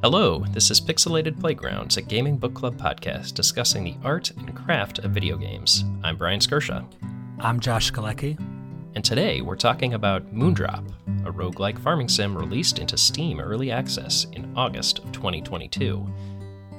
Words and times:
Hello, 0.00 0.44
this 0.52 0.70
is 0.70 0.80
Pixelated 0.80 1.40
Playgrounds, 1.40 1.96
a 1.96 2.02
gaming 2.02 2.36
book 2.36 2.54
club 2.54 2.76
podcast 2.76 3.34
discussing 3.34 3.82
the 3.82 3.96
art 4.04 4.30
and 4.30 4.54
craft 4.54 5.00
of 5.00 5.10
video 5.10 5.36
games. 5.36 5.84
I'm 6.04 6.16
Brian 6.16 6.38
Skirsha. 6.38 6.86
I'm 7.40 7.58
Josh 7.58 7.90
Galecki. 7.90 8.38
And 8.94 9.04
today 9.04 9.40
we're 9.40 9.56
talking 9.56 9.94
about 9.94 10.32
Moondrop, 10.32 10.88
a 11.26 11.32
roguelike 11.32 11.80
farming 11.80 12.08
sim 12.08 12.38
released 12.38 12.78
into 12.78 12.96
Steam 12.96 13.40
Early 13.40 13.72
Access 13.72 14.26
in 14.34 14.52
August 14.54 15.00
of 15.00 15.10
2022. 15.10 16.08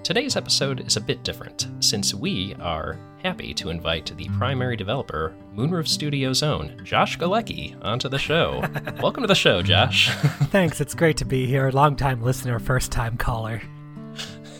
Today's 0.03 0.38
episode 0.38 0.80
is 0.88 0.95
a 0.95 1.02
bit 1.02 1.23
different, 1.23 1.67
since 1.81 2.13
we 2.13 2.55
are 2.62 2.98
happy 3.21 3.53
to 3.53 3.70
invite 3.70 4.12
the 4.17 4.30
primary 4.38 4.75
developer, 4.75 5.35
Moonroof 5.55 5.88
Studios' 5.88 6.41
own 6.41 6.81
Josh 6.84 7.17
Galecki, 7.17 7.77
onto 7.84 8.09
the 8.09 8.17
show. 8.17 8.63
Welcome 9.02 9.23
to 9.23 9.27
the 9.27 9.35
show, 9.35 9.62
Josh. 9.62 10.09
Thanks, 10.52 10.81
it's 10.81 10.95
great 10.95 11.17
to 11.17 11.25
be 11.25 11.45
here. 11.45 11.70
Long-time 11.70 12.23
listener, 12.23 12.59
first 12.59 12.91
time 12.91 13.17
caller. 13.17 13.62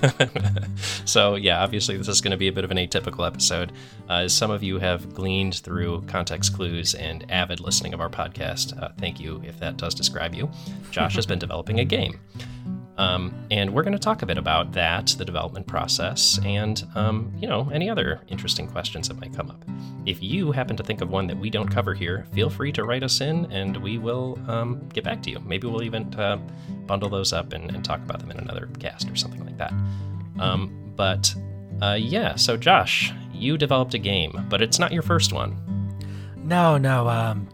so, 1.06 1.36
yeah, 1.36 1.64
obviously, 1.64 1.98
this 1.98 2.08
is 2.08 2.22
going 2.22 2.32
to 2.32 2.38
be 2.38 2.48
a 2.48 2.54
bit 2.54 2.64
of 2.64 2.72
an 2.72 2.78
atypical 2.78 3.26
episode. 3.26 3.72
Uh, 4.10 4.24
as 4.24 4.34
some 4.34 4.52
of 4.52 4.62
you 4.62 4.78
have 4.78 5.14
gleaned 5.14 5.56
through 5.56 6.04
context 6.08 6.54
clues 6.54 6.96
and 6.96 7.30
avid 7.32 7.60
listening 7.60 7.94
of 7.94 8.02
our 8.02 8.10
podcast, 8.10 8.80
uh, 8.82 8.90
thank 8.98 9.20
you 9.20 9.42
if 9.46 9.58
that 9.60 9.78
does 9.78 9.96
describe 9.96 10.36
you. 10.36 10.50
Josh 10.92 11.16
has 11.16 11.26
been 11.26 11.40
developing 11.40 11.80
a 11.80 11.86
game. 11.86 12.20
Um, 13.00 13.34
and 13.50 13.74
we're 13.74 13.84
going 13.84 13.94
to 13.94 14.00
talk 14.00 14.24
a 14.24 14.26
bit 14.26 14.38
about 14.38 14.74
that, 14.74 15.16
the 15.18 15.24
development 15.24 15.66
process, 15.68 16.38
and 16.44 16.86
um, 16.96 17.34
you 17.40 17.48
know 17.48 17.70
any 17.74 17.90
other 17.90 18.20
interesting 18.28 18.68
questions 18.68 19.08
that 19.08 19.18
might 19.22 19.34
come 19.34 19.50
up. 19.50 19.64
If 20.06 20.22
you 20.22 20.52
happen 20.52 20.76
to 20.76 20.84
think 20.84 21.00
of 21.00 21.10
one 21.10 21.26
that 21.28 21.38
we 21.38 21.50
don't 21.50 21.70
cover 21.70 21.94
here, 21.94 22.28
feel 22.34 22.50
free 22.50 22.74
to 22.74 22.84
write 22.84 23.04
us 23.04 23.22
in, 23.22 23.50
and 23.54 23.78
we 23.78 23.98
will 23.98 24.38
um, 24.50 24.86
get 24.90 25.06
back 25.06 25.24
to 25.24 25.32
you. 25.32 25.40
Maybe 25.40 25.66
we'll 25.66 25.84
even 25.84 26.14
uh, 26.16 26.38
bundle 26.88 27.08
those 27.08 27.32
up 27.32 27.54
and, 27.54 27.74
and, 27.74 27.86
talk 27.86 28.02
about 28.02 28.20
them 28.20 28.32
in 28.32 28.38
another 28.38 28.68
cast 28.80 29.10
or 29.10 29.16
something 29.16 29.46
like 29.46 29.58
that. 29.58 29.72
Um, 30.38 30.92
but 30.98 31.34
uh, 31.82 31.98
yeah, 31.98 32.36
so 32.36 32.58
Josh, 32.58 33.14
you 33.34 33.58
developed 33.58 33.94
a 33.94 33.98
game, 33.98 34.46
but 34.50 34.62
it's 34.62 34.78
not 34.78 34.92
your 34.92 35.04
first 35.04 35.32
one. 35.32 35.56
No, 36.36 36.78
no. 36.78 37.08
Um, 37.08 37.48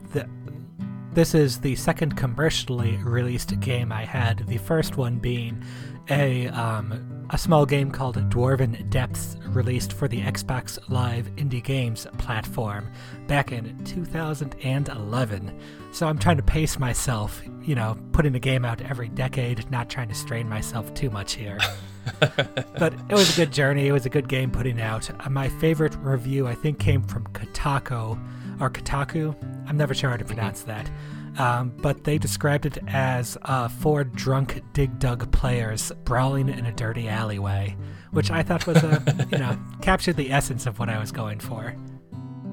this 1.15 1.33
is 1.33 1.61
the 1.61 1.75
second 1.75 2.17
commercially 2.17 2.97
released 2.97 3.57
game 3.61 3.89
I 3.89 4.03
had, 4.03 4.45
the 4.47 4.57
first 4.57 4.97
one 4.97 5.17
being 5.17 5.63
a, 6.09 6.49
um, 6.49 7.25
a 7.29 7.37
small 7.37 7.65
game 7.65 7.89
called 7.89 8.17
Dwarven 8.29 8.89
Depths, 8.89 9.37
released 9.47 9.93
for 9.93 10.09
the 10.09 10.21
Xbox 10.21 10.77
Live 10.89 11.33
Indie 11.37 11.63
Games 11.63 12.05
platform 12.17 12.91
back 13.27 13.53
in 13.53 13.81
2011. 13.85 15.59
So 15.93 16.05
I'm 16.05 16.19
trying 16.19 16.37
to 16.37 16.43
pace 16.43 16.77
myself, 16.77 17.41
you 17.61 17.75
know, 17.75 17.97
putting 18.11 18.35
a 18.35 18.39
game 18.39 18.65
out 18.65 18.81
every 18.81 19.07
decade, 19.07 19.71
not 19.71 19.89
trying 19.89 20.09
to 20.09 20.15
strain 20.15 20.49
myself 20.49 20.93
too 20.95 21.09
much 21.09 21.35
here. 21.35 21.59
but 22.19 22.93
it 23.09 23.13
was 23.13 23.31
a 23.33 23.35
good 23.37 23.53
journey. 23.53 23.87
It 23.87 23.93
was 23.93 24.05
a 24.05 24.09
good 24.09 24.27
game 24.27 24.51
putting 24.51 24.81
out. 24.81 25.09
Uh, 25.25 25.29
my 25.29 25.47
favorite 25.47 25.95
review, 25.95 26.45
I 26.45 26.55
think, 26.55 26.77
came 26.77 27.01
from 27.03 27.25
Kotaku 27.27 28.19
or 28.59 28.69
Kotaku. 28.69 29.35
I'm 29.67 29.77
never 29.77 29.93
sure 29.93 30.09
how 30.09 30.17
to 30.17 30.25
pronounce 30.25 30.63
that. 30.63 30.89
Um, 31.37 31.73
but 31.77 32.05
they 32.05 32.17
described 32.17 32.65
it 32.65 32.77
as 32.87 33.37
uh, 33.43 33.67
four 33.67 34.03
drunk 34.03 34.61
dig 34.73 34.99
dug 34.99 35.29
players 35.31 35.91
brawling 36.05 36.49
in 36.49 36.65
a 36.65 36.71
dirty 36.71 37.09
alleyway, 37.09 37.75
which 38.11 38.31
I 38.31 38.41
thought 38.41 38.65
was 38.67 38.77
a, 38.83 39.27
you 39.31 39.37
know, 39.37 39.57
captured 39.81 40.15
the 40.15 40.31
essence 40.31 40.65
of 40.65 40.79
what 40.79 40.89
I 40.89 40.97
was 40.97 41.11
going 41.11 41.39
for. 41.39 41.75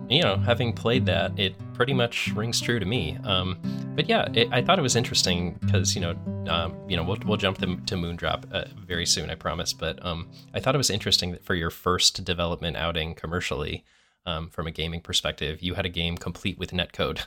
You 0.09 0.23
know, 0.23 0.37
having 0.37 0.73
played 0.73 1.07
that, 1.07 1.39
it 1.39 1.55
pretty 1.75 1.95
much 1.95 2.33
rings 2.35 2.61
true 2.61 2.79
to 2.79 2.85
me. 2.85 3.17
Um, 3.25 3.59
but 3.95 4.09
yeah, 4.09 4.29
it, 4.35 4.49
I 4.53 4.61
thought 4.61 4.79
it 4.79 4.83
was 4.83 4.97
interesting 4.97 5.59
because 5.61 5.95
you 5.95 6.01
know, 6.01 6.17
um, 6.49 6.77
you 6.89 6.97
know, 6.97 7.05
we'll, 7.05 7.19
we'll 7.25 7.37
jump 7.39 7.59
to, 7.59 7.77
to 7.77 7.95
Moondrop 7.95 8.45
uh, 8.53 8.65
very 8.85 9.07
soon, 9.07 9.31
I 9.31 9.37
promise. 9.37 9.73
But 9.73 10.05
um, 10.05 10.29
I 10.53 10.61
thought 10.61 10.75
it 10.75 10.79
was 10.79 10.91
interesting 10.91 11.31
that 11.31 11.45
for 11.45 11.55
your 11.55 11.71
first 11.71 12.25
development 12.25 12.77
outing 12.77 13.15
commercially, 13.15 13.85
um, 14.25 14.49
from 14.49 14.67
a 14.67 14.71
gaming 14.71 15.01
perspective, 15.01 15.63
you 15.63 15.75
had 15.75 15.87
a 15.87 15.89
game 15.89 16.17
complete 16.17 16.59
with 16.59 16.71
netcode. 16.71 17.27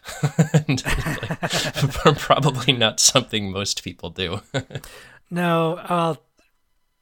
and, 0.68 2.18
probably 2.20 2.74
not 2.74 3.00
something 3.00 3.52
most 3.52 3.84
people 3.84 4.10
do. 4.10 4.42
no, 5.30 5.82
well, 5.90 6.24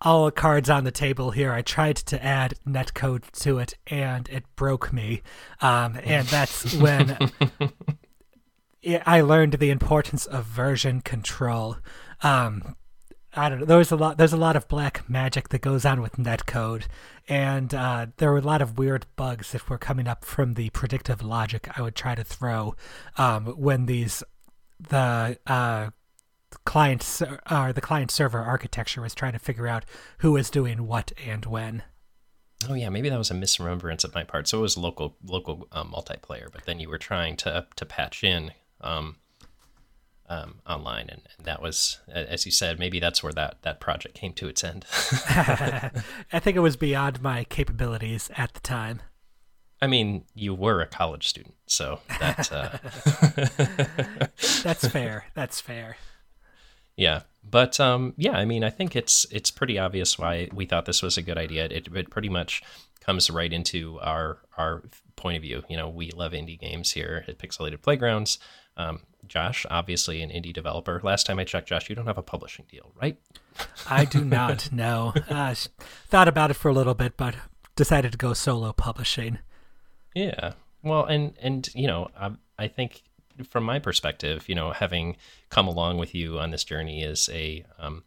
all 0.02 0.32
cards 0.32 0.70
on 0.70 0.84
the 0.84 0.92
table 0.92 1.32
here. 1.32 1.54
I 1.54 1.62
tried 1.62 1.96
to 1.98 2.24
add 2.24 2.56
netcode 2.68 3.30
to 3.44 3.60
it, 3.60 3.76
and 3.88 4.28
it 4.30 4.44
broke 4.56 4.92
me. 4.92 5.22
Um, 5.62 5.98
and 6.04 6.28
that's 6.28 6.74
when 6.76 7.18
I 9.06 9.22
learned 9.22 9.54
the 9.54 9.70
importance 9.70 10.26
of 10.26 10.46
version 10.46 11.02
control. 11.02 11.78
Um, 12.22 12.76
I 13.36 13.50
don't 13.50 13.60
know. 13.60 13.66
There's 13.66 13.92
a 13.92 13.96
lot. 13.96 14.18
There's 14.18 14.34
a 14.34 14.38
lot 14.38 14.56
of 14.56 14.68
black 14.68 15.10
magic 15.10 15.50
that 15.50 15.62
goes 15.62 15.86
on 15.86 16.02
with 16.02 16.18
netcode, 16.18 16.84
and 17.28 17.74
uh, 17.74 18.08
there 18.18 18.32
were 18.32 18.38
a 18.38 18.42
lot 18.42 18.62
of 18.62 18.78
weird 18.78 19.06
bugs 19.16 19.52
that 19.52 19.70
were 19.70 19.78
coming 19.78 20.08
up 20.08 20.24
from 20.24 20.54
the 20.54 20.70
predictive 20.70 21.24
logic 21.24 21.68
I 21.78 21.82
would 21.82 21.96
try 21.96 22.14
to 22.16 22.24
throw 22.24 22.76
um, 23.18 23.48
when 23.48 23.88
these 23.88 24.24
the 24.80 25.38
uh, 25.48 25.90
client 26.66 27.22
or 27.22 27.40
uh, 27.48 27.72
the 27.72 27.82
client 27.82 28.12
server 28.12 28.40
architecture 28.40 29.02
was 29.02 29.16
trying 29.16 29.34
to 29.34 29.40
figure 29.40 29.68
out 29.68 29.86
who 30.20 30.34
was 30.34 30.50
doing 30.50 30.86
what 30.86 31.12
and 31.26 31.46
when. 31.46 31.84
Oh 32.70 32.76
yeah, 32.76 32.90
maybe 32.90 33.10
that 33.10 33.18
was 33.18 33.32
a 33.32 33.36
misremembrance 33.36 34.04
of 34.04 34.14
my 34.14 34.24
part. 34.24 34.48
So 34.48 34.60
it 34.60 34.62
was 34.62 34.78
local 34.78 35.18
local 35.26 35.68
um, 35.72 35.92
multiplayer, 35.92 36.52
but 36.52 36.66
then 36.66 36.80
you 36.80 36.88
were 36.88 37.00
trying 37.00 37.36
to 37.38 37.66
to 37.76 37.86
patch 37.86 38.24
in. 38.24 38.52
Um, 38.82 39.18
um, 40.30 40.56
online, 40.68 41.10
and, 41.10 41.22
and, 41.38 41.46
that 41.46 41.62
was, 41.62 42.00
as 42.08 42.46
you 42.46 42.52
said, 42.52 42.80
maybe 42.80 43.00
that's 43.00 43.22
where 43.22 43.34
that 43.34 43.58
that 43.64 43.80
project 43.80 44.16
came 44.16 44.34
to 44.34 44.48
its 44.48 44.64
end. 44.64 44.86
I 45.30 46.40
think 46.40 46.56
it 46.56 46.62
was 46.62 46.78
beyond 46.78 47.22
my 47.22 47.44
capabilities 47.46 48.32
at 48.38 48.54
the 48.54 48.62
time. 48.62 49.02
I 49.82 49.88
mean, 49.88 50.24
you 50.34 50.54
were 50.54 50.80
a 50.80 50.88
college 50.88 51.28
student, 51.28 51.56
so 51.66 52.00
that 52.20 52.50
uh... 52.54 52.78
that's 54.64 54.88
fair. 54.88 55.26
That's 55.34 55.60
fair. 55.60 55.98
Yeah, 56.96 57.24
but 57.44 57.80
um, 57.82 58.14
yeah, 58.16 58.38
I 58.38 58.46
mean, 58.46 58.64
I 58.64 58.70
think 58.70 58.96
it's 58.96 59.26
it's 59.30 59.52
pretty 59.52 59.78
obvious 59.78 60.18
why 60.18 60.48
we 60.54 60.66
thought 60.66 60.86
this 60.86 61.02
was 61.02 61.18
a 61.18 61.22
good 61.22 61.38
idea. 61.38 61.66
It, 61.66 61.90
it 61.94 62.10
pretty 62.10 62.30
much 62.30 62.64
comes 63.02 63.30
right 63.30 63.52
into 63.52 64.00
our 64.00 64.38
our 64.58 64.84
point 65.18 65.36
of 65.36 65.44
view. 65.44 65.64
You 65.68 65.76
know, 65.76 65.90
we 65.90 66.12
love 66.12 66.32
indie 66.32 66.60
games 66.60 66.92
here 66.92 67.26
at 67.28 67.38
Pixelated 67.38 67.82
Playgrounds. 67.82 68.40
Um, 68.78 69.02
Josh, 69.28 69.66
obviously 69.70 70.22
an 70.22 70.30
indie 70.30 70.54
developer. 70.54 71.00
Last 71.04 71.26
time 71.26 71.40
I 71.40 71.44
checked, 71.44 71.70
Josh, 71.70 71.90
you 71.90 71.96
don't 71.96 72.08
have 72.08 72.18
a 72.18 72.24
publishing 72.24 72.66
deal, 72.70 72.92
right? 73.02 73.18
I 73.90 74.06
do 74.06 74.24
not. 74.24 74.70
No, 74.74 75.14
uh, 75.30 75.56
thought 76.08 76.28
about 76.28 76.52
it 76.52 76.56
for 76.56 76.70
a 76.70 76.74
little 76.74 76.94
bit, 76.94 77.16
but 77.18 77.36
decided 77.76 78.12
to 78.12 78.18
go 78.18 78.34
solo 78.34 78.74
publishing. 78.74 79.40
Yeah, 80.16 80.54
well, 80.84 81.06
and 81.06 81.34
and 81.42 81.68
you 81.74 81.88
know, 81.88 82.10
I, 82.20 82.32
I 82.58 82.68
think 82.68 83.04
from 83.50 83.64
my 83.64 83.80
perspective, 83.80 84.48
you 84.48 84.56
know, 84.56 84.72
having 84.72 85.18
come 85.50 85.68
along 85.68 85.98
with 85.98 86.14
you 86.14 86.40
on 86.40 86.52
this 86.52 86.64
journey 86.64 87.04
as 87.04 87.30
a 87.32 87.66
um, 87.80 88.04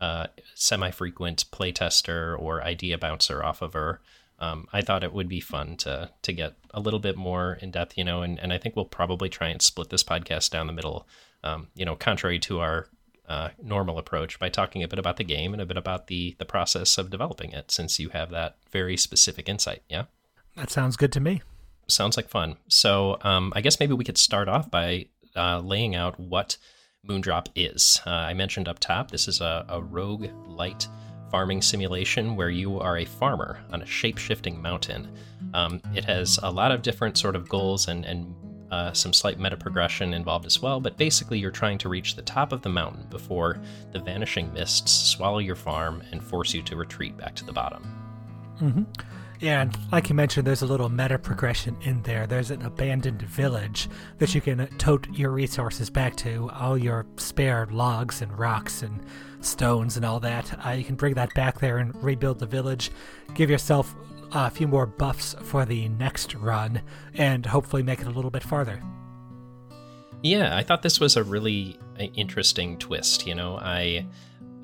uh, 0.00 0.26
semi-frequent 0.54 1.50
playtester 1.50 2.38
or 2.38 2.62
idea 2.62 2.98
bouncer 2.98 3.42
off 3.42 3.62
of 3.62 3.72
her 3.74 4.00
um, 4.40 4.66
I 4.72 4.80
thought 4.80 5.04
it 5.04 5.12
would 5.12 5.28
be 5.28 5.40
fun 5.40 5.76
to 5.78 6.10
to 6.22 6.32
get 6.32 6.54
a 6.72 6.80
little 6.80 6.98
bit 6.98 7.16
more 7.16 7.58
in 7.60 7.70
depth, 7.70 7.96
you 7.96 8.04
know, 8.04 8.22
and, 8.22 8.38
and 8.40 8.52
I 8.52 8.58
think 8.58 8.74
we'll 8.74 8.86
probably 8.86 9.28
try 9.28 9.48
and 9.48 9.60
split 9.60 9.90
this 9.90 10.02
podcast 10.02 10.50
down 10.50 10.66
the 10.66 10.72
middle, 10.72 11.06
um, 11.44 11.68
you 11.74 11.84
know, 11.84 11.94
contrary 11.94 12.38
to 12.40 12.60
our 12.60 12.88
uh, 13.28 13.50
normal 13.62 13.98
approach 13.98 14.38
by 14.38 14.48
talking 14.48 14.82
a 14.82 14.88
bit 14.88 14.98
about 14.98 15.16
the 15.16 15.24
game 15.24 15.52
and 15.52 15.60
a 15.60 15.66
bit 15.66 15.76
about 15.76 16.06
the 16.06 16.34
the 16.38 16.44
process 16.44 16.96
of 16.98 17.10
developing 17.10 17.52
it, 17.52 17.70
since 17.70 17.98
you 17.98 18.08
have 18.08 18.30
that 18.30 18.56
very 18.70 18.96
specific 18.96 19.48
insight. 19.48 19.82
Yeah, 19.88 20.04
that 20.56 20.70
sounds 20.70 20.96
good 20.96 21.12
to 21.12 21.20
me. 21.20 21.42
Sounds 21.86 22.16
like 22.16 22.28
fun. 22.28 22.56
So 22.68 23.18
um, 23.22 23.52
I 23.54 23.60
guess 23.60 23.78
maybe 23.80 23.94
we 23.94 24.04
could 24.04 24.18
start 24.18 24.48
off 24.48 24.70
by 24.70 25.06
uh, 25.36 25.60
laying 25.60 25.94
out 25.94 26.18
what 26.18 26.56
Moondrop 27.06 27.48
is. 27.54 28.00
Uh, 28.06 28.10
I 28.10 28.34
mentioned 28.34 28.68
up 28.68 28.78
top, 28.78 29.10
this 29.10 29.26
is 29.26 29.40
a, 29.40 29.64
a 29.68 29.82
rogue 29.82 30.28
light 30.46 30.86
farming 31.30 31.62
simulation 31.62 32.36
where 32.36 32.50
you 32.50 32.78
are 32.80 32.98
a 32.98 33.04
farmer 33.04 33.58
on 33.72 33.82
a 33.82 33.86
shape 33.86 34.18
shifting 34.18 34.60
mountain. 34.60 35.12
Um, 35.54 35.80
it 35.94 36.04
has 36.04 36.38
a 36.42 36.50
lot 36.50 36.72
of 36.72 36.82
different 36.82 37.16
sort 37.16 37.36
of 37.36 37.48
goals 37.48 37.88
and, 37.88 38.04
and 38.04 38.34
uh, 38.70 38.92
some 38.92 39.12
slight 39.12 39.38
meta 39.38 39.56
progression 39.56 40.14
involved 40.14 40.46
as 40.46 40.62
well, 40.62 40.80
but 40.80 40.96
basically 40.96 41.38
you're 41.38 41.50
trying 41.50 41.78
to 41.78 41.88
reach 41.88 42.14
the 42.14 42.22
top 42.22 42.52
of 42.52 42.62
the 42.62 42.68
mountain 42.68 43.06
before 43.10 43.58
the 43.92 43.98
vanishing 43.98 44.52
mists 44.52 44.92
swallow 44.92 45.38
your 45.38 45.56
farm 45.56 46.02
and 46.12 46.22
force 46.22 46.54
you 46.54 46.62
to 46.62 46.76
retreat 46.76 47.16
back 47.16 47.34
to 47.34 47.44
the 47.44 47.52
bottom. 47.52 47.82
Mm-hmm. 48.60 48.82
Yeah, 49.40 49.62
and 49.62 49.76
like 49.90 50.10
you 50.10 50.14
mentioned, 50.14 50.46
there's 50.46 50.60
a 50.60 50.66
little 50.66 50.90
meta 50.90 51.18
progression 51.18 51.74
in 51.80 52.02
there. 52.02 52.26
There's 52.26 52.50
an 52.50 52.60
abandoned 52.60 53.22
village 53.22 53.88
that 54.18 54.34
you 54.34 54.42
can 54.42 54.66
tote 54.76 55.08
your 55.10 55.30
resources 55.30 55.88
back 55.88 56.14
to, 56.16 56.50
all 56.50 56.76
your 56.76 57.06
spare 57.16 57.66
logs 57.70 58.20
and 58.20 58.38
rocks 58.38 58.82
and 58.82 59.02
stones 59.40 59.96
and 59.96 60.04
all 60.04 60.20
that. 60.20 60.66
Uh, 60.66 60.70
you 60.70 60.84
can 60.84 60.94
bring 60.94 61.14
that 61.14 61.32
back 61.34 61.58
there 61.58 61.78
and 61.78 61.94
rebuild 62.02 62.38
the 62.38 62.46
village, 62.46 62.90
give 63.32 63.48
yourself 63.48 63.94
a 64.32 64.50
few 64.50 64.68
more 64.68 64.84
buffs 64.84 65.34
for 65.42 65.64
the 65.64 65.88
next 65.88 66.34
run, 66.34 66.82
and 67.14 67.46
hopefully 67.46 67.82
make 67.82 68.00
it 68.00 68.06
a 68.06 68.10
little 68.10 68.30
bit 68.30 68.42
farther. 68.42 68.82
Yeah, 70.22 70.54
I 70.54 70.62
thought 70.62 70.82
this 70.82 71.00
was 71.00 71.16
a 71.16 71.24
really 71.24 71.78
uh, 71.98 72.04
interesting 72.14 72.76
twist. 72.76 73.26
You 73.26 73.34
know, 73.34 73.56
I 73.56 74.06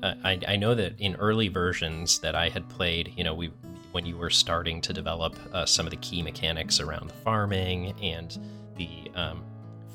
uh, 0.03 0.13
I, 0.23 0.39
I 0.47 0.55
know 0.55 0.75
that 0.75 0.99
in 0.99 1.15
early 1.15 1.47
versions 1.47 2.19
that 2.19 2.35
I 2.35 2.49
had 2.49 2.69
played, 2.69 3.13
you 3.17 3.23
know, 3.23 3.33
we 3.33 3.51
when 3.97 4.05
you 4.05 4.15
were 4.15 4.29
starting 4.29 4.79
to 4.79 4.93
develop 4.93 5.35
uh, 5.53 5.65
some 5.65 5.87
of 5.87 5.89
the 5.89 5.97
key 5.97 6.21
mechanics 6.21 6.79
around 6.79 7.09
the 7.09 7.15
farming 7.15 7.99
and 7.99 8.37
the 8.75 9.09
um, 9.15 9.43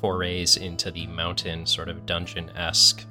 forays 0.01 0.57
into 0.57 0.91
the 0.91 1.07
mountain 1.07 1.65
sort 1.65 1.87
of 1.87 2.05
dungeon 2.05 2.49
esque 2.49 3.05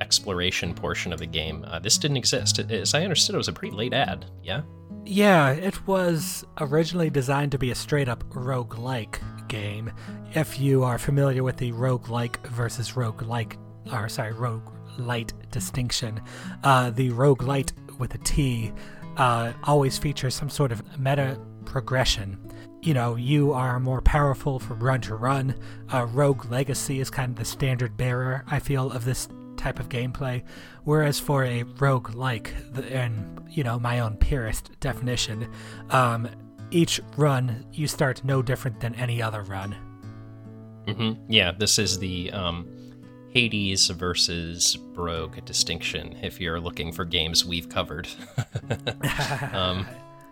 exploration 0.00 0.72
portion 0.72 1.12
of 1.12 1.18
the 1.18 1.26
game, 1.26 1.62
uh, 1.68 1.78
this 1.78 1.98
didn't 1.98 2.16
exist. 2.16 2.58
As 2.58 2.94
I 2.94 3.02
understood, 3.02 3.34
it 3.34 3.36
was 3.36 3.48
a 3.48 3.52
pretty 3.52 3.76
late 3.76 3.92
ad. 3.92 4.24
Yeah. 4.42 4.62
Yeah, 5.04 5.50
it 5.50 5.86
was 5.86 6.42
originally 6.58 7.10
designed 7.10 7.52
to 7.52 7.58
be 7.58 7.70
a 7.70 7.74
straight 7.74 8.08
up 8.08 8.24
rogue-like 8.34 9.20
game. 9.48 9.92
If 10.32 10.58
you 10.58 10.84
are 10.84 10.96
familiar 10.96 11.42
with 11.42 11.58
the 11.58 11.72
rogue-like 11.72 12.46
versus 12.46 12.96
rogue-like, 12.96 13.58
or 13.92 14.08
sorry, 14.08 14.32
rogue 14.32 14.70
light 14.96 15.34
distinction, 15.50 16.22
uh, 16.62 16.88
the 16.88 17.10
rogue-lite 17.10 17.74
with 17.98 18.14
a 18.14 18.18
T 18.24 18.72
uh, 19.16 19.52
always 19.64 19.98
features 19.98 20.34
some 20.34 20.50
sort 20.50 20.72
of 20.72 20.98
meta 20.98 21.38
progression. 21.64 22.38
You 22.82 22.94
know, 22.94 23.16
you 23.16 23.52
are 23.52 23.80
more 23.80 24.02
powerful 24.02 24.58
from 24.58 24.80
run 24.80 25.00
to 25.02 25.14
run. 25.14 25.54
Uh, 25.92 26.06
rogue 26.06 26.50
Legacy 26.50 27.00
is 27.00 27.10
kind 27.10 27.30
of 27.30 27.36
the 27.36 27.44
standard 27.44 27.96
bearer, 27.96 28.44
I 28.46 28.58
feel, 28.58 28.92
of 28.92 29.04
this 29.04 29.28
type 29.56 29.80
of 29.80 29.88
gameplay. 29.88 30.42
Whereas 30.84 31.18
for 31.18 31.44
a 31.44 31.62
rogue 31.62 32.14
like, 32.14 32.54
and 32.90 33.40
you 33.48 33.64
know, 33.64 33.78
my 33.78 34.00
own 34.00 34.16
purist 34.16 34.78
definition, 34.80 35.50
um, 35.90 36.28
each 36.70 37.00
run 37.16 37.64
you 37.72 37.86
start 37.86 38.22
no 38.24 38.42
different 38.42 38.80
than 38.80 38.94
any 38.96 39.22
other 39.22 39.42
run. 39.42 39.74
Mm-hmm. 40.86 41.32
Yeah, 41.32 41.52
this 41.52 41.78
is 41.78 41.98
the 41.98 42.30
um, 42.32 42.68
Hades 43.34 43.88
versus 43.88 44.76
Brogue 44.76 45.44
distinction 45.44 46.16
if 46.22 46.40
you're 46.40 46.60
looking 46.60 46.92
for 46.92 47.04
games 47.04 47.44
we've 47.44 47.68
covered. 47.68 48.06
um, 49.52 49.84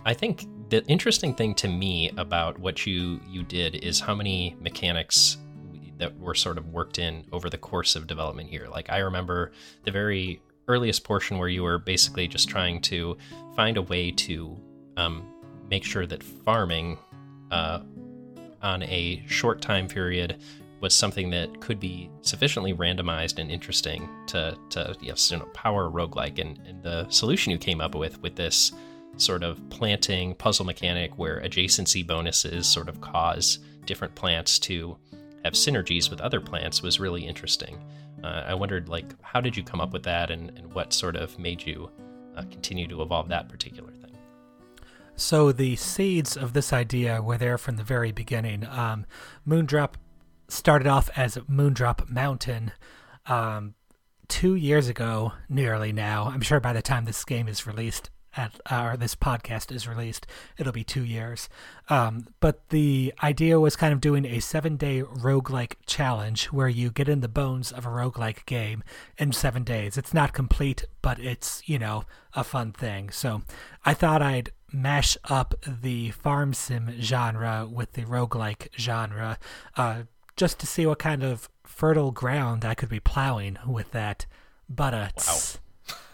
I 0.05 0.15
think 0.15 0.47
the 0.69 0.87
interesting 0.87 1.35
thing 1.35 1.57
to 1.57 1.69
me 1.69 2.13
about 2.17 2.61
what 2.61 2.87
you 2.87 3.21
you 3.29 3.43
did 3.43 3.75
is 3.85 3.99
how 3.99 4.15
many 4.15 4.57
mechanics 4.61 5.39
that 5.99 6.17
were 6.21 6.37
sort 6.37 6.59
of 6.59 6.69
worked 6.69 7.01
in 7.01 7.25
over 7.33 7.51
the 7.51 7.59
course 7.59 7.97
of 7.97 8.07
development 8.07 8.49
here. 8.49 8.69
Like 8.71 8.89
I 8.89 8.99
remember 8.99 9.51
the 9.83 9.91
very 9.91 10.41
earliest 10.69 11.03
portion 11.03 11.39
where 11.39 11.49
you 11.49 11.65
were 11.65 11.79
basically 11.79 12.29
just 12.29 12.49
trying 12.49 12.81
to 12.83 13.17
find 13.57 13.77
a 13.77 13.83
way 13.83 14.13
to 14.13 14.57
um, 14.97 15.29
make 15.69 15.83
sure 15.83 16.07
that 16.07 16.23
farming 16.23 16.99
uh, 17.51 17.81
on 18.63 18.85
a 18.85 19.25
short 19.27 19.61
time 19.61 19.89
period 19.89 20.41
was 20.83 20.93
something 20.93 21.31
that 21.31 21.61
could 21.61 21.81
be 21.81 22.11
sufficiently 22.21 22.75
randomized 22.75 23.39
and 23.39 23.51
interesting 23.51 24.09
to, 24.27 24.59
to 24.69 24.95
yes, 25.01 25.31
you 25.31 25.39
know, 25.39 25.47
power 25.55 25.89
roguelike. 25.89 26.39
And, 26.39 26.59
and 26.67 26.83
the 26.83 27.09
solution 27.09 27.53
you 27.53 27.59
came 27.59 27.81
up 27.81 27.95
with 27.95 28.21
with 28.21 28.37
this 28.37 28.73
sort 29.17 29.43
of 29.45 29.61
planting 29.71 30.35
puzzle 30.35 30.67
mechanic 30.67 31.17
where 31.19 31.41
adjacency 31.41 32.07
bonuses 32.07 32.67
sort 32.67 32.89
of 32.89 33.01
cause 33.01 33.61
different 33.87 34.15
plants 34.15 34.59
to 34.59 34.97
have 35.45 35.55
synergies 35.55 36.11
with 36.11 36.21
other 36.21 36.41
plants 36.41 36.83
was 36.83 36.99
really 37.01 37.25
interesting. 37.25 37.79
Uh, 38.25 38.45
I 38.47 38.55
wondered, 38.55 38.89
like, 38.89 39.15
how 39.23 39.41
did 39.41 39.57
you 39.57 39.65
come 39.65 39.81
up 39.81 39.93
with 39.93 40.05
that, 40.05 40.31
and, 40.31 40.51
and 40.57 40.73
what 40.73 40.93
sort 40.93 41.17
of 41.17 41.37
made 41.39 41.67
you 41.67 41.91
uh, 42.37 42.43
continue 42.51 42.87
to 42.87 43.03
evolve 43.03 43.29
that 43.29 43.49
particular 43.49 43.91
thing? 43.91 44.17
So 45.17 45.53
the 45.53 45.77
seeds 45.77 46.37
of 46.37 46.53
this 46.53 46.73
idea 46.73 47.21
were 47.21 47.37
there 47.37 47.59
from 47.59 47.77
the 47.77 47.83
very 47.83 48.13
beginning. 48.13 48.65
Um, 48.67 49.07
Moondrop 49.47 49.95
started 50.53 50.87
off 50.87 51.11
as 51.17 51.37
Moondrop 51.51 52.09
Mountain 52.11 52.73
um, 53.27 53.75
two 54.29 54.55
years 54.55 54.89
ago, 54.89 55.33
nearly 55.49 55.93
now. 55.93 56.27
I'm 56.27 56.43
sure 56.43 56.61
by 56.61 56.73
the 56.73 56.83
time 56.83 57.05
this 57.05 57.25
game 57.25 57.49
is 57.49 57.67
released, 57.67 58.11
at, 58.37 58.61
or 58.71 58.97
this 58.97 59.15
podcast 59.15 59.75
is 59.75 59.89
released, 59.89 60.27
it'll 60.59 60.73
be 60.73 60.85
two 60.85 61.05
years. 61.05 61.49
Um, 61.89 62.27
but 62.41 62.69
the 62.69 63.13
idea 63.23 63.61
was 63.61 63.77
kind 63.77 63.93
of 63.93 64.01
doing 64.01 64.25
a 64.25 64.41
seven 64.41 64.77
day 64.77 65.03
roguelike 65.03 65.75
challenge 65.87 66.47
where 66.47 66.69
you 66.69 66.91
get 66.91 67.09
in 67.09 67.21
the 67.21 67.29
bones 67.29 67.73
of 67.73 67.85
a 67.87 67.91
roguelike 67.91 68.45
game 68.47 68.85
in 69.19 69.33
seven 69.33 69.65
days. 69.65 69.97
It's 69.97 70.15
not 70.15 70.33
complete, 70.33 70.85
but 71.01 71.19
it's, 71.19 71.63
you 71.67 71.79
know, 71.79 72.05
a 72.35 72.45
fun 72.45 72.73
thing. 72.73 73.11
So 73.11 73.43
I 73.85 73.95
thought 73.95 74.23
I'd 74.23 74.53
mash 74.73 75.19
up 75.25 75.55
the 75.67 76.11
farm 76.11 76.55
sim 76.55 76.95
genre 77.01 77.69
with 77.71 77.93
the 77.93 78.05
roguelike 78.05 78.69
genre 78.79 79.39
uh, 79.77 80.03
just 80.37 80.59
to 80.61 80.67
see 80.67 80.87
what 80.87 80.99
kind 80.99 81.23
of 81.23 81.49
fertile 81.65 82.11
ground 82.11 82.65
I 82.65 82.75
could 82.75 82.89
be 82.89 83.01
plowing 83.01 83.59
with 83.67 83.91
that. 83.93 84.27
But 84.69 84.95
uh, 84.95 85.09
wow. 85.19 85.39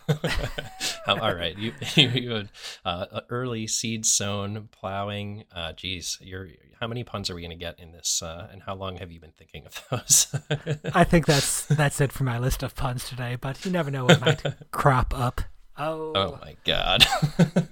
All 1.06 1.34
right, 1.34 1.56
you 1.58 1.72
you 1.94 2.30
had 2.30 2.48
uh, 2.84 3.20
early 3.28 3.66
seed 3.66 4.06
sown 4.06 4.68
plowing. 4.72 5.44
Uh, 5.54 5.72
geez, 5.72 6.18
you're 6.20 6.48
how 6.80 6.86
many 6.86 7.02
puns 7.02 7.28
are 7.28 7.34
we 7.34 7.40
going 7.40 7.50
to 7.50 7.56
get 7.56 7.78
in 7.80 7.92
this? 7.92 8.22
Uh, 8.22 8.48
and 8.52 8.62
how 8.62 8.74
long 8.74 8.96
have 8.96 9.10
you 9.10 9.20
been 9.20 9.32
thinking 9.36 9.66
of 9.66 9.84
those? 9.90 10.34
I 10.94 11.04
think 11.04 11.26
that's 11.26 11.66
that's 11.66 12.00
it 12.00 12.12
for 12.12 12.24
my 12.24 12.38
list 12.38 12.62
of 12.62 12.74
puns 12.74 13.08
today. 13.08 13.36
But 13.40 13.64
you 13.64 13.70
never 13.70 13.90
know 13.90 14.04
what 14.04 14.20
might 14.20 14.42
crop 14.70 15.18
up. 15.18 15.42
Oh, 15.76 16.12
oh 16.14 16.38
my 16.42 16.56
god! 16.64 17.06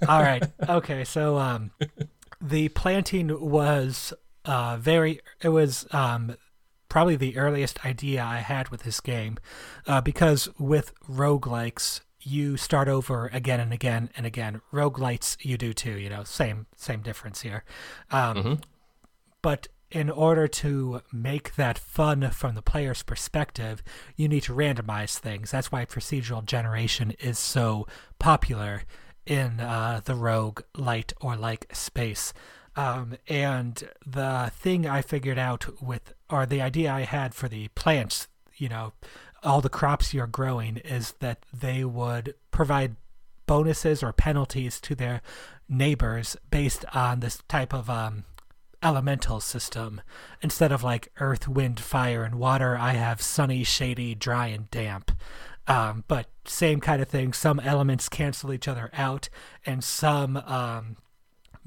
All 0.09 0.23
right, 0.23 0.45
okay. 0.69 1.05
So 1.05 1.39
um, 1.39 1.73
the 2.41 2.69
planting 2.69 3.41
was 3.41 4.13
uh 4.47 4.77
very. 4.81 5.21
It 5.43 5.51
was 5.51 5.87
um 5.93 6.37
probably 6.89 7.17
the 7.17 7.37
earliest 7.37 7.85
idea 7.85 8.23
I 8.25 8.39
had 8.39 8.69
with 8.71 8.85
this 8.85 9.01
game, 9.01 9.39
uh, 9.87 10.01
because 10.01 10.49
with 10.59 10.95
roguelikes, 11.09 12.01
you 12.21 12.57
start 12.57 12.89
over 12.89 13.29
again 13.33 13.61
and 13.61 13.73
again 13.73 14.11
and 14.17 14.27
again. 14.27 14.61
Roguelites, 14.73 15.37
you 15.45 15.57
do 15.57 15.73
too, 15.73 15.93
you 15.99 16.09
know, 16.09 16.25
same 16.25 16.67
same 16.77 17.03
difference 17.03 17.43
here. 17.43 17.65
Um, 18.11 18.37
mm-hmm. 18.37 18.55
But 19.43 19.69
in 19.91 20.11
order 20.11 20.49
to 20.49 21.03
make 21.13 21.55
that 21.55 21.79
fun 21.79 22.31
from 22.31 22.55
the 22.55 22.63
player's 22.63 23.03
perspective, 23.03 23.83
you 24.17 24.29
need 24.29 24.43
to 24.43 24.53
randomize 24.53 25.19
things. 25.19 25.53
That's 25.53 25.71
why 25.71 25.85
procedural 25.85 26.45
generation 26.45 27.13
is 27.21 27.39
so 27.39 27.87
popular 28.19 28.83
in 29.25 29.61
uh, 29.61 30.01
the 30.05 30.15
rogue 30.15 30.63
light 30.77 31.13
or 31.21 31.37
like 31.37 31.67
space. 31.73 32.33
Um, 32.77 33.17
and 33.27 33.83
the 34.07 34.53
thing 34.55 34.87
I 34.87 35.01
figured 35.01 35.39
out 35.39 35.83
with, 35.83 36.13
or 36.29 36.45
the 36.45 36.61
idea 36.61 36.93
I 36.93 37.03
had 37.03 37.35
for 37.35 37.49
the 37.49 37.69
plants, 37.69 38.29
you 38.57 38.69
know, 38.69 38.93
all 39.43 39.61
the 39.61 39.69
crops 39.69 40.13
you're 40.13 40.27
growing 40.27 40.77
is 40.79 41.13
that 41.21 41.45
they 41.53 41.85
would 41.85 42.35
provide 42.51 42.97
bonuses 43.47 44.03
or 44.03 44.13
penalties 44.13 44.81
to 44.81 44.95
their 44.95 45.23
neighbors 45.69 46.37
based 46.51 46.85
on 46.95 47.21
this 47.21 47.43
type 47.49 47.73
of 47.73 47.89
um, 47.89 48.25
elemental 48.83 49.41
system. 49.41 50.01
Instead 50.43 50.73
of 50.73 50.85
like 50.85 51.13
earth, 51.19 51.49
wind, 51.49 51.81
fire, 51.81 52.25
and 52.25 52.37
water, 52.37 52.77
I 52.77 52.93
have 52.93 53.23
sunny, 53.23 53.65
shady, 53.65 54.15
dry, 54.15 54.49
and 54.49 54.71
damp. 54.71 55.13
Um, 55.69 56.05
but 56.07 56.29
same 56.45 56.81
kind 56.81 57.03
of 57.03 57.09
thing. 57.09 57.33
Some 57.33 57.59
elements 57.61 58.09
cancel 58.09 58.53
each 58.53 58.69
other 58.69 58.91
out, 58.93 59.29
and 59.65 59.83
some 59.83 60.37
um, 60.37 60.97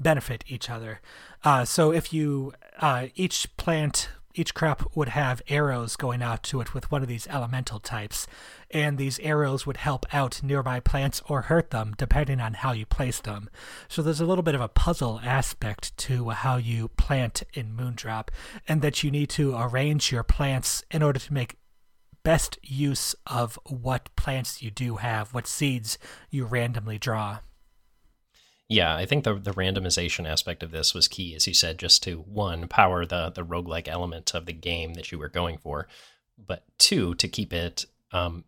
benefit 0.00 0.42
each 0.48 0.70
other. 0.70 1.00
Uh, 1.44 1.64
so 1.64 1.92
if 1.92 2.12
you 2.12 2.52
uh, 2.80 3.06
each 3.14 3.54
plant 3.56 4.08
each 4.34 4.54
crop 4.54 4.94
would 4.94 5.08
have 5.08 5.42
arrows 5.48 5.96
going 5.96 6.22
out 6.22 6.42
to 6.44 6.60
it 6.60 6.72
with 6.72 6.90
one 6.90 7.02
of 7.02 7.08
these 7.08 7.26
elemental 7.28 7.80
types, 7.80 8.26
and 8.70 8.96
these 8.96 9.18
arrows 9.20 9.66
would 9.66 9.78
help 9.78 10.06
out 10.14 10.42
nearby 10.42 10.78
plants 10.78 11.20
or 11.28 11.42
hurt 11.42 11.70
them 11.70 11.94
depending 11.98 12.40
on 12.40 12.54
how 12.54 12.72
you 12.72 12.86
place 12.86 13.20
them. 13.20 13.50
So 13.88 14.02
there's 14.02 14.20
a 14.20 14.26
little 14.26 14.44
bit 14.44 14.54
of 14.54 14.60
a 14.60 14.68
puzzle 14.68 15.20
aspect 15.24 15.96
to 15.98 16.30
how 16.30 16.56
you 16.56 16.88
plant 16.88 17.42
in 17.54 17.76
Moondrop, 17.76 18.28
and 18.68 18.82
that 18.82 19.02
you 19.02 19.10
need 19.10 19.30
to 19.30 19.56
arrange 19.56 20.12
your 20.12 20.22
plants 20.22 20.84
in 20.90 21.02
order 21.02 21.18
to 21.18 21.32
make 21.32 21.56
best 22.22 22.58
use 22.62 23.14
of 23.26 23.58
what 23.66 24.14
plants 24.14 24.62
you 24.62 24.70
do 24.70 24.96
have, 24.96 25.34
what 25.34 25.46
seeds 25.46 25.98
you 26.30 26.44
randomly 26.44 26.98
draw. 26.98 27.38
Yeah, 28.70 28.94
I 28.94 29.04
think 29.04 29.24
the 29.24 29.34
the 29.34 29.50
randomization 29.50 30.28
aspect 30.28 30.62
of 30.62 30.70
this 30.70 30.94
was 30.94 31.08
key, 31.08 31.34
as 31.34 31.48
you 31.48 31.54
said, 31.54 31.76
just 31.76 32.04
to 32.04 32.20
one 32.20 32.68
power 32.68 33.04
the 33.04 33.28
the 33.28 33.44
roguelike 33.44 33.88
element 33.88 34.32
of 34.32 34.46
the 34.46 34.52
game 34.52 34.94
that 34.94 35.10
you 35.10 35.18
were 35.18 35.28
going 35.28 35.58
for, 35.58 35.88
but 36.38 36.62
two 36.78 37.16
to 37.16 37.26
keep 37.26 37.52
it 37.52 37.86
um, 38.12 38.44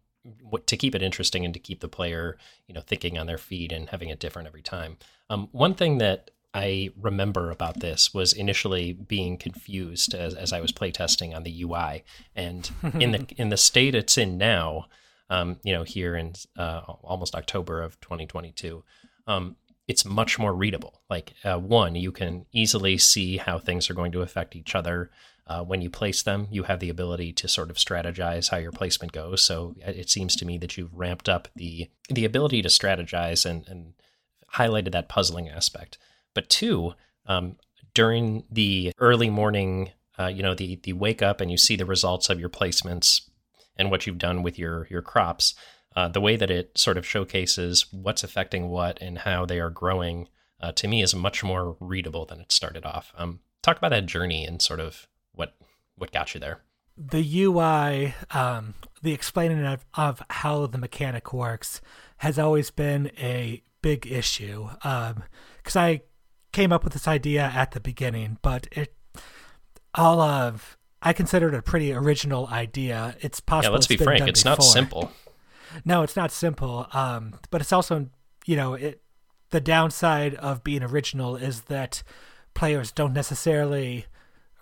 to 0.66 0.76
keep 0.76 0.94
it 0.94 1.02
interesting 1.02 1.44
and 1.44 1.52
to 1.54 1.58
keep 1.60 1.80
the 1.80 1.88
player 1.88 2.38
you 2.68 2.72
know 2.72 2.80
thinking 2.80 3.18
on 3.18 3.26
their 3.26 3.36
feet 3.36 3.72
and 3.72 3.88
having 3.88 4.10
it 4.10 4.20
different 4.20 4.46
every 4.46 4.62
time. 4.62 4.96
Um, 5.28 5.48
one 5.50 5.74
thing 5.74 5.98
that 5.98 6.30
I 6.54 6.90
remember 7.00 7.50
about 7.50 7.80
this 7.80 8.14
was 8.14 8.32
initially 8.32 8.92
being 8.92 9.36
confused 9.36 10.14
as, 10.14 10.34
as 10.34 10.52
I 10.52 10.60
was 10.60 10.70
playtesting 10.70 11.34
on 11.34 11.42
the 11.42 11.64
UI, 11.64 12.04
and 12.36 12.70
in 12.94 13.10
the 13.10 13.26
in 13.36 13.48
the 13.48 13.56
state 13.56 13.96
it's 13.96 14.16
in 14.16 14.38
now, 14.38 14.86
um, 15.30 15.58
you 15.64 15.72
know, 15.72 15.82
here 15.82 16.14
in 16.14 16.34
uh, 16.56 16.82
almost 17.02 17.34
October 17.34 17.82
of 17.82 18.00
2022. 18.00 18.84
Um, 19.26 19.56
it's 19.92 20.06
much 20.06 20.38
more 20.38 20.54
readable. 20.54 21.02
Like 21.10 21.34
uh, 21.44 21.58
one, 21.58 21.94
you 21.96 22.12
can 22.12 22.46
easily 22.50 22.96
see 22.96 23.36
how 23.36 23.58
things 23.58 23.90
are 23.90 23.94
going 23.94 24.12
to 24.12 24.22
affect 24.22 24.56
each 24.56 24.74
other. 24.74 25.10
Uh, 25.46 25.62
when 25.62 25.82
you 25.82 25.90
place 25.90 26.22
them, 26.22 26.48
you 26.50 26.62
have 26.62 26.80
the 26.80 26.88
ability 26.88 27.30
to 27.34 27.46
sort 27.46 27.68
of 27.68 27.76
strategize 27.76 28.48
how 28.48 28.56
your 28.56 28.72
placement 28.72 29.12
goes. 29.12 29.44
So 29.44 29.74
uh, 29.86 29.90
it 29.90 30.08
seems 30.08 30.34
to 30.36 30.46
me 30.46 30.56
that 30.58 30.78
you've 30.78 30.94
ramped 30.94 31.28
up 31.28 31.48
the 31.54 31.90
the 32.08 32.24
ability 32.24 32.62
to 32.62 32.68
strategize 32.68 33.44
and, 33.44 33.68
and 33.68 33.92
highlighted 34.54 34.92
that 34.92 35.10
puzzling 35.10 35.50
aspect. 35.50 35.98
But 36.32 36.48
two, 36.48 36.94
um, 37.26 37.56
during 37.92 38.44
the 38.50 38.94
early 38.98 39.28
morning, 39.28 39.90
uh, 40.18 40.28
you 40.28 40.42
know, 40.42 40.54
the 40.54 40.80
the 40.84 40.94
wake 40.94 41.20
up 41.20 41.42
and 41.42 41.50
you 41.50 41.58
see 41.58 41.76
the 41.76 41.92
results 41.94 42.30
of 42.30 42.40
your 42.40 42.48
placements 42.48 43.28
and 43.76 43.90
what 43.90 44.06
you've 44.06 44.26
done 44.28 44.42
with 44.42 44.58
your 44.58 44.86
your 44.88 45.02
crops. 45.02 45.54
Uh, 45.94 46.08
the 46.08 46.20
way 46.20 46.36
that 46.36 46.50
it 46.50 46.76
sort 46.76 46.96
of 46.96 47.06
showcases 47.06 47.86
what's 47.92 48.24
affecting 48.24 48.68
what 48.68 49.00
and 49.00 49.18
how 49.18 49.44
they 49.44 49.60
are 49.60 49.70
growing 49.70 50.28
uh, 50.60 50.72
to 50.72 50.88
me 50.88 51.02
is 51.02 51.14
much 51.14 51.42
more 51.42 51.76
readable 51.80 52.24
than 52.24 52.40
it 52.40 52.52
started 52.52 52.84
off. 52.84 53.12
Um, 53.16 53.40
talk 53.62 53.78
about 53.78 53.90
that 53.90 54.06
journey 54.06 54.44
and 54.44 54.62
sort 54.62 54.80
of 54.80 55.08
what 55.32 55.54
what 55.96 56.12
got 56.12 56.34
you 56.34 56.40
there. 56.40 56.60
The 56.96 57.44
UI, 57.44 58.14
um, 58.30 58.74
the 59.02 59.12
explaining 59.12 59.64
of, 59.64 59.84
of 59.94 60.22
how 60.28 60.66
the 60.66 60.78
mechanic 60.78 61.32
works, 61.32 61.80
has 62.18 62.38
always 62.38 62.70
been 62.70 63.10
a 63.18 63.62
big 63.80 64.06
issue. 64.06 64.68
Because 64.82 65.76
um, 65.76 65.82
I 65.82 66.02
came 66.52 66.72
up 66.72 66.84
with 66.84 66.92
this 66.92 67.08
idea 67.08 67.50
at 67.54 67.72
the 67.72 67.80
beginning, 67.80 68.38
but 68.42 68.68
it 68.72 68.94
all 69.94 70.20
of 70.20 70.76
I 71.02 71.12
considered 71.12 71.54
it 71.54 71.58
a 71.58 71.62
pretty 71.62 71.92
original 71.92 72.46
idea. 72.46 73.16
It's 73.20 73.40
possible. 73.40 73.72
Yeah, 73.72 73.74
let's 73.74 73.86
be 73.88 73.96
frank. 73.96 74.28
It's 74.28 74.42
before. 74.42 74.56
not 74.56 74.62
simple. 74.62 75.12
No, 75.84 76.02
it's 76.02 76.16
not 76.16 76.30
simple. 76.30 76.86
Um, 76.92 77.34
but 77.50 77.60
it's 77.60 77.72
also, 77.72 78.08
you 78.46 78.56
know, 78.56 78.74
it. 78.74 79.00
The 79.50 79.60
downside 79.60 80.34
of 80.36 80.64
being 80.64 80.82
original 80.82 81.36
is 81.36 81.62
that 81.62 82.02
players 82.54 82.90
don't 82.90 83.12
necessarily 83.12 84.06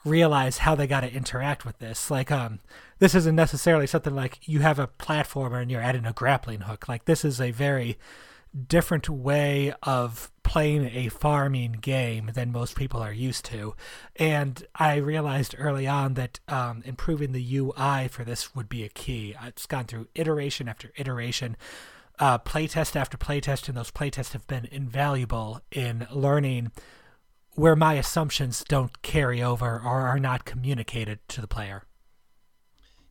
realize 0.05 0.59
how 0.59 0.75
they 0.75 0.89
got 0.89 1.03
to 1.03 1.13
interact 1.13 1.65
with 1.65 1.79
this. 1.79 2.11
Like, 2.11 2.33
um, 2.33 2.59
this 2.99 3.15
isn't 3.15 3.37
necessarily 3.37 3.87
something 3.87 4.17
like 4.17 4.49
you 4.49 4.61
have 4.61 4.81
a 4.81 4.89
platformer 4.89 5.63
and 5.63 5.71
you're 5.71 5.81
adding 5.81 6.07
a 6.07 6.13
grappling 6.13 6.63
hook. 6.63 6.89
Like, 6.89 7.05
this 7.05 7.25
is 7.25 7.41
a 7.41 7.53
very 7.53 7.99
different 8.67 9.09
way 9.09 9.73
of 9.83 10.31
playing 10.43 10.91
a 10.93 11.09
farming 11.09 11.73
game 11.81 12.31
than 12.35 12.51
most 12.51 12.77
people 12.77 13.01
are 13.01 13.13
used 13.13 13.45
to. 13.45 13.75
And 14.17 14.67
I 14.75 14.97
realized 14.97 15.55
early 15.57 15.87
on 15.87 16.15
that 16.15 16.41
um, 16.49 16.83
improving 16.85 17.33
the 17.33 17.57
UI 17.57 18.09
for 18.09 18.25
this 18.25 18.55
would 18.55 18.69
be 18.69 18.85
a 18.85 18.89
key. 18.89 19.35
It's 19.45 19.67
gone 19.67 19.85
through 19.85 20.09
iteration 20.15 20.69
after 20.69 20.91
iteration. 20.97 21.57
Uh, 22.19 22.39
playtest 22.39 22.97
after 22.97 23.17
playtest, 23.17 23.69
and 23.69 23.77
those 23.77 23.91
playtests 23.91 24.33
have 24.33 24.47
been 24.47 24.69
invaluable 24.71 25.61
in 25.71 26.07
learning 26.13 26.73
where 27.55 27.77
my 27.77 27.95
assumptions 27.95 28.65
don't 28.69 29.03
carry 29.03 29.43
over 29.43 29.77
or 29.77 30.01
are 30.03 30.19
not 30.19 30.45
communicated 30.45 31.19
to 31.29 31.41
the 31.41 31.47
player. 31.47 31.85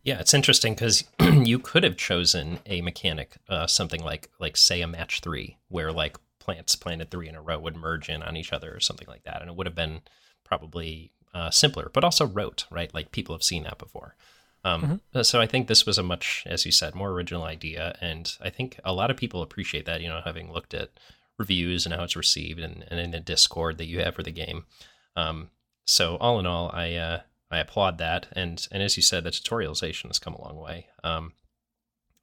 Yeah, 0.03 0.19
it's 0.19 0.33
interesting 0.33 0.73
because 0.73 1.03
you 1.19 1.59
could 1.59 1.83
have 1.83 1.97
chosen 1.97 2.59
a 2.65 2.81
mechanic, 2.81 3.37
uh, 3.49 3.67
something 3.67 4.03
like 4.03 4.29
like 4.39 4.57
say 4.57 4.81
a 4.81 4.87
match 4.87 5.19
three, 5.19 5.57
where 5.67 5.91
like 5.91 6.17
plants 6.39 6.75
planted 6.75 7.11
three 7.11 7.27
in 7.27 7.35
a 7.35 7.41
row 7.41 7.59
would 7.59 7.75
merge 7.75 8.09
in 8.09 8.23
on 8.23 8.37
each 8.37 8.53
other 8.53 8.73
or 8.73 8.79
something 8.79 9.07
like 9.07 9.23
that, 9.23 9.41
and 9.41 9.49
it 9.49 9.55
would 9.55 9.67
have 9.67 9.75
been 9.75 10.01
probably 10.43 11.11
uh, 11.33 11.49
simpler, 11.49 11.91
but 11.93 12.03
also 12.03 12.25
rote, 12.25 12.65
right? 12.71 12.93
Like 12.93 13.11
people 13.11 13.35
have 13.35 13.43
seen 13.43 13.63
that 13.63 13.77
before. 13.77 14.15
Um, 14.63 15.01
mm-hmm. 15.13 15.21
So 15.21 15.39
I 15.39 15.45
think 15.45 15.67
this 15.67 15.85
was 15.85 15.97
a 15.97 16.03
much, 16.03 16.43
as 16.45 16.65
you 16.65 16.71
said, 16.71 16.95
more 16.95 17.11
original 17.11 17.43
idea, 17.43 17.95
and 18.01 18.33
I 18.41 18.49
think 18.49 18.79
a 18.83 18.93
lot 18.93 19.11
of 19.11 19.17
people 19.17 19.41
appreciate 19.41 19.85
that. 19.85 20.01
You 20.01 20.09
know, 20.09 20.21
having 20.23 20.51
looked 20.51 20.73
at 20.73 20.91
reviews 21.37 21.85
and 21.85 21.93
how 21.93 22.03
it's 22.03 22.15
received, 22.15 22.59
and, 22.59 22.85
and 22.89 22.99
in 22.99 23.11
the 23.11 23.19
Discord 23.19 23.77
that 23.77 23.85
you 23.85 23.99
have 23.99 24.15
for 24.15 24.23
the 24.23 24.31
game. 24.31 24.65
Um, 25.15 25.49
so 25.85 26.17
all 26.17 26.39
in 26.39 26.45
all, 26.45 26.69
I 26.73 26.93
uh, 26.95 27.21
I 27.51 27.59
applaud 27.59 27.97
that. 27.97 28.27
And 28.33 28.67
and 28.71 28.83
as 28.83 28.97
you 28.97 29.03
said, 29.03 29.23
the 29.23 29.31
tutorialization 29.31 30.07
has 30.07 30.19
come 30.19 30.33
a 30.33 30.41
long 30.41 30.57
way. 30.57 30.87
Um, 31.03 31.33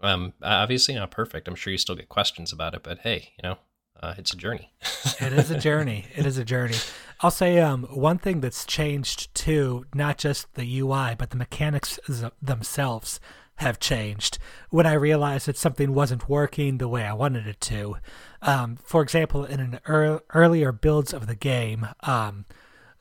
um, 0.01 0.35
obviously 0.43 0.95
not 0.95 1.11
perfect. 1.11 1.49
I'm 1.49 1.55
sure 1.55 1.71
you 1.71 1.79
still 1.79 1.95
get 1.97 2.09
questions 2.09 2.53
about 2.53 2.75
it, 2.75 2.83
but 2.83 2.99
hey, 2.99 3.33
you 3.43 3.49
know, 3.49 3.59
uh, 4.03 4.15
it's 4.19 4.33
a 4.33 4.37
journey. 4.37 4.73
it 5.21 5.33
is 5.33 5.51
a 5.51 5.59
journey. 5.59 6.07
It 6.15 6.27
is 6.27 6.39
a 6.39 6.45
journey. 6.45 6.77
I'll 7.21 7.31
say 7.31 7.61
um, 7.61 7.85
one 7.85 8.19
thing 8.19 8.41
that's 8.41 8.67
changed 8.67 9.35
too, 9.35 9.87
not 9.95 10.19
just 10.19 10.53
the 10.55 10.81
UI, 10.81 11.15
but 11.17 11.31
the 11.31 11.37
mechanics 11.37 11.99
themselves 12.43 13.21
have 13.57 13.81
changed 13.81 14.39
when 14.69 14.87
I 14.87 14.93
realized 14.93 15.47
that 15.47 15.57
something 15.57 15.95
wasn't 15.95 16.29
working 16.29 16.77
the 16.77 16.89
way 16.89 17.05
I 17.05 17.15
wanted 17.15 17.47
it 17.47 17.61
to. 17.63 17.97
Um, 18.43 18.77
for 18.77 19.01
example, 19.01 19.47
in 19.47 19.61
an 19.61 19.81
er- 19.89 20.21
earlier 20.35 20.73
builds 20.73 21.15
of 21.15 21.27
the 21.27 21.35
game, 21.35 21.89
um, 22.03 22.45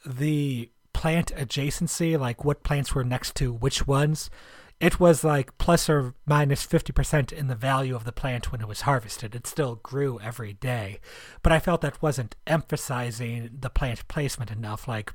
the 0.06 0.70
plant 0.96 1.36
adjacency, 1.36 2.18
like 2.18 2.46
what 2.46 2.64
plants 2.64 2.96
were 2.96 3.04
next 3.04 3.36
to 3.36 3.52
which 3.52 3.86
ones, 3.86 4.30
it 4.80 4.98
was 4.98 5.26
like 5.26 5.58
plus 5.58 5.90
or 5.90 6.16
minus 6.26 6.66
50% 6.66 7.34
in 7.34 7.48
the 7.48 7.54
value 7.54 7.98
of 7.98 8.06
the 8.06 8.14
plant 8.14 8.50
when 8.50 8.62
it 8.62 8.68
was 8.68 8.82
harvested. 8.82 9.36
It 9.36 9.46
still 9.46 9.76
grew 9.76 10.22
every 10.22 10.54
day. 10.54 11.00
But 11.44 11.52
I 11.52 11.60
felt 11.60 11.82
that 11.82 12.02
wasn't 12.02 12.38
emphasizing 12.48 13.58
the 13.60 13.70
plant 13.70 14.08
placement 14.08 14.52
enough. 14.52 14.88
Like, 14.88 15.12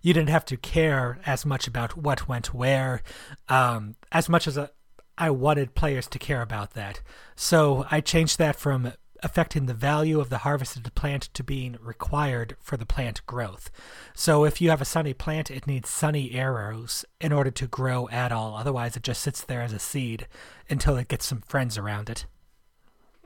you 0.00 0.14
didn't 0.14 0.30
have 0.30 0.44
to 0.46 0.56
care 0.56 1.18
as 1.26 1.44
much 1.44 1.66
about 1.66 1.96
what 1.96 2.28
went 2.28 2.54
where, 2.54 3.02
um, 3.48 3.96
as 4.12 4.28
much 4.28 4.46
as 4.46 4.56
a, 4.56 4.70
I 5.18 5.30
wanted 5.30 5.74
players 5.74 6.06
to 6.06 6.20
care 6.20 6.40
about 6.40 6.74
that. 6.74 7.00
So 7.34 7.84
I 7.90 8.00
changed 8.00 8.38
that 8.38 8.54
from 8.54 8.92
affecting 9.24 9.64
the 9.66 9.74
value 9.74 10.20
of 10.20 10.28
the 10.28 10.38
harvested 10.38 10.94
plant 10.94 11.22
to 11.32 11.42
being 11.42 11.78
required 11.80 12.56
for 12.60 12.76
the 12.76 12.86
plant 12.86 13.24
growth. 13.26 13.70
So 14.14 14.44
if 14.44 14.60
you 14.60 14.68
have 14.70 14.82
a 14.82 14.84
sunny 14.84 15.14
plant, 15.14 15.50
it 15.50 15.66
needs 15.66 15.88
sunny 15.88 16.32
arrows 16.32 17.04
in 17.20 17.32
order 17.32 17.50
to 17.50 17.66
grow 17.66 18.08
at 18.10 18.30
all. 18.30 18.54
Otherwise, 18.54 18.96
it 18.96 19.02
just 19.02 19.22
sits 19.22 19.42
there 19.42 19.62
as 19.62 19.72
a 19.72 19.78
seed 19.78 20.28
until 20.68 20.96
it 20.96 21.08
gets 21.08 21.26
some 21.26 21.40
friends 21.40 21.78
around 21.78 22.10
it. 22.10 22.26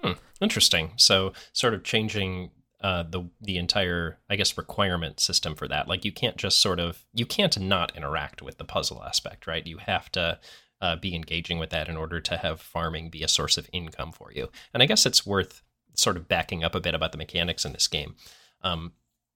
Hmm, 0.02 0.12
interesting. 0.40 0.92
So, 0.96 1.32
sort 1.52 1.74
of 1.74 1.82
changing 1.82 2.52
uh, 2.80 3.02
the 3.02 3.28
the 3.40 3.58
entire, 3.58 4.18
I 4.30 4.36
guess, 4.36 4.56
requirement 4.56 5.18
system 5.18 5.56
for 5.56 5.66
that. 5.66 5.88
Like, 5.88 6.04
you 6.04 6.12
can't 6.12 6.36
just 6.36 6.60
sort 6.60 6.78
of 6.78 7.04
you 7.12 7.26
can't 7.26 7.58
not 7.58 7.96
interact 7.96 8.40
with 8.40 8.58
the 8.58 8.64
puzzle 8.64 9.02
aspect, 9.02 9.48
right? 9.48 9.66
You 9.66 9.78
have 9.78 10.12
to 10.12 10.38
uh, 10.80 10.94
be 10.94 11.14
engaging 11.14 11.58
with 11.58 11.70
that 11.70 11.88
in 11.88 11.96
order 11.96 12.20
to 12.20 12.36
have 12.36 12.60
farming 12.60 13.10
be 13.10 13.24
a 13.24 13.28
source 13.28 13.58
of 13.58 13.68
income 13.72 14.12
for 14.12 14.32
you. 14.32 14.48
And 14.72 14.82
I 14.82 14.86
guess 14.86 15.04
it's 15.04 15.26
worth 15.26 15.62
sort 15.98 16.16
of 16.16 16.28
backing 16.28 16.64
up 16.64 16.74
a 16.74 16.80
bit 16.80 16.94
about 16.94 17.12
the 17.12 17.18
mechanics 17.18 17.64
in 17.64 17.72
this 17.72 17.88
game. 17.88 18.14
Um, 18.62 18.92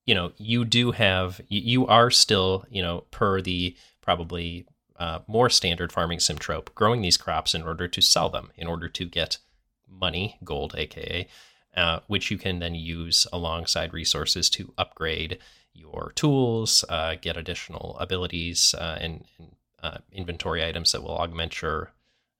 you 0.06 0.14
know, 0.14 0.32
you 0.36 0.64
do 0.64 0.92
have, 0.92 1.40
you 1.48 1.86
are 1.86 2.10
still, 2.10 2.64
you 2.70 2.82
know, 2.82 3.04
per 3.10 3.40
the 3.40 3.76
probably 4.00 4.66
uh, 4.98 5.20
more 5.26 5.50
standard 5.50 5.92
farming 5.92 6.20
sim 6.20 6.38
trope, 6.38 6.74
growing 6.74 7.02
these 7.02 7.16
crops 7.16 7.54
in 7.54 7.62
order 7.62 7.88
to 7.88 8.00
sell 8.00 8.28
them, 8.28 8.50
in 8.56 8.66
order 8.66 8.88
to 8.88 9.04
get 9.04 9.38
money, 9.88 10.38
gold, 10.44 10.74
aka, 10.76 11.28
uh, 11.76 12.00
which 12.06 12.30
you 12.30 12.38
can 12.38 12.58
then 12.58 12.74
use 12.74 13.26
alongside 13.32 13.92
resources 13.92 14.50
to 14.50 14.72
upgrade 14.76 15.38
your 15.74 16.12
tools, 16.14 16.84
uh, 16.88 17.14
get 17.20 17.36
additional 17.36 17.96
abilities 17.98 18.74
uh, 18.78 18.98
and, 19.00 19.24
and 19.38 19.56
uh, 19.82 19.98
inventory 20.12 20.64
items 20.64 20.92
that 20.92 21.02
will 21.02 21.16
augment 21.16 21.62
your 21.62 21.92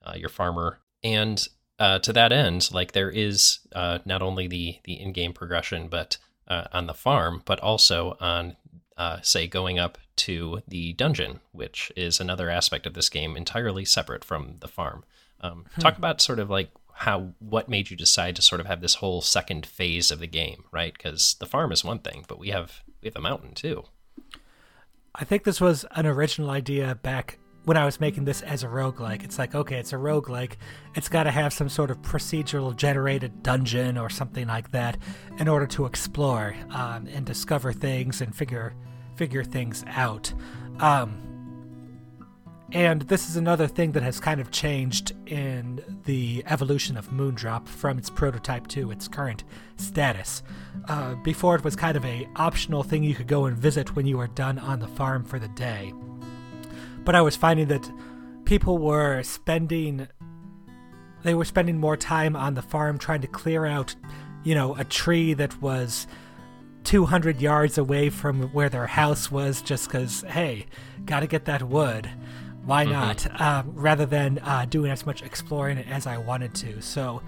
uh, 0.04 0.14
your 0.16 0.28
farmer. 0.28 0.80
And 1.02 1.46
uh, 1.82 1.98
to 1.98 2.12
that 2.12 2.30
end, 2.30 2.70
like 2.72 2.92
there 2.92 3.10
is 3.10 3.58
uh, 3.74 3.98
not 4.04 4.22
only 4.22 4.46
the 4.46 4.78
the 4.84 5.00
in-game 5.00 5.32
progression, 5.32 5.88
but 5.88 6.16
uh, 6.46 6.68
on 6.72 6.86
the 6.86 6.94
farm, 6.94 7.42
but 7.44 7.58
also 7.58 8.16
on 8.20 8.56
uh, 8.96 9.20
say 9.22 9.48
going 9.48 9.80
up 9.80 9.98
to 10.14 10.62
the 10.68 10.92
dungeon, 10.92 11.40
which 11.50 11.90
is 11.96 12.20
another 12.20 12.48
aspect 12.48 12.86
of 12.86 12.94
this 12.94 13.08
game 13.08 13.36
entirely 13.36 13.84
separate 13.84 14.24
from 14.24 14.58
the 14.60 14.68
farm. 14.68 15.02
Um, 15.40 15.64
hmm. 15.74 15.80
Talk 15.80 15.98
about 15.98 16.20
sort 16.20 16.38
of 16.38 16.48
like 16.48 16.70
how 16.92 17.32
what 17.40 17.68
made 17.68 17.90
you 17.90 17.96
decide 17.96 18.36
to 18.36 18.42
sort 18.42 18.60
of 18.60 18.68
have 18.68 18.80
this 18.80 18.94
whole 18.96 19.20
second 19.20 19.66
phase 19.66 20.12
of 20.12 20.20
the 20.20 20.28
game, 20.28 20.66
right? 20.70 20.92
Because 20.92 21.34
the 21.40 21.46
farm 21.46 21.72
is 21.72 21.84
one 21.84 21.98
thing, 21.98 22.24
but 22.28 22.38
we 22.38 22.50
have 22.50 22.84
we 23.02 23.08
have 23.08 23.16
a 23.16 23.20
mountain 23.20 23.54
too. 23.54 23.82
I 25.16 25.24
think 25.24 25.42
this 25.42 25.60
was 25.60 25.84
an 25.96 26.06
original 26.06 26.50
idea 26.50 26.94
back 26.94 27.38
when 27.64 27.76
I 27.76 27.85
was 27.85 28.00
making 28.00 28.25
this 28.25 28.42
as 28.42 28.64
a 28.64 28.66
roguelike, 28.66 29.23
it's 29.23 29.38
like, 29.38 29.54
okay, 29.54 29.76
it's 29.76 29.92
a 29.92 29.97
roguelike. 29.97 30.54
It's 30.95 31.09
got 31.09 31.25
to 31.25 31.31
have 31.31 31.52
some 31.52 31.69
sort 31.69 31.90
of 31.90 32.02
procedural 32.02 32.75
generated 32.75 33.42
dungeon 33.42 33.97
or 33.97 34.11
something 34.11 34.49
like 34.49 34.73
that 34.73 34.99
in 35.38 35.49
order 35.49 35.66
to 35.69 35.87
explore 35.87 36.57
um, 36.71 37.07
and 37.12 37.25
discover 37.25 37.73
things 37.73 38.21
and 38.21 38.35
figure 38.35 38.75
figure 39.14 39.45
things 39.45 39.85
out. 39.88 40.33
Um, 40.81 41.28
and 42.73 43.02
this 43.02 43.28
is 43.28 43.37
another 43.37 43.66
thing 43.66 43.92
that 43.92 44.02
has 44.02 44.19
kind 44.19 44.40
of 44.40 44.50
changed 44.50 45.12
in 45.26 45.85
the 46.07 46.42
evolution 46.47 46.97
of 46.97 47.11
Moondrop 47.11 47.69
from 47.69 47.99
its 47.99 48.09
prototype 48.09 48.66
to 48.69 48.90
its 48.90 49.07
current 49.07 49.45
status. 49.76 50.42
Uh, 50.88 51.14
before, 51.16 51.54
it 51.54 51.62
was 51.62 51.76
kind 51.76 51.99
of 51.99 52.04
a 52.07 52.26
optional 52.37 52.83
thing 52.83 53.04
you 53.04 53.14
could 53.14 53.28
go 53.28 53.45
and 53.45 53.59
visit 53.59 53.95
when 53.95 54.07
you 54.07 54.16
were 54.16 54.28
done 54.28 54.59
on 54.59 54.81
the 54.81 54.88
farm 54.88 55.23
for 55.23 55.38
the 55.38 55.49
day 55.49 55.92
but 57.04 57.14
I 57.14 57.21
was 57.23 57.37
finding 57.37 57.68
that 57.68 57.90
people 58.44 58.78
were 58.78 59.23
spending 59.23 60.09
they 61.23 61.35
were 61.35 61.44
spending 61.44 61.78
more 61.78 61.97
time 61.97 62.35
on 62.35 62.54
the 62.54 62.62
farm 62.62 62.99
trying 62.99 63.21
to 63.21 63.28
clear 63.28 63.64
out, 63.64 63.94
you 64.42 64.56
know, 64.56 64.75
a 64.75 64.82
tree 64.82 65.35
that 65.35 65.62
was 65.62 66.09
200 66.82 67.40
yards 67.40 67.78
away 67.78 68.11
from 68.11 68.42
where 68.52 68.68
their 68.68 68.88
house 68.88 69.30
was 69.30 69.62
just 69.62 69.87
because, 69.87 70.23
hey, 70.23 70.66
gotta 71.04 71.28
get 71.28 71.44
that 71.44 71.62
wood. 71.62 72.11
Why 72.64 72.85
Mhm. 72.85 72.90
not? 72.92 73.40
Um, 73.40 73.71
rather 73.75 74.04
than 74.04 74.40
uh, 74.40 74.66
doing 74.68 74.90
as 74.90 75.06
much 75.06 75.23
exploring 75.23 75.78
as 75.78 76.09
I 76.09 76.16
wanted 76.18 76.54
to. 76.54 76.80
So 76.82 77.23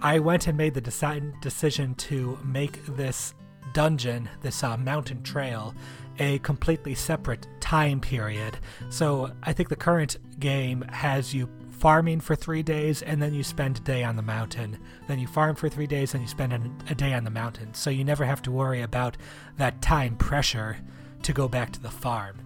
I 0.00 0.20
went 0.20 0.46
and 0.46 0.56
made 0.56 0.74
the 0.74 0.80
deci- 0.82 1.40
decision 1.40 1.96
to 1.96 2.38
make 2.44 2.86
this 2.86 3.34
dungeon, 3.72 4.28
this 4.42 4.62
uh, 4.62 4.76
mountain 4.76 5.24
trail, 5.24 5.74
a 6.20 6.38
completely 6.40 6.94
separate 6.94 7.48
time 7.58 7.98
period. 7.98 8.58
So 8.90 9.32
I 9.42 9.52
think 9.52 9.68
the 9.68 9.76
current 9.76 10.18
game 10.38 10.82
has 10.82 11.34
you 11.34 11.48
farming 11.70 12.20
for 12.20 12.36
three 12.36 12.62
days 12.62 13.00
and 13.00 13.22
then 13.22 13.32
you 13.32 13.42
spend 13.42 13.78
a 13.78 13.80
day 13.80 14.04
on 14.04 14.14
the 14.14 14.22
mountain. 14.22 14.78
Then 15.08 15.18
you 15.18 15.26
farm 15.26 15.56
for 15.56 15.68
three 15.68 15.86
days 15.86 16.12
and 16.12 16.22
you 16.22 16.28
spend 16.28 16.52
an, 16.52 16.72
a 16.90 16.94
day 16.94 17.14
on 17.14 17.24
the 17.24 17.30
mountain. 17.30 17.72
So 17.72 17.88
you 17.88 18.04
never 18.04 18.24
have 18.24 18.42
to 18.42 18.50
worry 18.50 18.82
about 18.82 19.16
that 19.56 19.80
time 19.80 20.14
pressure 20.16 20.76
to 21.22 21.32
go 21.32 21.48
back 21.48 21.72
to 21.72 21.80
the 21.80 21.90
farm. 21.90 22.36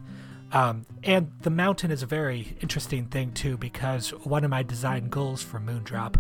Um, 0.53 0.87
and 1.03 1.33
the 1.41 1.51
mountain 1.51 1.91
is 1.91 2.05
a 2.05 2.07
very 2.07 2.57
interesting 2.61 3.07
thing 3.07 3.33
too 3.33 3.57
because 3.57 4.11
one 4.25 4.45
of 4.45 4.51
my 4.51 4.63
design 4.63 5.09
goals 5.09 5.43
for 5.43 5.59
Moondrop 5.59 6.15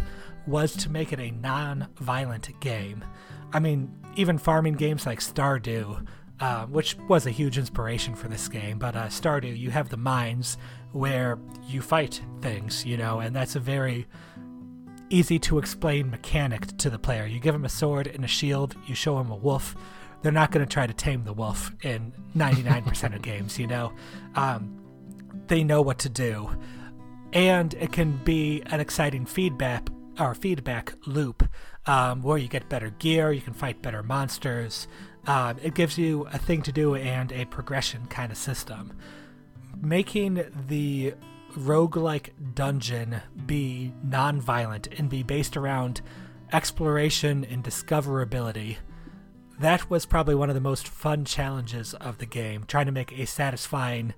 was 0.49 0.75
to 0.77 0.91
make 0.91 1.13
it 1.13 1.21
a 1.21 1.31
non 1.31 1.87
violent 2.01 2.51
game. 2.59 3.05
I 3.53 3.61
mean, 3.61 3.95
even 4.17 4.39
farming 4.39 4.75
games 4.75 5.07
like 5.07 5.21
Stardew, 5.21 6.05
uh, 6.41 6.67
which 6.67 6.97
was 7.09 7.27
a 7.27 7.31
huge 7.31 7.59
inspiration 7.59 8.15
for 8.15 8.29
this 8.29 8.49
game, 8.49 8.79
but 8.79 8.97
uh, 8.97 9.07
Stardew, 9.07 9.57
you 9.57 9.71
have 9.71 9.89
the 9.89 9.97
mines 9.97 10.57
where 10.93 11.39
you 11.69 11.81
fight 11.81 12.21
things, 12.41 12.85
you 12.85 12.97
know, 12.97 13.21
and 13.21 13.35
that's 13.35 13.57
a 13.57 13.61
very 13.61 14.07
easy 15.11 15.39
to 15.39 15.59
explain 15.59 16.11
mechanic 16.11 16.77
to 16.79 16.91
the 16.91 16.99
player. 16.99 17.27
You 17.27 17.41
give 17.41 17.53
them 17.53 17.65
a 17.65 17.69
sword 17.69 18.07
and 18.07 18.25
a 18.25 18.29
shield, 18.29 18.75
you 18.87 18.95
show 18.95 19.17
them 19.19 19.31
a 19.31 19.37
wolf. 19.37 19.77
They're 20.23 20.33
not 20.33 20.51
going 20.51 20.65
to 20.67 20.73
try 20.73 20.87
to 20.87 20.95
tame 20.95 21.25
the 21.25 21.33
wolf 21.33 21.73
in 21.83 22.13
99% 22.37 23.15
of 23.15 23.23
games, 23.23 23.59
you 23.59 23.67
know. 23.67 23.93
Um, 24.35 24.81
they 25.47 25.63
know 25.63 25.83
what 25.83 25.99
to 26.01 26.09
do. 26.09 26.51
And 27.33 27.75
it 27.75 27.93
can 27.93 28.17
be 28.25 28.63
an 28.67 28.81
exciting 28.81 29.27
feedback 29.27 29.89
or 30.19 30.35
feedback 30.35 30.95
loop 31.07 31.49
um, 31.87 32.23
where 32.23 32.39
you 32.39 32.49
get 32.49 32.69
better 32.69 32.91
gear, 32.91 33.33
you 33.33 33.41
can 33.41 33.53
fight 33.53 33.83
better 33.83 34.03
monsters. 34.03 34.87
Um, 35.27 35.57
it 35.63 35.75
gives 35.75 35.97
you 35.97 36.27
a 36.33 36.39
thing 36.39 36.63
to 36.63 36.73
do 36.73 36.95
and 36.95 37.33
a 37.33 37.47
progression 37.47 38.07
kind 38.07 38.31
of 38.31 38.39
system. 38.39 38.93
Making 39.81 40.45
the 40.69 41.15
roguelike 41.57 42.31
dungeon 42.55 43.21
be 43.47 43.93
non-violent 44.03 44.89
and 44.99 45.09
be 45.09 45.23
based 45.23 45.57
around 45.57 46.01
exploration 46.53 47.45
and 47.45 47.65
discoverability 47.65 48.77
that 49.59 49.89
was 49.89 50.07
probably 50.07 50.35
one 50.35 50.51
of 50.51 50.55
the 50.55 50.61
most 50.61 50.89
fun 50.89 51.25
challenges 51.25 51.95
of 51.95 52.19
the 52.19 52.27
game 52.27 52.65
trying 52.67 52.87
to 52.87 52.93
make 52.93 53.17
a 53.19 53.27
satisfying 53.27 54.15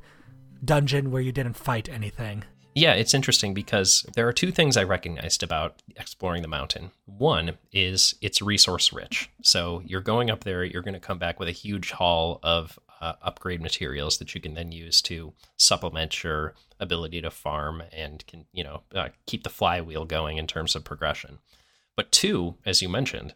dungeon 0.64 1.10
where 1.10 1.22
you 1.22 1.32
didn't 1.32 1.56
fight 1.56 1.88
anything 1.88 2.42
Yeah, 2.76 2.92
it's 2.92 3.14
interesting 3.14 3.54
because 3.54 4.04
there 4.14 4.28
are 4.28 4.34
two 4.34 4.52
things 4.52 4.76
I 4.76 4.82
recognized 4.82 5.42
about 5.42 5.82
exploring 5.96 6.42
the 6.42 6.48
mountain. 6.48 6.90
One 7.06 7.56
is 7.72 8.14
it's 8.20 8.42
resource 8.42 8.92
rich. 8.92 9.30
So 9.42 9.80
you're 9.86 10.02
going 10.02 10.28
up 10.28 10.44
there, 10.44 10.62
you're 10.62 10.82
going 10.82 10.92
to 10.92 11.00
come 11.00 11.18
back 11.18 11.40
with 11.40 11.48
a 11.48 11.52
huge 11.52 11.92
haul 11.92 12.38
of 12.42 12.78
uh, 13.00 13.14
upgrade 13.22 13.62
materials 13.62 14.18
that 14.18 14.34
you 14.34 14.42
can 14.42 14.52
then 14.52 14.72
use 14.72 15.00
to 15.02 15.32
supplement 15.56 16.22
your 16.22 16.52
ability 16.78 17.22
to 17.22 17.30
farm 17.30 17.82
and 17.92 18.26
can, 18.26 18.44
you 18.52 18.62
know, 18.62 18.82
uh, 18.94 19.08
keep 19.24 19.42
the 19.42 19.48
flywheel 19.48 20.04
going 20.04 20.36
in 20.36 20.46
terms 20.46 20.76
of 20.76 20.84
progression. 20.84 21.38
But 21.96 22.12
two, 22.12 22.56
as 22.66 22.82
you 22.82 22.90
mentioned, 22.90 23.32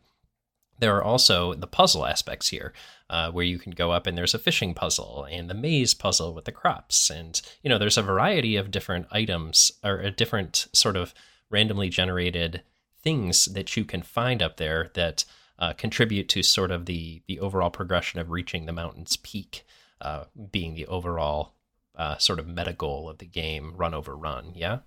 there 0.81 0.95
are 0.97 1.03
also 1.03 1.55
the 1.55 1.67
puzzle 1.67 2.05
aspects 2.05 2.49
here, 2.49 2.75
uh, 3.11 3.31
where 3.31 3.45
you 3.45 3.59
can 3.59 3.73
go 3.73 3.91
up 3.91 4.07
and 4.07 4.17
there's 4.17 4.35
a 4.35 4.39
fishing 4.39 4.73
puzzle 4.73 5.27
and 5.31 5.51
the 5.51 5.55
maze 5.55 5.93
puzzle 5.93 6.33
with 6.33 6.45
the 6.45 6.53
crops, 6.53 7.11
and 7.11 7.43
you 7.63 7.69
know 7.69 7.77
there's 7.77 7.99
a 7.99 8.03
variety 8.03 8.57
of 8.57 8.71
different 8.71 9.07
items 9.11 9.73
or 9.85 9.99
a 9.99 10.11
different 10.11 10.69
sort 10.73 10.97
of 10.97 11.13
randomly 11.51 11.89
generated 11.89 12.63
things 13.03 13.47
that 13.47 13.77
you 13.77 13.85
can 13.85 14.01
find 14.01 14.43
up 14.43 14.57
there 14.57 14.91
that 14.95 15.25
uh, 15.59 15.73
contribute 15.73 16.29
to 16.29 16.43
sort 16.43 16.71
of 16.71 16.87
the 16.87 17.21
the 17.27 17.41
overall 17.41 17.71
progression 17.71 18.21
of 18.21 18.31
reaching 18.31 18.65
the 18.65 18.73
mountain's 18.73 19.17
peak, 19.17 19.67
uh, 20.01 20.25
being 20.51 20.75
the 20.75 20.87
overall 20.87 21.55
uh, 21.97 22.17
sort 22.17 22.39
of 22.39 22.47
meta 22.47 22.73
goal 22.73 23.11
of 23.11 23.19
the 23.19 23.27
game, 23.27 23.75
run 23.77 23.93
over 23.93 24.17
run. 24.17 24.53
Yeah. 24.55 24.79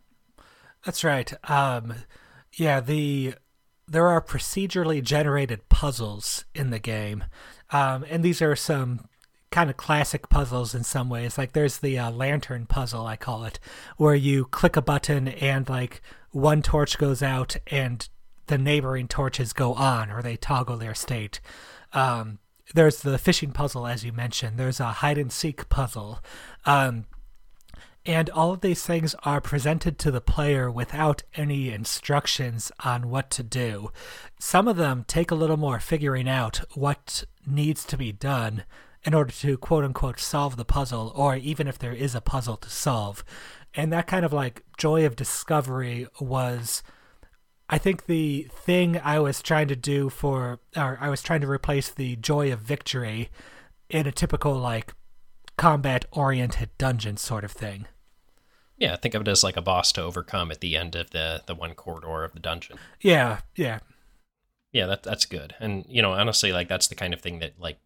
That's 0.85 1.03
right. 1.03 1.33
Um, 1.49 1.93
yeah, 2.53 2.79
the 2.79 3.35
there 3.87 4.07
are 4.07 4.21
procedurally 4.21 5.03
generated 5.03 5.67
puzzles 5.69 6.45
in 6.55 6.69
the 6.69 6.79
game, 6.79 7.25
um, 7.71 8.05
and 8.09 8.23
these 8.23 8.41
are 8.41 8.55
some 8.55 9.07
kind 9.51 9.69
of 9.69 9.77
classic 9.77 10.29
puzzles 10.29 10.73
in 10.73 10.83
some 10.83 11.09
ways. 11.09 11.37
Like 11.37 11.53
there's 11.53 11.77
the 11.77 11.99
uh, 11.99 12.11
lantern 12.11 12.65
puzzle, 12.65 13.05
I 13.05 13.15
call 13.15 13.43
it, 13.45 13.59
where 13.97 14.15
you 14.15 14.45
click 14.45 14.75
a 14.75 14.81
button 14.81 15.27
and 15.27 15.69
like 15.69 16.01
one 16.31 16.63
torch 16.63 16.97
goes 16.97 17.21
out 17.21 17.55
and 17.67 18.07
the 18.47 18.57
neighboring 18.57 19.07
torches 19.07 19.53
go 19.53 19.73
on, 19.73 20.11
or 20.11 20.21
they 20.21 20.35
toggle 20.35 20.77
their 20.77 20.95
state. 20.95 21.39
Um, 21.93 22.39
there's 22.73 23.01
the 23.01 23.17
fishing 23.17 23.51
puzzle, 23.51 23.85
as 23.85 24.03
you 24.03 24.11
mentioned. 24.11 24.57
There's 24.57 24.79
a 24.79 24.87
hide 24.87 25.17
and 25.17 25.31
seek 25.31 25.69
puzzle. 25.69 26.19
Um, 26.65 27.05
and 28.05 28.29
all 28.31 28.51
of 28.51 28.61
these 28.61 28.83
things 28.83 29.15
are 29.23 29.39
presented 29.39 29.97
to 29.99 30.11
the 30.11 30.21
player 30.21 30.69
without 30.69 31.23
any 31.35 31.69
instructions 31.69 32.71
on 32.83 33.09
what 33.09 33.29
to 33.31 33.43
do. 33.43 33.91
Some 34.39 34.67
of 34.67 34.75
them 34.75 35.05
take 35.07 35.31
a 35.31 35.35
little 35.35 35.57
more 35.57 35.79
figuring 35.79 36.27
out 36.27 36.61
what 36.73 37.23
needs 37.45 37.85
to 37.85 37.97
be 37.97 38.11
done 38.11 38.65
in 39.05 39.13
order 39.13 39.31
to 39.31 39.57
quote 39.57 39.85
unquote 39.85 40.19
solve 40.19 40.57
the 40.57 40.65
puzzle, 40.65 41.13
or 41.15 41.35
even 41.35 41.67
if 41.67 41.79
there 41.79 41.93
is 41.93 42.13
a 42.13 42.21
puzzle 42.21 42.57
to 42.57 42.69
solve. 42.69 43.23
And 43.73 43.91
that 43.91 44.07
kind 44.07 44.25
of 44.25 44.33
like 44.33 44.63
joy 44.77 45.05
of 45.05 45.15
discovery 45.15 46.07
was, 46.19 46.83
I 47.69 47.77
think, 47.77 48.05
the 48.05 48.49
thing 48.51 48.99
I 49.01 49.19
was 49.19 49.41
trying 49.41 49.67
to 49.69 49.75
do 49.75 50.09
for, 50.09 50.59
or 50.75 50.97
I 50.99 51.09
was 51.09 51.21
trying 51.21 51.41
to 51.41 51.49
replace 51.49 51.89
the 51.89 52.17
joy 52.17 52.51
of 52.51 52.59
victory 52.59 53.29
in 53.89 54.07
a 54.07 54.11
typical 54.11 54.55
like 54.55 54.93
combat 55.57 56.05
oriented 56.11 56.69
dungeon 56.77 57.17
sort 57.17 57.43
of 57.43 57.51
thing. 57.51 57.87
Yeah, 58.83 58.97
think 58.97 59.15
of 59.15 59.21
it 59.21 59.29
as 59.29 59.45
like 59.45 59.55
a 59.55 59.61
boss 59.61 59.93
to 59.93 60.01
overcome 60.01 60.51
at 60.51 60.59
the 60.59 60.75
end 60.75 60.93
of 60.95 61.11
the 61.11 61.41
the 61.45 61.55
one 61.55 61.73
corridor 61.73 62.25
of 62.25 62.33
the 62.33 62.39
dungeon. 62.41 62.77
Yeah, 62.99 63.39
yeah. 63.55 63.79
Yeah, 64.73 64.87
that 64.87 65.03
that's 65.03 65.25
good. 65.25 65.55
And 65.57 65.85
you 65.87 66.01
know, 66.01 66.11
honestly, 66.11 66.51
like 66.51 66.67
that's 66.67 66.87
the 66.87 66.95
kind 66.95 67.13
of 67.13 67.21
thing 67.21 67.39
that 67.39 67.53
like 67.57 67.77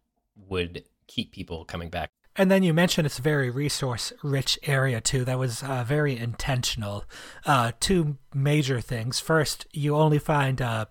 would 0.48 0.82
keep 1.06 1.30
people 1.30 1.64
coming 1.64 1.88
back. 1.88 2.10
And 2.34 2.50
then 2.50 2.64
you 2.64 2.74
mentioned 2.74 3.06
it's 3.06 3.20
a 3.20 3.22
very 3.22 3.48
resource 3.48 4.12
rich 4.24 4.58
area 4.64 5.00
too. 5.00 5.24
That 5.24 5.38
was 5.38 5.62
uh, 5.62 5.84
very 5.86 6.16
intentional. 6.16 7.04
Uh, 7.46 7.70
two 7.78 8.18
major 8.34 8.80
things. 8.80 9.20
First, 9.20 9.68
you 9.72 9.94
only 9.94 10.18
find 10.18 10.60
uh, 10.60 10.86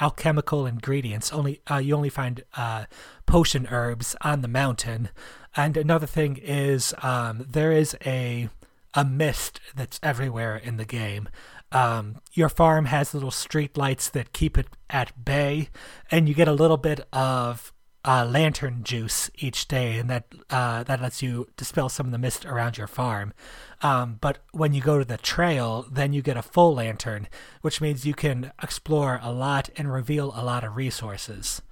alchemical 0.00 0.66
ingredients. 0.66 1.32
Only 1.32 1.62
uh, 1.68 1.78
you 1.78 1.96
only 1.96 2.10
find 2.10 2.44
uh, 2.56 2.84
potion 3.26 3.66
herbs 3.72 4.14
on 4.20 4.42
the 4.42 4.48
mountain. 4.48 5.08
And 5.56 5.76
another 5.76 6.06
thing 6.06 6.36
is 6.36 6.94
um, 7.02 7.44
there 7.48 7.72
is 7.72 7.96
a 8.06 8.50
a 8.98 9.04
mist 9.04 9.60
that's 9.76 10.00
everywhere 10.02 10.56
in 10.56 10.76
the 10.76 10.84
game. 10.84 11.28
Um, 11.70 12.16
your 12.32 12.48
farm 12.48 12.86
has 12.86 13.14
little 13.14 13.30
street 13.30 13.76
lights 13.76 14.08
that 14.08 14.32
keep 14.32 14.58
it 14.58 14.66
at 14.90 15.24
bay, 15.24 15.68
and 16.10 16.28
you 16.28 16.34
get 16.34 16.48
a 16.48 16.52
little 16.52 16.76
bit 16.76 17.06
of 17.12 17.72
uh, 18.04 18.26
lantern 18.28 18.82
juice 18.82 19.30
each 19.36 19.68
day, 19.68 20.00
and 20.00 20.10
that 20.10 20.24
uh, 20.50 20.82
that 20.82 21.00
lets 21.00 21.22
you 21.22 21.46
dispel 21.56 21.88
some 21.88 22.06
of 22.06 22.12
the 22.12 22.18
mist 22.18 22.44
around 22.44 22.76
your 22.76 22.88
farm. 22.88 23.32
Um, 23.82 24.18
but 24.20 24.38
when 24.50 24.74
you 24.74 24.80
go 24.80 24.98
to 24.98 25.04
the 25.04 25.18
trail, 25.18 25.86
then 25.88 26.12
you 26.12 26.20
get 26.20 26.36
a 26.36 26.42
full 26.42 26.74
lantern, 26.74 27.28
which 27.60 27.80
means 27.80 28.04
you 28.04 28.14
can 28.14 28.50
explore 28.60 29.20
a 29.22 29.30
lot 29.30 29.70
and 29.76 29.92
reveal 29.92 30.32
a 30.34 30.42
lot 30.42 30.64
of 30.64 30.74
resources. 30.74 31.62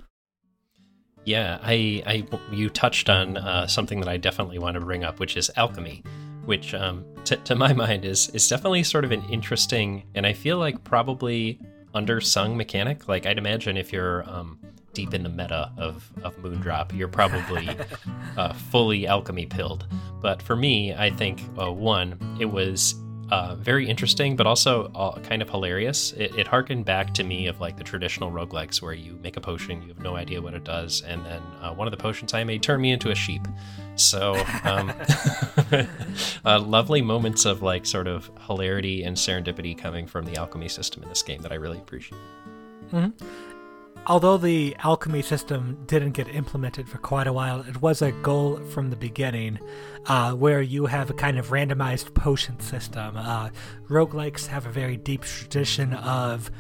Yeah, 1.25 1.59
I, 1.61 2.05
I 2.07 2.25
you 2.53 2.71
touched 2.71 3.11
on 3.11 3.37
uh, 3.37 3.67
something 3.67 3.99
that 3.99 4.09
I 4.09 4.17
definitely 4.17 4.61
want 4.61 4.75
to 4.75 4.81
bring 4.81 5.03
up, 5.03 5.19
which 5.19 5.37
is 5.37 5.51
alchemy, 5.57 6.05
which 6.47 6.75
um, 6.75 7.05
t- 7.25 7.37
to 7.37 7.55
my 7.55 7.73
mind 7.85 8.05
is 8.05 8.29
is 8.31 8.49
definitely 8.49 8.83
sort 8.83 9.05
of 9.05 9.13
an 9.13 9.23
interesting 9.31 10.05
and 10.15 10.27
I 10.27 10.33
feel 10.33 10.59
like 10.59 10.83
probably 10.85 11.61
undersung 11.95 12.57
mechanic. 12.57 13.09
Like 13.09 13.27
I'd 13.27 13.39
imagine 13.39 13.77
if 13.77 13.93
you're 13.93 14.29
um, 14.29 14.59
deep 14.93 15.13
in 15.13 15.23
the 15.23 15.29
meta 15.29 15.73
of 15.77 16.11
of 16.23 16.37
Moondrop, 16.39 16.97
you're 16.97 17.09
probably 17.09 17.69
uh, 18.37 18.53
fully 18.53 19.07
alchemy 19.07 19.47
pilled. 19.47 19.87
But 20.21 20.43
for 20.43 20.57
me, 20.57 20.95
I 20.95 21.11
think 21.11 21.43
uh, 21.61 21.73
one, 21.73 22.19
it 22.41 22.47
was 22.47 22.95
uh, 23.31 23.57
very 23.57 23.89
interesting, 23.89 24.37
but 24.37 24.47
also 24.47 24.91
uh, 24.95 25.19
kind 25.21 25.43
of 25.43 25.51
hilarious. 25.51 26.13
It, 26.13 26.35
it 26.37 26.47
harkened 26.47 26.85
back 26.85 27.13
to 27.15 27.25
me 27.25 27.47
of 27.47 27.61
like 27.61 27.77
the 27.77 27.85
traditional 27.85 28.31
roguelikes 28.31 28.81
where 28.81 28.93
you 28.93 29.19
make 29.23 29.37
a 29.37 29.41
potion, 29.41 29.83
you 29.83 29.89
have 29.89 30.01
no 30.01 30.17
idea 30.17 30.41
what 30.41 30.55
it 30.55 30.65
does, 30.65 31.03
and 31.03 31.25
then 31.25 31.43
uh, 31.61 31.73
one 31.73 31.87
of 31.87 31.91
the 31.91 31.97
potions 31.97 32.35
I 32.35 32.45
made 32.45 32.63
turned 32.63 32.83
me 32.83 32.93
into 32.93 33.11
a 33.11 33.15
sheep. 33.15 33.47
So, 33.97 34.35
um, 34.65 34.93
uh, 36.45 36.61
lovely 36.61 37.03
moments 37.03 37.47
of 37.47 37.63
like 37.63 37.87
sort 37.87 38.07
of 38.07 38.31
hilarity 38.47 39.03
and 39.05 39.17
serendipity 39.17 39.77
coming 39.77 40.07
from 40.07 40.27
the 40.27 40.37
alchemy 40.37 40.69
system 40.69 41.03
in 41.03 41.09
this 41.09 41.23
game 41.23 41.43
that 41.43 41.53
I 41.53 41.57
really 41.57 41.79
appreciate. 41.79 42.21
hmm 42.91 43.09
although 44.07 44.37
the 44.37 44.77
alchemy 44.85 45.23
system 45.23 45.79
didn't 45.87 46.13
get 46.13 46.29
implemented 46.29 46.89
for 46.89 46.99
quite 46.99 47.27
a 47.27 47.33
while, 47.33 47.61
it 47.61 47.83
was 47.83 48.03
a 48.03 48.13
goal 48.13 48.57
from 48.71 48.91
the 48.91 48.97
beginning 48.97 49.59
uh, 50.07 50.33
where 50.33 50.63
you 50.63 50.87
have 50.87 51.11
a 51.11 51.15
kind 51.15 51.39
of 51.39 51.49
randomized 51.49 52.15
potion 52.15 52.59
system. 52.61 53.17
Uh, 53.17 53.51
roguelikes 53.89 54.47
have 54.47 54.67
a 54.67 54.71
very 54.71 54.97
deep 54.97 55.23
tradition 55.23 55.93
of 55.95 56.51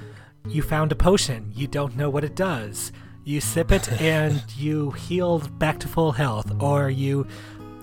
you 0.49 0.63
found 0.63 0.93
a 0.93 0.97
potion, 0.97 1.53
you 1.55 1.67
don't 1.67 1.97
know 1.97 2.11
what 2.11 2.25
it 2.25 2.37
does. 2.37 2.93
You 3.25 3.41
sip 3.41 3.73
it 3.73 3.91
and 4.01 4.43
you 4.57 4.93
heal 4.93 5.41
back 5.59 5.81
to 5.81 5.89
full 5.89 6.13
health, 6.13 6.53
or 6.61 6.91
you 6.91 7.27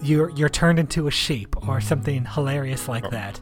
you're 0.01 0.29
you're 0.31 0.49
turned 0.49 0.79
into 0.79 1.07
a 1.07 1.11
sheep, 1.11 1.55
or 1.67 1.81
something 1.81 2.25
hilarious 2.25 2.87
like 2.87 3.09
that. 3.11 3.41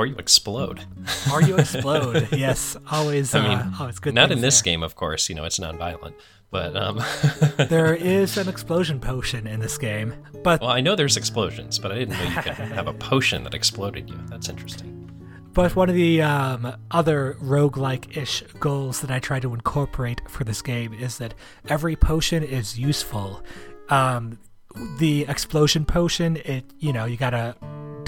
Or 0.00 0.06
you 0.06 0.16
explode. 0.16 0.80
Or 1.32 1.42
you 1.42 1.58
explode. 1.58 2.28
yes, 2.32 2.74
always. 2.90 3.34
I 3.34 3.42
mean, 3.42 3.58
uh, 3.58 3.72
always 3.78 3.98
good. 3.98 4.14
Not 4.14 4.32
in 4.32 4.40
this 4.40 4.62
there. 4.62 4.72
game, 4.72 4.82
of 4.82 4.94
course. 4.96 5.28
You 5.28 5.34
know, 5.34 5.44
it's 5.44 5.60
non-violent. 5.60 6.16
But 6.50 6.74
um, 6.74 7.02
There 7.68 7.94
is 7.94 8.38
an 8.38 8.48
explosion 8.48 8.98
potion 8.98 9.46
in 9.46 9.60
this 9.60 9.76
game, 9.76 10.14
but 10.42 10.62
well, 10.62 10.70
I 10.70 10.80
know 10.80 10.96
there's 10.96 11.18
explosions, 11.18 11.78
but 11.78 11.92
I 11.92 11.96
didn't 11.96 12.16
know 12.18 12.24
you 12.24 12.42
could 12.42 12.54
have 12.78 12.88
a 12.88 12.94
potion 12.94 13.44
that 13.44 13.52
exploded 13.52 14.08
you. 14.08 14.18
That's 14.28 14.48
interesting. 14.48 14.96
But 15.52 15.76
one 15.76 15.90
of 15.90 15.94
the 15.94 16.22
um, 16.22 16.74
other 16.90 17.36
roguelike 17.42 18.16
ish 18.16 18.42
goals 18.58 19.02
that 19.02 19.10
I 19.10 19.18
try 19.18 19.38
to 19.40 19.52
incorporate 19.52 20.22
for 20.30 20.44
this 20.44 20.62
game 20.62 20.94
is 20.94 21.18
that 21.18 21.34
every 21.68 21.94
potion 21.94 22.42
is 22.42 22.78
useful. 22.78 23.42
Um, 23.90 24.38
the 24.98 25.26
explosion 25.28 25.84
potion, 25.84 26.36
it 26.38 26.64
you 26.78 26.92
know, 26.94 27.04
you 27.04 27.18
gotta 27.18 27.54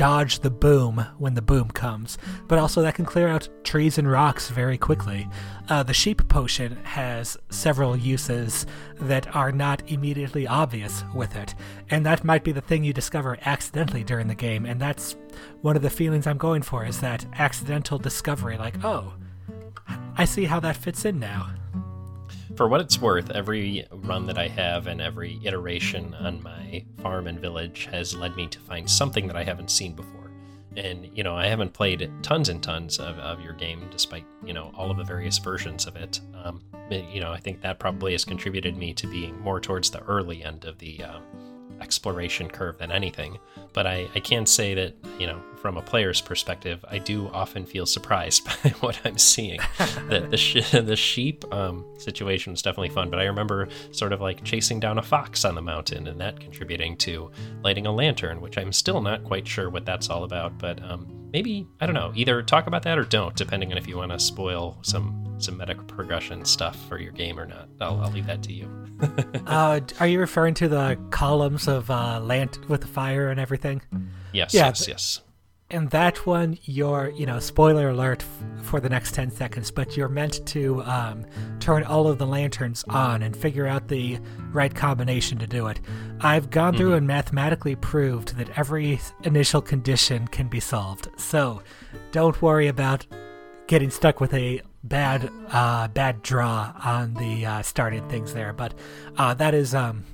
dodge 0.02 0.40
the 0.40 0.50
boom 0.50 1.06
when 1.18 1.34
the 1.34 1.40
boom 1.40 1.70
comes, 1.70 2.18
but 2.48 2.58
also 2.58 2.82
that 2.82 2.96
can 2.96 3.04
clear 3.04 3.28
out 3.28 3.48
trees 3.62 3.98
and 3.98 4.10
rocks 4.10 4.50
very 4.50 4.76
quickly. 4.76 5.28
Uh, 5.68 5.80
the 5.84 5.94
sheep 5.94 6.26
potion 6.26 6.74
has 6.82 7.36
several 7.50 7.96
uses 7.96 8.66
that 9.00 9.32
are 9.36 9.52
not 9.52 9.80
immediately 9.88 10.44
obvious 10.44 11.04
with 11.14 11.36
it, 11.36 11.54
and 11.88 12.04
that 12.04 12.24
might 12.24 12.42
be 12.42 12.50
the 12.50 12.60
thing 12.60 12.82
you 12.82 12.92
discover 12.92 13.38
accidentally 13.44 14.02
during 14.02 14.26
the 14.26 14.34
game, 14.34 14.66
and 14.66 14.80
that's 14.80 15.14
one 15.60 15.76
of 15.76 15.82
the 15.82 15.88
feelings 15.88 16.26
I'm 16.26 16.36
going 16.36 16.62
for 16.62 16.84
is 16.84 17.00
that 17.00 17.24
accidental 17.38 17.96
discovery, 17.96 18.58
like, 18.58 18.84
oh, 18.84 19.14
I 20.16 20.24
see 20.24 20.46
how 20.46 20.58
that 20.58 20.74
fits 20.74 21.04
in 21.04 21.20
now. 21.20 21.48
For 22.54 22.68
what 22.68 22.82
it's 22.82 23.00
worth, 23.00 23.30
every 23.30 23.86
run 23.90 24.26
that 24.26 24.36
I 24.36 24.46
have 24.48 24.86
and 24.86 25.00
every 25.00 25.40
iteration 25.42 26.14
on 26.14 26.42
my 26.42 26.84
farm 27.02 27.26
and 27.26 27.40
village 27.40 27.88
has 27.90 28.14
led 28.14 28.36
me 28.36 28.46
to 28.48 28.58
find 28.60 28.88
something 28.88 29.26
that 29.26 29.36
I 29.36 29.42
haven't 29.42 29.70
seen 29.70 29.94
before. 29.94 30.30
And, 30.76 31.08
you 31.16 31.22
know, 31.22 31.34
I 31.34 31.46
haven't 31.46 31.72
played 31.72 32.10
tons 32.22 32.50
and 32.50 32.62
tons 32.62 32.98
of, 32.98 33.18
of 33.18 33.40
your 33.40 33.54
game, 33.54 33.88
despite, 33.90 34.24
you 34.44 34.52
know, 34.52 34.70
all 34.76 34.90
of 34.90 34.96
the 34.96 35.04
various 35.04 35.38
versions 35.38 35.86
of 35.86 35.96
it. 35.96 36.20
Um, 36.44 36.62
you 36.90 37.20
know, 37.20 37.32
I 37.32 37.38
think 37.38 37.62
that 37.62 37.78
probably 37.78 38.12
has 38.12 38.24
contributed 38.24 38.76
me 38.76 38.92
to 38.94 39.06
being 39.06 39.38
more 39.40 39.60
towards 39.60 39.90
the 39.90 40.02
early 40.02 40.44
end 40.44 40.64
of 40.64 40.78
the 40.78 41.02
um, 41.04 41.22
exploration 41.80 42.48
curve 42.48 42.78
than 42.78 42.92
anything. 42.92 43.38
But 43.72 43.86
I, 43.86 44.08
I 44.14 44.20
can 44.20 44.44
say 44.46 44.74
that, 44.74 44.94
you 45.18 45.26
know, 45.26 45.42
from 45.62 45.76
a 45.76 45.82
player's 45.82 46.20
perspective, 46.20 46.84
I 46.90 46.98
do 46.98 47.28
often 47.28 47.64
feel 47.64 47.86
surprised 47.86 48.44
by 48.64 48.70
what 48.80 49.00
I'm 49.04 49.16
seeing. 49.16 49.60
the 50.08 50.26
the, 50.28 50.36
sh- 50.36 50.70
the 50.72 50.96
sheep 50.96 51.44
um, 51.54 51.86
situation 51.98 52.52
was 52.52 52.60
definitely 52.62 52.88
fun, 52.90 53.08
but 53.08 53.20
I 53.20 53.24
remember 53.24 53.68
sort 53.92 54.12
of 54.12 54.20
like 54.20 54.42
chasing 54.42 54.80
down 54.80 54.98
a 54.98 55.02
fox 55.02 55.44
on 55.44 55.54
the 55.54 55.62
mountain 55.62 56.08
and 56.08 56.20
that 56.20 56.40
contributing 56.40 56.96
to 56.98 57.30
lighting 57.62 57.86
a 57.86 57.92
lantern, 57.92 58.40
which 58.40 58.58
I'm 58.58 58.72
still 58.72 59.00
not 59.00 59.22
quite 59.22 59.46
sure 59.46 59.70
what 59.70 59.86
that's 59.86 60.10
all 60.10 60.24
about. 60.24 60.58
But 60.58 60.82
um, 60.82 61.06
maybe 61.32 61.68
I 61.80 61.86
don't 61.86 61.94
know. 61.94 62.12
Either 62.16 62.42
talk 62.42 62.66
about 62.66 62.82
that 62.82 62.98
or 62.98 63.04
don't, 63.04 63.36
depending 63.36 63.70
on 63.70 63.78
if 63.78 63.86
you 63.86 63.96
want 63.96 64.10
to 64.10 64.18
spoil 64.18 64.76
some 64.82 65.36
some 65.38 65.58
meta 65.58 65.76
progression 65.76 66.44
stuff 66.44 66.76
for 66.88 66.98
your 66.98 67.12
game 67.12 67.38
or 67.38 67.46
not. 67.46 67.68
I'll, 67.80 68.00
I'll 68.00 68.10
leave 68.10 68.26
that 68.26 68.42
to 68.44 68.52
you. 68.52 68.68
Uh, 69.46 69.80
are 69.98 70.06
you 70.06 70.20
referring 70.20 70.54
to 70.54 70.68
the 70.68 70.96
columns 71.10 71.66
of 71.66 71.90
uh, 71.90 72.20
lant 72.20 72.68
with 72.68 72.82
the 72.82 72.86
fire 72.86 73.30
and 73.30 73.40
everything? 73.40 73.82
yes, 74.32 74.54
Yeah, 74.54 74.66
yes, 74.66 74.86
yes. 74.86 75.20
In 75.72 75.88
that 75.88 76.26
one, 76.26 76.58
you're, 76.64 77.10
you 77.16 77.24
know, 77.24 77.38
spoiler 77.38 77.88
alert 77.88 78.22
f- 78.22 78.62
for 78.66 78.78
the 78.78 78.90
next 78.90 79.14
10 79.14 79.30
seconds, 79.30 79.70
but 79.70 79.96
you're 79.96 80.06
meant 80.06 80.44
to 80.48 80.82
um, 80.82 81.24
turn 81.60 81.82
all 81.82 82.08
of 82.08 82.18
the 82.18 82.26
lanterns 82.26 82.84
on 82.90 83.22
and 83.22 83.34
figure 83.34 83.66
out 83.66 83.88
the 83.88 84.18
right 84.52 84.74
combination 84.74 85.38
to 85.38 85.46
do 85.46 85.68
it. 85.68 85.80
I've 86.20 86.50
gone 86.50 86.76
through 86.76 86.92
and 86.92 87.06
mathematically 87.06 87.74
proved 87.74 88.36
that 88.36 88.50
every 88.58 89.00
initial 89.22 89.62
condition 89.62 90.28
can 90.28 90.46
be 90.46 90.60
solved. 90.60 91.08
So 91.16 91.62
don't 92.10 92.42
worry 92.42 92.68
about 92.68 93.06
getting 93.66 93.88
stuck 93.88 94.20
with 94.20 94.34
a 94.34 94.60
bad 94.84 95.30
uh, 95.48 95.88
bad 95.88 96.20
draw 96.20 96.74
on 96.84 97.14
the 97.14 97.46
uh, 97.46 97.62
starting 97.62 98.06
things 98.10 98.34
there. 98.34 98.52
But 98.52 98.74
uh, 99.16 99.32
that 99.34 99.54
is 99.54 99.74
um, 99.74 100.04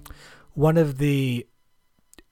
one 0.54 0.76
of 0.76 0.98
the 0.98 1.47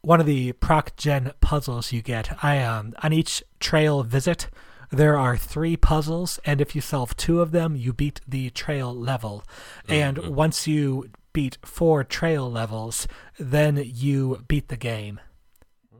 one 0.07 0.21
of 0.21 0.27
the 0.27 0.53
proc 0.53 0.95
gen 0.97 1.33
puzzles 1.41 1.93
you 1.93 2.01
get. 2.01 2.43
I 2.43 2.63
um 2.63 2.95
on 3.03 3.13
each 3.13 3.43
trail 3.59 4.05
visit 4.05 4.49
there 4.91 5.19
are 5.19 5.37
three 5.37 5.77
puzzles, 5.77 6.39
and 6.45 6.61
if 6.61 6.77
you 6.77 6.81
solve 6.81 7.17
two 7.17 7.41
of 7.41 7.51
them, 7.51 7.75
you 7.75 7.93
beat 7.93 8.21
the 8.27 8.51
trail 8.51 8.95
level. 8.95 9.43
And 9.89 10.19
once 10.29 10.69
you 10.69 11.11
beat 11.33 11.59
four 11.65 12.05
trail 12.05 12.49
levels, 12.49 13.09
then 13.37 13.83
you 13.85 14.45
beat 14.47 14.69
the 14.69 14.77
game. 14.77 15.19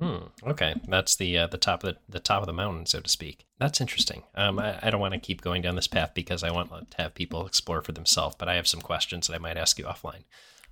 Hmm. 0.01 0.29
Okay, 0.47 0.75
that's 0.87 1.17
the 1.17 1.39
uh, 1.39 1.47
the 1.49 1.59
top 1.59 1.83
of 1.83 1.95
the, 1.95 2.01
the 2.09 2.21
top 2.21 2.43
of 2.43 2.47
the 2.47 2.53
mountain, 2.53 2.87
so 2.87 3.01
to 3.01 3.09
speak. 3.09 3.45
That's 3.59 3.81
interesting. 3.81 4.23
Um, 4.37 4.61
I, 4.61 4.79
I 4.83 4.91
don't 4.91 5.01
want 5.01 5.15
to 5.15 5.21
keep 5.21 5.41
going 5.41 5.63
down 5.63 5.75
this 5.75 5.89
path 5.89 6.13
because 6.15 6.45
I 6.45 6.53
want 6.53 6.71
to 6.71 7.03
have 7.03 7.15
people 7.15 7.45
explore 7.45 7.83
for 7.83 7.93
themselves, 7.93 8.37
but 8.39 8.49
I 8.49 8.55
have 8.55 8.69
some 8.69 8.81
questions 8.83 9.27
that 9.27 9.35
I 9.35 9.39
might 9.39 9.57
ask 9.57 9.79
you 9.79 9.87
offline. 9.87 10.25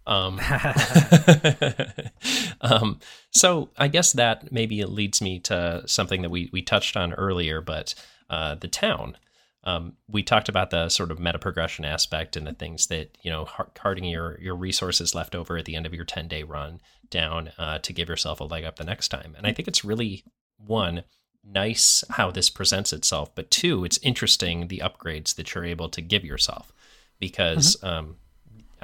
Um, 0.06 0.40
um, 2.60 3.00
so 3.30 3.70
I 3.76 3.88
guess 3.88 4.12
that 4.12 4.52
maybe 4.52 4.80
it 4.80 4.88
leads 4.88 5.20
me 5.22 5.40
to 5.40 5.82
something 5.86 6.22
that 6.22 6.30
we 6.30 6.50
we 6.52 6.62
touched 6.62 6.96
on 6.96 7.12
earlier, 7.14 7.60
but 7.60 7.94
uh, 8.30 8.54
the 8.54 8.68
town. 8.68 9.16
Um, 9.66 9.94
we 10.08 10.22
talked 10.22 10.50
about 10.50 10.68
the 10.68 10.90
sort 10.90 11.10
of 11.10 11.18
meta 11.18 11.38
progression 11.38 11.86
aspect 11.86 12.36
and 12.36 12.46
the 12.46 12.52
things 12.52 12.88
that 12.88 13.16
you 13.22 13.30
know 13.30 13.48
carting 13.74 14.04
your 14.04 14.38
your 14.38 14.54
resources 14.54 15.14
left 15.14 15.34
over 15.34 15.56
at 15.56 15.64
the 15.64 15.74
end 15.74 15.86
of 15.86 15.94
your 15.94 16.04
10 16.04 16.28
day 16.28 16.42
run 16.42 16.80
down 17.08 17.50
uh, 17.56 17.78
to 17.78 17.92
give 17.94 18.08
yourself 18.08 18.40
a 18.40 18.44
leg 18.44 18.64
up 18.64 18.76
the 18.76 18.84
next 18.84 19.08
time 19.08 19.34
and 19.38 19.46
i 19.46 19.52
think 19.52 19.66
it's 19.66 19.84
really 19.84 20.22
one 20.58 21.02
nice 21.42 22.04
how 22.10 22.30
this 22.30 22.50
presents 22.50 22.92
itself 22.92 23.34
but 23.34 23.50
two 23.50 23.84
it's 23.86 23.98
interesting 24.02 24.68
the 24.68 24.82
upgrades 24.84 25.34
that 25.34 25.54
you're 25.54 25.64
able 25.64 25.88
to 25.88 26.02
give 26.02 26.24
yourself 26.24 26.72
because 27.18 27.82
um, 27.82 28.16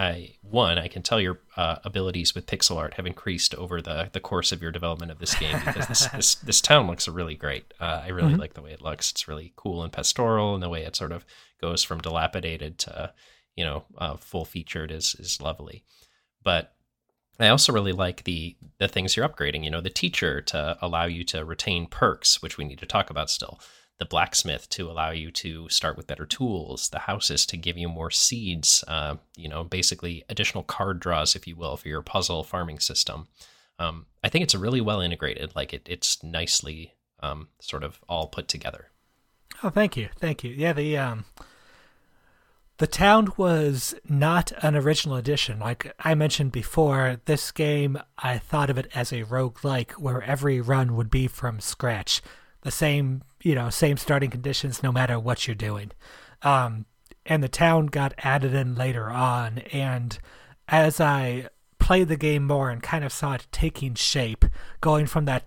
I 0.01 0.37
one 0.41 0.79
I 0.79 0.89
can 0.89 1.03
tell 1.03 1.21
your 1.21 1.41
uh, 1.59 1.77
abilities 1.85 2.35
with 2.35 2.47
pixel 2.47 2.79
art 2.79 2.95
have 2.95 3.05
increased 3.05 3.55
over 3.57 3.83
the 3.83 4.09
the 4.11 4.19
course 4.19 4.51
of 4.51 4.63
your 4.63 4.73
development 4.73 5.13
of 5.13 5.19
this 5.19 5.35
game 5.35 5.59
because 5.63 5.87
this 5.89 6.07
this, 6.15 6.35
this 6.37 6.61
town 6.63 6.87
looks 6.87 7.07
really 7.07 7.35
great. 7.35 7.75
Uh, 7.79 8.01
I 8.03 8.09
really 8.09 8.35
like 8.35 8.55
the 8.55 8.63
way 8.63 8.73
it 8.73 8.81
looks. 8.81 9.11
It's 9.11 9.29
really 9.29 9.53
cool 9.57 9.83
and 9.83 9.93
pastoral, 9.93 10.55
and 10.55 10.63
the 10.63 10.71
way 10.71 10.85
it 10.85 10.97
sort 10.97 11.13
of 11.13 11.27
goes 11.61 11.83
from 11.83 12.01
dilapidated 12.01 12.79
to 12.79 13.13
you 13.57 13.65
know 13.65 13.85
uh, 13.99 14.17
full 14.17 14.47
featured 14.47 14.91
is 14.91 15.15
is 15.19 15.43
lovely. 15.43 15.85
But 16.43 16.73
I 17.39 17.49
also 17.49 17.71
really 17.71 17.93
like 17.93 18.25
the 18.25 18.57
the 18.79 18.89
things 18.89 19.17
you're 19.17 19.29
upgrading. 19.29 19.65
You 19.65 19.71
know, 19.71 19.83
the 19.83 19.91
teacher 19.91 20.41
to 20.41 20.79
allow 20.81 21.05
you 21.05 21.25
to 21.25 21.45
retain 21.45 21.87
perks, 21.87 22.41
which 22.41 22.57
we 22.57 22.65
need 22.65 22.79
to 22.79 22.87
talk 22.87 23.11
about 23.11 23.29
still. 23.29 23.61
The 24.01 24.07
blacksmith 24.07 24.69
to 24.71 24.91
allow 24.91 25.11
you 25.11 25.31
to 25.31 25.69
start 25.69 25.97
with 25.97 26.09
better 26.09 26.27
tools. 26.27 26.89
The 26.89 27.01
houses 27.01 27.47
to 27.47 27.57
give 27.57 27.79
you 27.79 27.89
more 27.89 28.11
seeds. 28.11 28.83
Uh, 28.89 29.17
you 29.37 29.49
know, 29.49 29.63
basically 29.63 30.25
additional 30.29 30.65
card 30.65 30.99
draws, 30.99 31.37
if 31.37 31.47
you 31.47 31.55
will, 31.55 31.77
for 31.77 31.87
your 31.87 32.03
puzzle 32.03 32.43
farming 32.43 32.81
system. 32.81 33.29
Um, 33.79 34.07
I 34.25 34.29
think 34.29 34.43
it's 34.43 34.55
a 34.55 34.59
really 34.59 34.81
well 34.81 35.01
integrated. 35.01 35.55
Like 35.55 35.73
it, 35.73 35.87
it's 35.89 36.23
nicely 36.25 36.95
um, 37.23 37.49
sort 37.61 37.85
of 37.85 38.01
all 38.09 38.27
put 38.27 38.49
together. 38.49 38.89
Oh, 39.63 39.71
thank 39.71 39.97
you, 39.97 40.09
thank 40.19 40.43
you. 40.43 40.51
Yeah, 40.51 40.73
the 40.73 40.97
um, 40.97 41.27
the 42.79 42.87
town 42.87 43.33
was 43.37 43.95
not 44.09 44.53
an 44.63 44.75
original 44.75 45.17
addition. 45.17 45.59
Like 45.59 45.93
I 46.01 46.15
mentioned 46.15 46.53
before, 46.53 47.21
this 47.27 47.51
game 47.51 47.99
I 48.17 48.39
thought 48.39 48.71
of 48.71 48.79
it 48.79 48.91
as 48.95 49.13
a 49.13 49.25
roguelike 49.25 49.93
where 49.93 50.23
every 50.23 50.63
run 50.63 50.97
would 50.97 51.11
be 51.11 51.27
from 51.27 51.61
scratch. 51.61 52.23
The 52.63 52.71
same, 52.71 53.23
you 53.43 53.55
know, 53.55 53.71
same 53.71 53.97
starting 53.97 54.31
conditions 54.31 54.83
no 54.83 54.93
matter 54.93 55.19
what 55.19 55.47
you're 55.47 55.55
doing. 55.55 55.93
Um, 56.43 56.87
and 57.27 57.43
the 57.43 57.49
town 57.49 57.87
got 57.87 58.15
added 58.19 58.55
in 58.55 58.75
later 58.75 59.11
on, 59.11 59.59
and 59.73 60.19
as 60.69 61.01
I 61.01 61.49
played 61.79 62.09
the 62.09 62.17
game 62.17 62.47
more 62.47 62.71
and 62.71 62.83
kind 62.83 63.05
of 63.05 63.13
saw 63.13 63.35
it 63.35 63.47
taking 63.53 63.95
shape, 63.95 64.45
going 64.81 65.07
from 65.07 65.25
that 65.27 65.47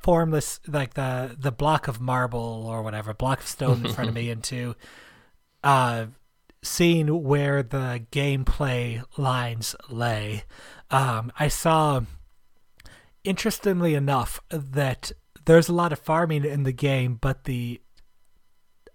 formless 0.00 0.60
like 0.66 0.94
the 0.94 1.36
the 1.38 1.52
block 1.52 1.86
of 1.86 2.00
marble 2.00 2.66
or 2.66 2.82
whatever 2.82 3.12
block 3.12 3.40
of 3.40 3.46
stone 3.46 3.84
in 3.84 3.92
front 3.92 4.08
of 4.08 4.14
me 4.14 4.30
into 4.36 4.74
uh 5.62 6.06
seeing 6.62 7.22
where 7.22 7.62
the 7.62 8.02
gameplay 8.10 9.02
lines 9.18 9.76
lay 9.90 10.42
um 10.90 11.30
i 11.38 11.48
saw 11.48 12.00
interestingly 13.24 13.94
enough 13.94 14.40
that 14.48 15.12
there's 15.44 15.68
a 15.68 15.74
lot 15.74 15.92
of 15.92 15.98
farming 15.98 16.44
in 16.44 16.62
the 16.62 16.72
game 16.72 17.18
but 17.20 17.44
the 17.44 17.80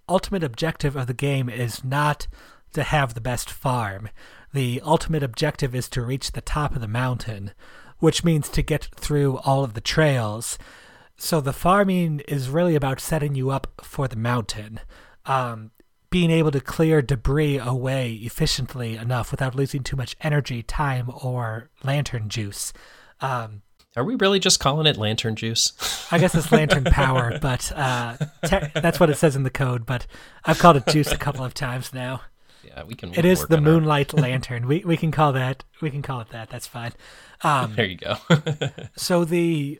ultimate 0.07 0.43
objective 0.43 0.95
of 0.95 1.07
the 1.07 1.13
game 1.13 1.49
is 1.49 1.83
not 1.83 2.27
to 2.73 2.83
have 2.83 3.13
the 3.13 3.21
best 3.21 3.49
farm. 3.49 4.09
The 4.53 4.81
ultimate 4.83 5.23
objective 5.23 5.73
is 5.73 5.89
to 5.89 6.01
reach 6.01 6.31
the 6.31 6.41
top 6.41 6.75
of 6.75 6.81
the 6.81 6.87
mountain, 6.87 7.51
which 7.99 8.23
means 8.23 8.49
to 8.49 8.61
get 8.61 8.89
through 8.95 9.37
all 9.39 9.63
of 9.63 9.73
the 9.73 9.81
trails. 9.81 10.57
So 11.17 11.41
the 11.41 11.53
farming 11.53 12.21
is 12.27 12.49
really 12.49 12.75
about 12.75 12.99
setting 12.99 13.35
you 13.35 13.49
up 13.49 13.81
for 13.83 14.07
the 14.07 14.17
mountain. 14.17 14.81
Um, 15.25 15.71
being 16.09 16.31
able 16.31 16.51
to 16.51 16.61
clear 16.61 17.01
debris 17.01 17.57
away 17.57 18.13
efficiently 18.13 18.95
enough 18.95 19.31
without 19.31 19.55
losing 19.55 19.81
too 19.81 19.95
much 19.95 20.15
energy, 20.21 20.61
time, 20.61 21.11
or 21.23 21.69
lantern 21.83 22.29
juice. 22.29 22.71
Um, 23.21 23.61
Are 23.97 24.03
we 24.03 24.15
really 24.15 24.39
just 24.39 24.59
calling 24.59 24.87
it 24.87 24.97
lantern 24.97 25.35
juice? 25.35 25.71
I 26.11 26.17
guess 26.17 26.35
it's 26.35 26.51
lantern 26.51 26.83
power, 26.83 27.37
but 27.41 27.71
uh, 27.75 28.17
te- 28.45 28.67
that's 28.75 28.99
what 28.99 29.09
it 29.09 29.17
says 29.17 29.35
in 29.35 29.43
the 29.43 29.49
code. 29.49 29.85
But 29.85 30.05
I've 30.43 30.59
called 30.59 30.75
it 30.77 30.85
juice 30.87 31.11
a 31.11 31.17
couple 31.17 31.45
of 31.45 31.53
times 31.53 31.93
now. 31.93 32.21
yeah, 32.63 32.83
we 32.83 32.93
can. 32.95 33.13
It 33.13 33.23
is 33.25 33.45
the 33.47 33.57
on 33.57 33.65
our- 33.65 33.71
moonlight 33.73 34.13
lantern. 34.17 34.67
We 34.67 34.83
we 34.85 34.97
can 34.97 35.11
call 35.11 35.31
that. 35.33 35.63
We 35.81 35.89
can 35.89 36.01
call 36.01 36.19
it 36.21 36.29
that. 36.29 36.49
That's 36.49 36.67
fine. 36.67 36.91
Um, 37.41 37.73
There 37.75 37.85
you 37.85 37.97
go. 37.97 38.15
so 38.97 39.23
the 39.23 39.79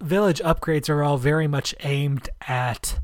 village 0.00 0.40
upgrades 0.40 0.88
are 0.88 1.02
all 1.04 1.16
very 1.16 1.46
much 1.46 1.74
aimed 1.84 2.28
at 2.48 2.98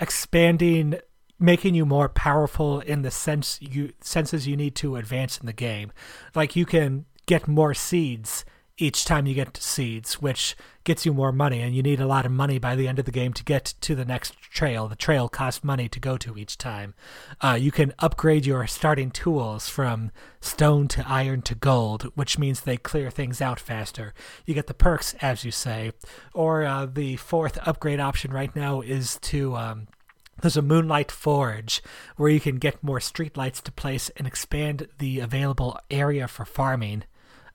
expanding 0.00 0.96
making 1.38 1.74
you 1.74 1.84
more 1.84 2.08
powerful 2.08 2.80
in 2.80 3.02
the 3.02 3.10
sense 3.10 3.58
you 3.60 3.92
senses 4.00 4.46
you 4.46 4.56
need 4.56 4.74
to 4.74 4.96
advance 4.96 5.38
in 5.38 5.46
the 5.46 5.52
game 5.52 5.92
like 6.34 6.56
you 6.56 6.64
can 6.66 7.04
get 7.26 7.46
more 7.46 7.74
seeds 7.74 8.44
each 8.76 9.04
time 9.04 9.26
you 9.26 9.34
get 9.34 9.56
seeds 9.56 10.20
which 10.20 10.56
gets 10.82 11.06
you 11.06 11.14
more 11.14 11.32
money 11.32 11.60
and 11.60 11.74
you 11.76 11.82
need 11.82 12.00
a 12.00 12.06
lot 12.06 12.26
of 12.26 12.32
money 12.32 12.58
by 12.58 12.74
the 12.74 12.88
end 12.88 12.98
of 12.98 13.04
the 13.04 13.12
game 13.12 13.32
to 13.32 13.44
get 13.44 13.74
to 13.80 13.94
the 13.94 14.04
next 14.04 14.34
trail. 14.40 14.88
The 14.88 14.96
trail 14.96 15.28
costs 15.28 15.62
money 15.62 15.88
to 15.88 16.00
go 16.00 16.16
to 16.18 16.36
each 16.36 16.58
time. 16.58 16.94
Uh, 17.40 17.56
you 17.58 17.70
can 17.70 17.94
upgrade 18.00 18.44
your 18.44 18.66
starting 18.66 19.10
tools 19.10 19.68
from 19.68 20.10
stone 20.40 20.88
to 20.88 21.08
iron 21.08 21.42
to 21.42 21.54
gold 21.54 22.10
which 22.14 22.38
means 22.38 22.60
they 22.60 22.76
clear 22.76 23.10
things 23.10 23.40
out 23.40 23.60
faster. 23.60 24.12
You 24.44 24.54
get 24.54 24.66
the 24.66 24.74
perks 24.74 25.14
as 25.22 25.44
you 25.44 25.50
say. 25.50 25.92
Or 26.32 26.64
uh, 26.64 26.86
the 26.86 27.16
fourth 27.16 27.58
upgrade 27.66 28.00
option 28.00 28.32
right 28.32 28.54
now 28.54 28.80
is 28.80 29.18
to 29.22 29.56
um, 29.56 29.86
there's 30.40 30.56
a 30.56 30.62
Moonlight 30.62 31.10
Forge 31.10 31.82
where 32.16 32.30
you 32.30 32.40
can 32.40 32.56
get 32.56 32.82
more 32.82 32.98
streetlights 32.98 33.62
to 33.62 33.72
place 33.72 34.10
and 34.16 34.26
expand 34.26 34.88
the 34.98 35.20
available 35.20 35.78
area 35.90 36.26
for 36.28 36.44
farming, 36.44 37.04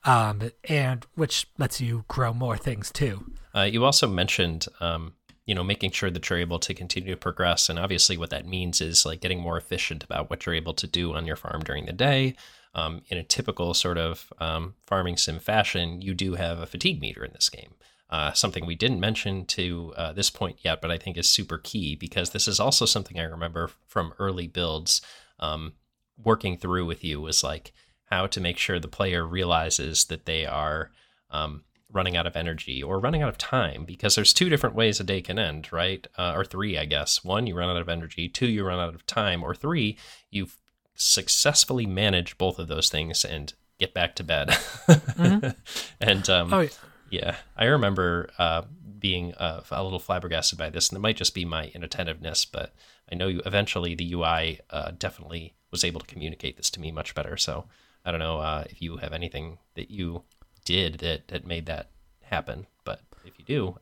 um, 0.04 0.50
and 0.64 1.06
which 1.14 1.46
lets 1.58 1.80
you 1.80 2.04
grow 2.08 2.32
more 2.32 2.56
things 2.56 2.90
too. 2.90 3.24
Uh, 3.54 3.62
you 3.62 3.84
also 3.84 4.06
mentioned, 4.06 4.66
um, 4.80 5.14
you 5.46 5.54
know, 5.54 5.64
making 5.64 5.90
sure 5.90 6.10
that 6.10 6.28
you're 6.30 6.38
able 6.38 6.58
to 6.60 6.74
continue 6.74 7.10
to 7.10 7.16
progress, 7.16 7.68
and 7.68 7.78
obviously, 7.78 8.16
what 8.16 8.30
that 8.30 8.46
means 8.46 8.80
is 8.80 9.04
like 9.04 9.20
getting 9.20 9.40
more 9.40 9.58
efficient 9.58 10.04
about 10.04 10.30
what 10.30 10.46
you're 10.46 10.54
able 10.54 10.74
to 10.74 10.86
do 10.86 11.14
on 11.14 11.26
your 11.26 11.36
farm 11.36 11.62
during 11.62 11.86
the 11.86 11.92
day. 11.92 12.36
Um, 12.72 13.02
in 13.08 13.18
a 13.18 13.24
typical 13.24 13.74
sort 13.74 13.98
of 13.98 14.32
um, 14.38 14.74
farming 14.86 15.16
sim 15.16 15.40
fashion, 15.40 16.00
you 16.00 16.14
do 16.14 16.34
have 16.34 16.60
a 16.60 16.66
fatigue 16.66 17.00
meter 17.00 17.24
in 17.24 17.32
this 17.32 17.48
game. 17.48 17.74
Uh, 18.10 18.32
something 18.32 18.64
we 18.64 18.76
didn't 18.76 19.00
mention 19.00 19.44
to 19.46 19.92
uh, 19.96 20.12
this 20.12 20.30
point 20.30 20.58
yet, 20.62 20.80
but 20.80 20.90
I 20.90 20.98
think 20.98 21.16
is 21.16 21.28
super 21.28 21.58
key 21.58 21.96
because 21.96 22.30
this 22.30 22.46
is 22.46 22.60
also 22.60 22.84
something 22.84 23.18
I 23.18 23.24
remember 23.24 23.70
from 23.86 24.14
early 24.18 24.46
builds 24.46 25.00
um, 25.38 25.74
working 26.22 26.56
through 26.56 26.86
with 26.86 27.02
you 27.04 27.20
was 27.20 27.42
like 27.42 27.72
how 28.10 28.26
to 28.26 28.40
make 28.40 28.58
sure 28.58 28.78
the 28.78 28.88
player 28.88 29.24
realizes 29.26 30.06
that 30.06 30.26
they 30.26 30.44
are 30.46 30.90
um, 31.30 31.62
running 31.92 32.16
out 32.16 32.26
of 32.26 32.36
energy 32.36 32.82
or 32.82 32.98
running 32.98 33.22
out 33.22 33.28
of 33.28 33.38
time 33.38 33.84
because 33.84 34.14
there's 34.14 34.32
two 34.32 34.48
different 34.48 34.74
ways 34.74 35.00
a 35.00 35.04
day 35.04 35.20
can 35.20 35.38
end, 35.38 35.72
right? 35.72 36.06
Uh, 36.18 36.32
or 36.34 36.44
three, 36.44 36.76
I 36.78 36.84
guess. 36.84 37.24
One, 37.24 37.46
you 37.46 37.56
run 37.56 37.70
out 37.70 37.80
of 37.80 37.88
energy. 37.88 38.28
Two, 38.28 38.46
you 38.48 38.64
run 38.64 38.78
out 38.80 38.94
of 38.94 39.06
time. 39.06 39.42
Or 39.42 39.54
three, 39.54 39.96
you've 40.30 40.56
successfully 40.94 41.86
managed 41.86 42.36
both 42.38 42.58
of 42.58 42.68
those 42.68 42.88
things 42.88 43.24
and 43.24 43.54
get 43.78 43.94
back 43.94 44.14
to 44.16 44.24
bed. 44.24 44.56
and 46.00 46.28
um, 46.30 46.52
Oh, 46.52 46.60
yeah. 46.60 46.68
yeah, 47.10 47.36
I 47.56 47.64
remember 47.64 48.30
uh, 48.38 48.62
being 48.98 49.34
uh, 49.34 49.62
a 49.70 49.82
little 49.82 49.98
flabbergasted 49.98 50.58
by 50.58 50.70
this, 50.70 50.88
and 50.90 50.96
it 50.96 51.00
might 51.00 51.16
just 51.16 51.34
be 51.34 51.44
my 51.44 51.70
inattentiveness, 51.74 52.44
but 52.44 52.74
I 53.10 53.14
know 53.14 53.28
you 53.28 53.40
eventually 53.46 53.94
the 53.94 54.12
UI 54.12 54.60
uh, 54.70 54.92
definitely 54.96 55.54
was 55.70 55.84
able 55.84 56.00
to 56.00 56.06
communicate 56.06 56.56
this 56.56 56.70
to 56.70 56.80
me 56.80 56.90
much 56.92 57.14
better. 57.14 57.36
So 57.36 57.66
I 58.04 58.10
don't 58.10 58.20
know 58.20 58.38
uh, 58.38 58.64
if 58.68 58.80
you 58.80 58.96
have 58.98 59.12
anything 59.12 59.58
that 59.74 59.90
you 59.90 60.22
did 60.64 61.00
that 61.00 61.28
that 61.28 61.46
made 61.46 61.66
that 61.66 61.90
happen, 62.22 62.66
but 62.84 63.00
if 63.24 63.38
you 63.38 63.44
do, 63.44 63.76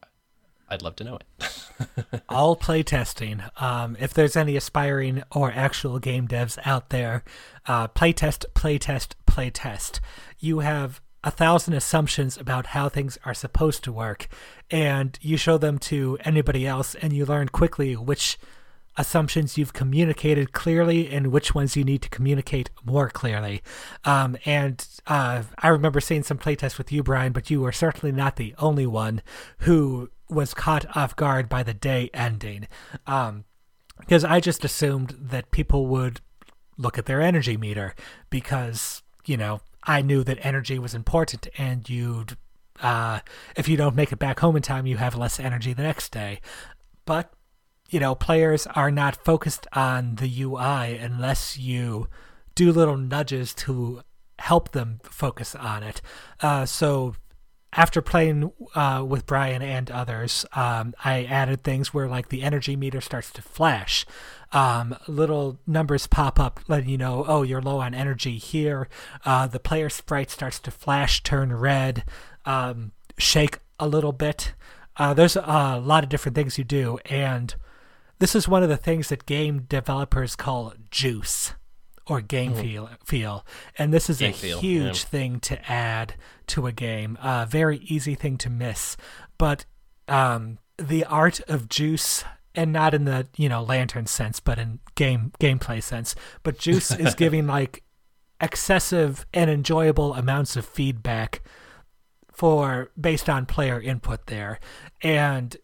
I'd 0.68 0.82
love 0.82 0.96
to 0.96 1.04
know 1.04 1.16
it. 1.16 2.22
all 2.28 2.56
playtesting. 2.56 3.48
Um, 3.60 3.96
if 3.98 4.12
there's 4.12 4.36
any 4.36 4.56
aspiring 4.56 5.22
or 5.32 5.52
actual 5.52 5.98
game 5.98 6.28
devs 6.28 6.58
out 6.64 6.90
there, 6.90 7.24
uh, 7.66 7.88
playtest, 7.88 8.44
playtest, 8.54 9.14
playtest. 9.26 10.00
You 10.38 10.60
have 10.60 11.00
a 11.24 11.30
thousand 11.30 11.74
assumptions 11.74 12.36
about 12.36 12.66
how 12.66 12.88
things 12.88 13.18
are 13.24 13.34
supposed 13.34 13.82
to 13.84 13.92
work, 13.92 14.28
and 14.70 15.18
you 15.22 15.36
show 15.36 15.58
them 15.58 15.78
to 15.78 16.18
anybody 16.24 16.66
else, 16.66 16.94
and 16.96 17.12
you 17.12 17.24
learn 17.24 17.48
quickly 17.48 17.96
which 17.96 18.38
assumptions 18.98 19.56
you've 19.56 19.72
communicated 19.72 20.52
clearly 20.52 21.08
and 21.08 21.28
which 21.28 21.54
ones 21.54 21.76
you 21.76 21.84
need 21.84 22.02
to 22.02 22.10
communicate 22.10 22.68
more 22.84 23.08
clearly. 23.08 23.62
Um, 24.04 24.36
and 24.44 24.86
uh, 25.06 25.44
I 25.58 25.68
remember 25.68 26.00
seeing 26.00 26.24
some 26.24 26.36
playtests 26.36 26.76
with 26.76 26.92
you, 26.92 27.02
Brian, 27.02 27.32
but 27.32 27.48
you 27.48 27.60
were 27.60 27.72
certainly 27.72 28.12
not 28.12 28.36
the 28.36 28.54
only 28.58 28.86
one 28.86 29.22
who 29.60 30.10
was 30.28 30.52
caught 30.52 30.84
off 30.96 31.16
guard 31.16 31.48
by 31.48 31.62
the 31.62 31.72
day 31.72 32.10
ending. 32.12 32.66
Um, 33.06 33.44
because 33.98 34.24
I 34.24 34.40
just 34.40 34.64
assumed 34.64 35.16
that 35.18 35.50
people 35.50 35.86
would 35.86 36.20
look 36.76 36.98
at 36.98 37.06
their 37.06 37.20
energy 37.20 37.56
meter 37.56 37.94
because, 38.30 39.02
you 39.24 39.36
know, 39.36 39.60
I 39.84 40.02
knew 40.02 40.22
that 40.24 40.38
energy 40.44 40.78
was 40.78 40.94
important 40.94 41.48
and 41.56 41.88
you'd, 41.88 42.36
uh, 42.80 43.20
if 43.56 43.68
you 43.68 43.76
don't 43.76 43.96
make 43.96 44.12
it 44.12 44.18
back 44.18 44.40
home 44.40 44.56
in 44.56 44.62
time, 44.62 44.86
you 44.86 44.96
have 44.96 45.16
less 45.16 45.40
energy 45.40 45.72
the 45.72 45.82
next 45.82 46.12
day. 46.12 46.40
But 47.04 47.32
you 47.88 48.00
know, 48.00 48.14
players 48.14 48.66
are 48.66 48.90
not 48.90 49.24
focused 49.24 49.66
on 49.72 50.16
the 50.16 50.42
UI 50.42 50.96
unless 50.96 51.58
you 51.58 52.08
do 52.54 52.72
little 52.72 52.96
nudges 52.96 53.54
to 53.54 54.02
help 54.38 54.72
them 54.72 55.00
focus 55.02 55.54
on 55.54 55.82
it. 55.82 56.02
Uh, 56.40 56.66
so 56.66 57.14
after 57.72 58.00
playing 58.00 58.50
uh, 58.74 59.04
with 59.06 59.26
Brian 59.26 59.62
and 59.62 59.90
others, 59.90 60.44
um, 60.54 60.94
I 61.04 61.24
added 61.24 61.62
things 61.62 61.92
where 61.92 62.08
like 62.08 62.28
the 62.28 62.42
energy 62.42 62.76
meter 62.76 63.00
starts 63.00 63.30
to 63.32 63.42
flash. 63.42 64.06
Um, 64.52 64.96
little 65.06 65.58
numbers 65.66 66.06
pop 66.06 66.40
up 66.40 66.60
letting 66.68 66.88
you 66.88 66.98
know, 66.98 67.24
oh, 67.28 67.42
you're 67.42 67.60
low 67.60 67.80
on 67.80 67.94
energy 67.94 68.38
here. 68.38 68.88
Uh, 69.24 69.46
the 69.46 69.60
player 69.60 69.90
sprite 69.90 70.30
starts 70.30 70.58
to 70.60 70.70
flash, 70.70 71.22
turn 71.22 71.52
red, 71.52 72.04
um, 72.46 72.92
shake 73.18 73.58
a 73.78 73.86
little 73.86 74.12
bit. 74.12 74.54
Uh, 74.96 75.14
there's 75.14 75.36
a 75.36 75.80
lot 75.82 76.02
of 76.02 76.10
different 76.10 76.34
things 76.34 76.58
you 76.58 76.64
do, 76.64 76.98
and 77.04 77.54
this 78.18 78.34
is 78.34 78.48
one 78.48 78.62
of 78.62 78.68
the 78.68 78.76
things 78.76 79.08
that 79.08 79.26
game 79.26 79.66
developers 79.68 80.36
call 80.36 80.74
juice 80.90 81.54
or 82.06 82.20
game 82.20 82.54
feel 82.54 82.88
feel. 83.04 83.44
And 83.76 83.92
this 83.92 84.08
is 84.08 84.18
Game 84.18 84.30
a 84.30 84.34
feel, 84.34 84.60
huge 84.60 85.00
yeah. 85.00 85.08
thing 85.08 85.40
to 85.40 85.70
add 85.70 86.14
to 86.48 86.66
a 86.66 86.72
game 86.72 87.18
uh, 87.20 87.46
very 87.46 87.78
easy 87.78 88.14
thing 88.14 88.38
to 88.38 88.50
miss. 88.50 88.96
But 89.36 89.66
um, 90.08 90.58
the 90.78 91.04
art 91.04 91.40
of 91.48 91.68
juice 91.68 92.24
and 92.54 92.72
not 92.72 92.94
in 92.94 93.04
the 93.04 93.28
you 93.36 93.48
know 93.48 93.62
lantern 93.62 94.06
sense 94.06 94.40
but 94.40 94.58
in 94.58 94.80
game 94.94 95.32
gameplay 95.38 95.82
sense 95.82 96.14
but 96.42 96.58
juice 96.58 96.90
is 96.90 97.14
giving 97.16 97.46
like 97.46 97.84
excessive 98.40 99.26
and 99.34 99.50
enjoyable 99.50 100.14
amounts 100.14 100.56
of 100.56 100.64
feedback 100.64 101.42
for 102.32 102.90
based 102.98 103.28
on 103.28 103.46
player 103.46 103.80
input 103.80 104.26
there. 104.26 104.60
And 105.02 105.56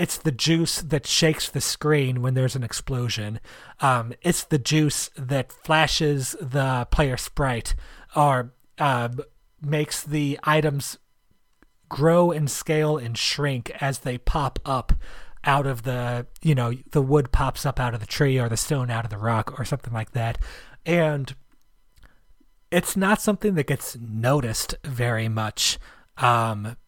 it's 0.00 0.16
the 0.16 0.32
juice 0.32 0.80
that 0.80 1.06
shakes 1.06 1.50
the 1.50 1.60
screen 1.60 2.22
when 2.22 2.32
there's 2.32 2.56
an 2.56 2.62
explosion. 2.62 3.38
Um, 3.80 4.14
it's 4.22 4.44
the 4.44 4.58
juice 4.58 5.10
that 5.14 5.52
flashes 5.52 6.34
the 6.40 6.88
player 6.90 7.18
sprite 7.18 7.74
or 8.16 8.54
uh, 8.78 9.10
makes 9.60 10.02
the 10.02 10.40
items 10.42 10.96
grow 11.90 12.30
and 12.30 12.50
scale 12.50 12.96
and 12.96 13.18
shrink 13.18 13.70
as 13.82 13.98
they 13.98 14.16
pop 14.16 14.58
up 14.64 14.94
out 15.44 15.66
of 15.66 15.82
the 15.82 16.26
you 16.40 16.54
know 16.54 16.72
the 16.92 17.02
wood 17.02 17.30
pops 17.30 17.66
up 17.66 17.78
out 17.78 17.92
of 17.92 18.00
the 18.00 18.06
tree 18.06 18.38
or 18.38 18.48
the 18.48 18.56
stone 18.56 18.90
out 18.90 19.04
of 19.04 19.10
the 19.10 19.18
rock 19.18 19.60
or 19.60 19.66
something 19.66 19.92
like 19.92 20.12
that. 20.12 20.38
And 20.86 21.34
it's 22.70 22.96
not 22.96 23.20
something 23.20 23.54
that 23.54 23.66
gets 23.66 23.98
noticed 24.00 24.76
very 24.82 25.28
much. 25.28 25.78
Um, 26.16 26.78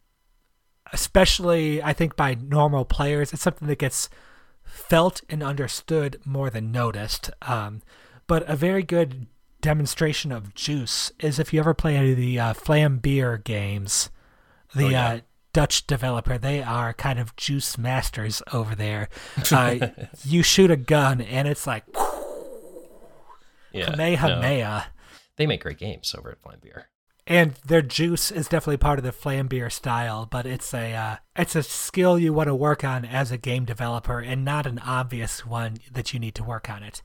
especially 0.93 1.83
I 1.83 1.93
think 1.93 2.17
by 2.17 2.35
normal 2.35 2.85
players. 2.85 3.33
It's 3.33 3.43
something 3.43 3.69
that 3.69 3.79
gets 3.79 4.09
felt 4.65 5.21
and 5.29 5.43
understood 5.43 6.21
more 6.25 6.51
than 6.51 6.73
noticed. 6.73 7.31
Um, 7.43 7.83
but 8.27 8.49
a 8.49 8.57
very 8.57 8.83
good 8.83 9.27
demonstration 9.61 10.33
of 10.33 10.55
juice 10.55 11.13
is 11.21 11.39
if 11.39 11.53
you 11.53 11.61
ever 11.61 11.75
play 11.75 11.97
any 11.97 12.13
of 12.13 12.17
the 12.17 12.39
uh, 12.41 12.53
Vlambeer 12.55 13.43
games, 13.45 14.11
the 14.75 14.87
Oh, 14.87 14.89
yeah. 14.89 15.07
uh, 15.09 15.21
Dutch 15.53 15.87
developer. 15.87 16.39
They 16.39 16.63
are 16.63 16.95
kind 16.95 17.19
of 17.19 17.37
juice 17.37 17.77
masters 17.77 18.43
over 18.53 18.75
there. 18.75 19.09
Uh, 19.53 19.89
you 20.25 20.43
shoot 20.43 20.71
a 20.71 20.77
gun 20.77 21.21
and 21.21 21.47
it's 21.47 21.67
like. 21.67 21.85
Yeah, 23.73 23.87
Kamehameha. 23.87 24.69
no. 24.79 24.83
They 25.37 25.47
make 25.47 25.63
great 25.63 25.79
games 25.79 26.15
over 26.17 26.31
at 26.31 26.43
Vlambeer. 26.43 26.85
And 27.27 27.55
their 27.65 27.83
juice 27.83 28.33
is 28.33 28.49
definitely 28.49 28.79
part 28.79 28.99
of 28.99 29.05
the 29.05 29.13
Vlambeer 29.13 29.71
style, 29.71 30.27
but 30.29 30.45
it's 30.45 30.75
a 30.75 30.93
uh, 30.93 31.17
it's 31.37 31.55
a 31.55 31.63
skill 31.63 32.19
you 32.19 32.33
want 32.33 32.49
to 32.49 32.55
work 32.55 32.83
on 32.83 33.05
as 33.05 33.31
a 33.31 33.39
game 33.39 33.65
developer, 33.65 34.19
and 34.19 34.45
not 34.45 34.67
an 34.67 34.81
obvious 34.81 35.47
one 35.47 35.79
that 35.93 36.13
you 36.13 36.19
need 36.19 36.35
to 36.35 36.43
work 36.43 36.69
on 36.69 36.83
it. 36.83 37.03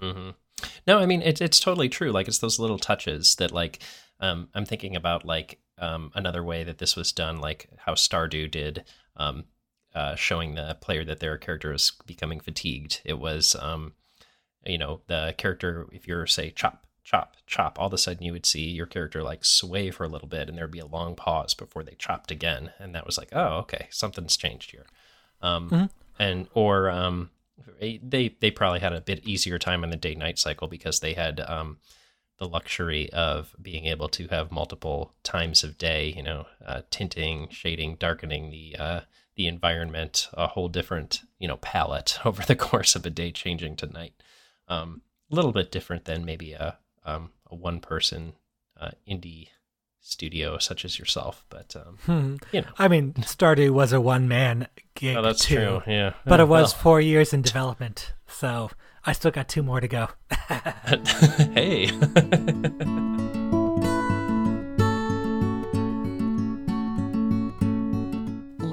Mm-hmm. 0.00 0.30
No, 0.86 0.98
I 0.98 1.06
mean 1.06 1.22
it's 1.22 1.40
it's 1.40 1.58
totally 1.58 1.88
true. 1.88 2.12
Like 2.12 2.28
it's 2.28 2.38
those 2.38 2.58
little 2.58 2.78
touches 2.78 3.36
that 3.36 3.50
like 3.50 3.82
um, 4.20 4.48
I'm 4.54 4.66
thinking 4.66 4.94
about 4.94 5.24
like 5.24 5.58
um, 5.78 6.12
another 6.14 6.44
way 6.44 6.62
that 6.64 6.78
this 6.78 6.94
was 6.94 7.10
done, 7.10 7.40
like 7.40 7.68
how 7.78 7.94
Stardew 7.94 8.50
did, 8.50 8.84
um, 9.16 9.44
uh, 9.94 10.14
showing 10.14 10.54
the 10.54 10.76
player 10.80 11.04
that 11.04 11.20
their 11.20 11.38
character 11.38 11.72
is 11.72 11.92
becoming 12.06 12.40
fatigued. 12.40 13.00
It 13.04 13.18
was, 13.18 13.56
um, 13.58 13.94
you 14.66 14.76
know, 14.76 15.00
the 15.06 15.34
character 15.38 15.86
if 15.92 16.06
you're 16.06 16.26
say 16.26 16.50
chop 16.50 16.86
chop, 17.10 17.36
chop, 17.46 17.78
all 17.78 17.88
of 17.88 17.92
a 17.92 17.98
sudden 17.98 18.22
you 18.22 18.32
would 18.32 18.46
see 18.46 18.70
your 18.70 18.86
character 18.86 19.22
like 19.22 19.44
sway 19.44 19.90
for 19.90 20.04
a 20.04 20.08
little 20.08 20.28
bit 20.28 20.48
and 20.48 20.56
there'd 20.56 20.70
be 20.70 20.78
a 20.78 20.86
long 20.86 21.16
pause 21.16 21.54
before 21.54 21.82
they 21.82 21.96
chopped 21.98 22.30
again. 22.30 22.70
And 22.78 22.94
that 22.94 23.04
was 23.04 23.18
like, 23.18 23.30
oh, 23.32 23.58
okay, 23.58 23.88
something's 23.90 24.36
changed 24.36 24.70
here. 24.70 24.86
Um, 25.42 25.70
mm-hmm. 25.70 25.84
And, 26.22 26.46
or, 26.54 26.88
um, 26.88 27.30
they, 27.80 28.36
they 28.40 28.50
probably 28.52 28.78
had 28.78 28.92
a 28.92 29.00
bit 29.00 29.26
easier 29.26 29.58
time 29.58 29.82
in 29.82 29.90
the 29.90 29.96
day 29.96 30.14
night 30.14 30.38
cycle 30.38 30.68
because 30.68 31.00
they 31.00 31.14
had, 31.14 31.40
um, 31.40 31.78
the 32.38 32.48
luxury 32.48 33.12
of 33.12 33.54
being 33.60 33.86
able 33.86 34.08
to 34.10 34.28
have 34.28 34.52
multiple 34.52 35.12
times 35.24 35.64
of 35.64 35.76
day, 35.78 36.14
you 36.16 36.22
know, 36.22 36.46
uh, 36.64 36.82
tinting, 36.90 37.48
shading, 37.50 37.96
darkening 37.96 38.50
the, 38.50 38.76
uh, 38.78 39.00
the 39.34 39.48
environment, 39.48 40.28
a 40.34 40.46
whole 40.46 40.68
different, 40.68 41.22
you 41.40 41.48
know, 41.48 41.56
palette 41.56 42.18
over 42.24 42.42
the 42.42 42.56
course 42.56 42.94
of 42.94 43.04
a 43.04 43.10
day 43.10 43.32
changing 43.32 43.74
to 43.76 43.86
night. 43.86 44.14
Um, 44.68 45.02
a 45.30 45.34
little 45.34 45.52
bit 45.52 45.72
different 45.72 46.04
than 46.04 46.24
maybe 46.24 46.52
a, 46.52 46.78
um, 47.04 47.30
a 47.50 47.54
one 47.54 47.80
person 47.80 48.34
uh, 48.80 48.90
indie 49.08 49.48
studio 50.00 50.58
such 50.58 50.84
as 50.84 50.98
yourself. 50.98 51.44
But 51.48 51.76
um, 51.76 51.98
hmm. 52.06 52.36
you 52.52 52.62
know, 52.62 52.68
I 52.78 52.88
mean, 52.88 53.14
Stardew 53.14 53.70
was 53.70 53.92
a 53.92 54.00
one 54.00 54.28
man 54.28 54.68
gig. 54.94 55.16
Oh, 55.16 55.22
that's 55.22 55.44
too, 55.44 55.56
true. 55.56 55.82
Yeah, 55.86 56.14
but 56.24 56.40
it 56.40 56.48
was 56.48 56.72
well. 56.72 56.82
four 56.82 57.00
years 57.00 57.32
in 57.32 57.42
development, 57.42 58.12
so 58.26 58.70
I 59.04 59.12
still 59.12 59.30
got 59.30 59.48
two 59.48 59.62
more 59.62 59.80
to 59.80 59.88
go. 59.88 60.08
hey. 61.54 61.90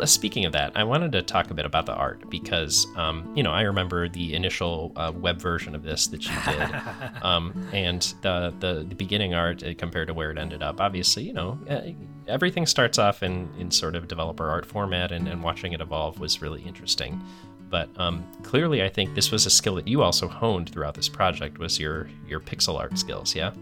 speaking 0.05 0.45
of 0.45 0.53
that, 0.53 0.71
I 0.75 0.83
wanted 0.83 1.12
to 1.13 1.21
talk 1.21 1.49
a 1.49 1.53
bit 1.53 1.65
about 1.65 1.86
the 1.86 1.93
art 1.93 2.29
because, 2.29 2.88
um, 2.95 3.31
you 3.36 3.43
know, 3.43 3.51
I 3.51 3.62
remember 3.62 4.07
the 4.10 4.33
initial 4.33 4.91
uh, 4.95 5.12
web 5.15 5.41
version 5.41 5.75
of 5.75 5.83
this 5.83 6.07
that 6.07 6.25
you 6.25 6.36
did, 6.45 7.21
um, 7.23 7.69
and 7.73 8.01
the, 8.21 8.53
the, 8.60 8.86
the 8.88 8.95
beginning 8.95 9.33
art 9.33 9.63
uh, 9.63 9.73
compared 9.77 10.07
to 10.07 10.13
where 10.13 10.31
it 10.31 10.38
ended 10.38 10.62
up. 10.62 10.81
Obviously, 10.81 11.23
you 11.23 11.33
know, 11.33 11.60
uh, 11.69 11.81
everything 12.27 12.65
starts 12.65 12.97
off 12.97 13.23
in 13.23 13.49
in 13.57 13.71
sort 13.71 13.95
of 13.95 14.07
developer 14.07 14.49
art 14.49 14.65
format, 14.65 15.12
and, 15.12 15.27
and 15.27 15.43
watching 15.43 15.73
it 15.73 15.81
evolve 15.81 16.19
was 16.19 16.41
really 16.41 16.62
interesting. 16.63 17.21
But 17.69 17.89
um, 17.99 18.25
clearly, 18.43 18.83
I 18.83 18.89
think 18.89 19.15
this 19.15 19.31
was 19.31 19.45
a 19.45 19.49
skill 19.49 19.75
that 19.75 19.88
you 19.88 20.01
also 20.01 20.27
honed 20.27 20.69
throughout 20.69 20.93
this 20.93 21.10
project 21.10 21.57
was 21.57 21.79
your 21.79 22.10
your 22.27 22.39
pixel 22.39 22.79
art 22.79 22.97
skills. 22.97 23.36
Yeah. 23.36 23.53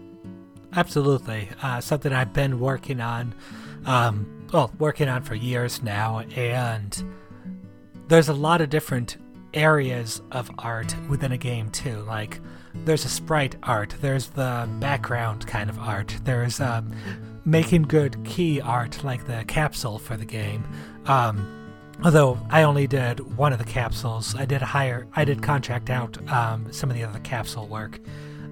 Absolutely, 0.74 1.48
uh, 1.62 1.80
something 1.80 2.12
I've 2.12 2.32
been 2.32 2.60
working 2.60 3.00
on. 3.00 3.34
Um, 3.86 4.35
well, 4.52 4.70
working 4.78 5.08
on 5.08 5.22
for 5.22 5.34
years 5.34 5.82
now, 5.82 6.20
and 6.34 7.04
there's 8.08 8.28
a 8.28 8.34
lot 8.34 8.60
of 8.60 8.70
different 8.70 9.16
areas 9.54 10.20
of 10.32 10.50
art 10.58 10.94
within 11.08 11.32
a 11.32 11.38
game 11.38 11.70
too. 11.70 12.00
Like, 12.02 12.40
there's 12.84 13.04
a 13.04 13.08
sprite 13.08 13.56
art, 13.62 13.94
there's 14.00 14.28
the 14.28 14.68
background 14.80 15.46
kind 15.46 15.70
of 15.70 15.78
art, 15.78 16.16
there's 16.24 16.60
um, 16.60 16.92
making 17.44 17.82
good 17.82 18.22
key 18.24 18.60
art, 18.60 19.02
like 19.02 19.26
the 19.26 19.44
capsule 19.46 19.98
for 19.98 20.16
the 20.16 20.24
game. 20.24 20.64
Um, 21.06 21.52
although 22.04 22.38
I 22.50 22.62
only 22.64 22.86
did 22.86 23.20
one 23.36 23.52
of 23.52 23.58
the 23.58 23.64
capsules, 23.64 24.34
I 24.36 24.44
did 24.44 24.62
hire, 24.62 25.06
I 25.14 25.24
did 25.24 25.42
contract 25.42 25.90
out 25.90 26.18
um, 26.30 26.70
some 26.72 26.90
of 26.90 26.96
the 26.96 27.04
other 27.04 27.20
capsule 27.20 27.66
work. 27.66 27.98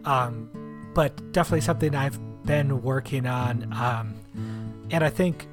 Um, 0.04 0.50
but 0.94 1.32
definitely 1.32 1.62
something 1.62 1.94
I've 1.94 2.18
been 2.44 2.82
working 2.82 3.26
on, 3.26 3.72
um, 3.72 4.14
and 4.90 5.02
I 5.02 5.10
think 5.10 5.48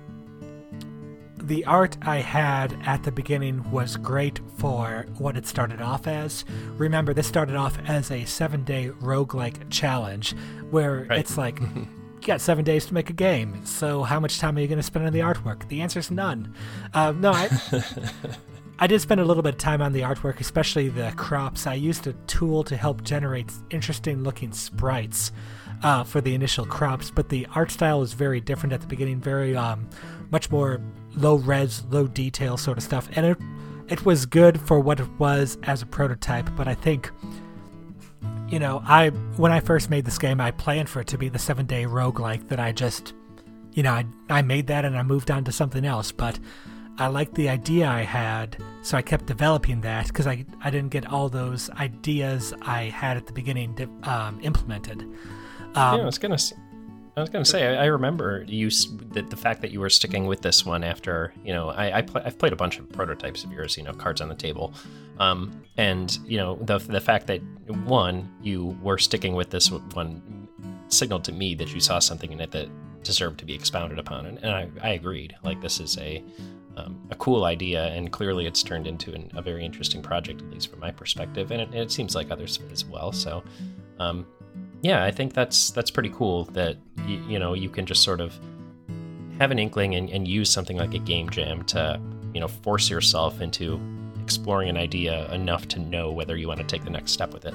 the 1.47 1.65
art 1.65 1.97
I 2.01 2.17
had 2.17 2.77
at 2.85 3.03
the 3.03 3.11
beginning 3.11 3.69
was 3.71 3.97
great 3.97 4.39
for 4.57 5.05
what 5.17 5.37
it 5.37 5.45
started 5.47 5.81
off 5.81 6.07
as. 6.07 6.45
Remember, 6.77 7.13
this 7.13 7.27
started 7.27 7.55
off 7.55 7.77
as 7.85 8.11
a 8.11 8.25
seven 8.25 8.63
day 8.63 8.89
roguelike 9.01 9.69
challenge 9.69 10.35
where 10.69 11.05
right. 11.09 11.19
it's 11.19 11.37
like, 11.37 11.59
you 11.61 11.87
got 12.25 12.41
seven 12.41 12.63
days 12.63 12.85
to 12.87 12.93
make 12.93 13.09
a 13.09 13.13
game, 13.13 13.65
so 13.65 14.03
how 14.03 14.19
much 14.19 14.39
time 14.39 14.57
are 14.57 14.61
you 14.61 14.67
going 14.67 14.79
to 14.79 14.83
spend 14.83 15.05
on 15.05 15.13
the 15.13 15.19
artwork? 15.19 15.67
The 15.67 15.81
answer 15.81 15.99
is 15.99 16.11
none. 16.11 16.53
Uh, 16.93 17.11
no, 17.11 17.31
I. 17.33 17.49
I 18.79 18.87
did 18.87 18.99
spend 18.99 19.21
a 19.21 19.25
little 19.25 19.43
bit 19.43 19.53
of 19.53 19.59
time 19.59 19.79
on 19.79 19.93
the 19.93 20.01
artwork, 20.01 20.39
especially 20.39 20.89
the 20.89 21.13
crops. 21.15 21.67
I 21.67 21.75
used 21.75 22.07
a 22.07 22.13
tool 22.25 22.63
to 22.63 22.75
help 22.75 23.03
generate 23.03 23.51
interesting 23.69 24.23
looking 24.23 24.51
sprites 24.53 25.31
uh, 25.83 26.03
for 26.03 26.19
the 26.19 26.33
initial 26.33 26.65
crops, 26.65 27.11
but 27.11 27.29
the 27.29 27.45
art 27.53 27.69
style 27.69 27.99
was 27.99 28.13
very 28.13 28.41
different 28.41 28.73
at 28.73 28.81
the 28.81 28.87
beginning, 28.87 29.19
very 29.19 29.55
um, 29.55 29.87
much 30.31 30.49
more 30.49 30.81
low 31.15 31.35
res, 31.35 31.83
low 31.89 32.07
detail 32.07 32.57
sort 32.57 32.77
of 32.77 32.83
stuff. 32.83 33.09
And 33.15 33.25
it 33.25 33.37
it 33.87 34.05
was 34.05 34.25
good 34.25 34.59
for 34.61 34.79
what 34.79 34.99
it 34.99 35.09
was 35.19 35.57
as 35.63 35.81
a 35.81 35.85
prototype, 35.85 36.49
but 36.55 36.67
I 36.67 36.73
think 36.73 37.11
you 38.47 38.59
know, 38.59 38.83
I 38.85 39.09
when 39.37 39.51
I 39.51 39.59
first 39.59 39.89
made 39.89 40.05
this 40.05 40.17
game, 40.17 40.41
I 40.41 40.51
planned 40.51 40.89
for 40.89 41.01
it 41.01 41.07
to 41.07 41.17
be 41.17 41.29
the 41.29 41.39
7-day 41.39 41.85
roguelike 41.85 42.49
that 42.49 42.59
I 42.59 42.71
just 42.71 43.13
you 43.73 43.83
know, 43.83 43.91
I 43.91 44.05
I 44.29 44.41
made 44.41 44.67
that 44.67 44.85
and 44.85 44.97
I 44.97 45.03
moved 45.03 45.31
on 45.31 45.43
to 45.45 45.51
something 45.51 45.85
else, 45.85 46.11
but 46.11 46.39
I 46.97 47.07
liked 47.07 47.35
the 47.35 47.49
idea 47.49 47.87
I 47.87 48.01
had, 48.03 48.57
so 48.83 48.97
I 48.97 49.01
kept 49.01 49.25
developing 49.25 49.81
that 49.81 50.07
because 50.07 50.27
I, 50.27 50.45
I 50.61 50.69
didn't 50.69 50.89
get 50.89 51.07
all 51.07 51.29
those 51.29 51.69
ideas 51.71 52.53
I 52.61 52.83
had 52.83 53.17
at 53.17 53.25
the 53.25 53.33
beginning 53.33 53.75
um, 54.03 54.39
implemented. 54.41 55.01
Um, 55.01 55.97
yeah, 55.97 56.03
I 56.03 56.05
was 56.05 56.17
gonna 56.17 56.37
I 57.21 57.23
was 57.23 57.29
going 57.29 57.43
to 57.43 57.49
say, 57.49 57.77
I, 57.77 57.85
remember 57.85 58.43
you 58.47 58.69
the, 58.69 59.21
the 59.21 59.35
fact 59.35 59.61
that 59.61 59.69
you 59.69 59.79
were 59.79 59.91
sticking 59.91 60.25
with 60.25 60.41
this 60.41 60.65
one 60.65 60.83
after, 60.83 61.31
you 61.45 61.53
know, 61.53 61.69
I, 61.69 61.99
I 61.99 62.01
play, 62.01 62.23
I've 62.25 62.39
played 62.39 62.51
a 62.51 62.55
bunch 62.55 62.79
of 62.79 62.91
prototypes 62.91 63.43
of 63.43 63.51
yours, 63.51 63.77
you 63.77 63.83
know, 63.83 63.93
cards 63.93 64.21
on 64.21 64.27
the 64.27 64.35
table, 64.35 64.73
um, 65.19 65.63
and 65.77 66.17
you 66.25 66.37
know 66.37 66.55
the 66.61 66.79
the 66.79 66.99
fact 66.99 67.27
that 67.27 67.41
one 67.85 68.27
you 68.41 68.75
were 68.81 68.97
sticking 68.97 69.35
with 69.35 69.51
this 69.51 69.69
one 69.69 70.47
signaled 70.87 71.23
to 71.25 71.31
me 71.31 71.53
that 71.55 71.71
you 71.73 71.79
saw 71.79 71.99
something 71.99 72.31
in 72.31 72.41
it 72.41 72.49
that 72.51 72.69
deserved 73.03 73.37
to 73.39 73.45
be 73.45 73.53
expounded 73.53 73.99
upon, 73.99 74.25
and, 74.25 74.39
and 74.39 74.51
I, 74.51 74.69
I 74.81 74.89
agreed. 74.93 75.35
Like 75.43 75.61
this 75.61 75.79
is 75.79 75.99
a 75.99 76.23
um, 76.75 77.07
a 77.11 77.15
cool 77.17 77.45
idea, 77.45 77.85
and 77.89 78.11
clearly 78.11 78.47
it's 78.47 78.63
turned 78.63 78.87
into 78.87 79.13
an, 79.13 79.29
a 79.35 79.43
very 79.43 79.63
interesting 79.63 80.01
project, 80.01 80.41
at 80.41 80.49
least 80.49 80.71
from 80.71 80.79
my 80.79 80.89
perspective, 80.89 81.51
and 81.51 81.61
it, 81.61 81.75
it 81.75 81.91
seems 81.91 82.15
like 82.15 82.31
others 82.31 82.59
as 82.71 82.83
well. 82.83 83.11
So. 83.11 83.43
Um, 83.99 84.25
yeah, 84.81 85.03
I 85.03 85.11
think 85.11 85.33
that's 85.33 85.71
that's 85.71 85.91
pretty 85.91 86.09
cool 86.09 86.45
that 86.45 86.77
you, 87.05 87.23
you 87.27 87.39
know 87.39 87.53
you 87.53 87.69
can 87.69 87.85
just 87.85 88.03
sort 88.03 88.21
of 88.21 88.37
have 89.39 89.51
an 89.51 89.59
inkling 89.59 89.95
and, 89.95 90.09
and 90.09 90.27
use 90.27 90.51
something 90.51 90.77
like 90.77 90.93
a 90.93 90.99
game 90.99 91.29
jam 91.29 91.63
to 91.65 91.99
you 92.33 92.39
know 92.39 92.47
force 92.47 92.89
yourself 92.89 93.41
into 93.41 93.79
exploring 94.21 94.69
an 94.69 94.77
idea 94.77 95.31
enough 95.31 95.67
to 95.67 95.79
know 95.79 96.11
whether 96.11 96.37
you 96.37 96.47
want 96.47 96.59
to 96.59 96.65
take 96.65 96.83
the 96.83 96.89
next 96.89 97.11
step 97.11 97.33
with 97.33 97.45
it. 97.45 97.53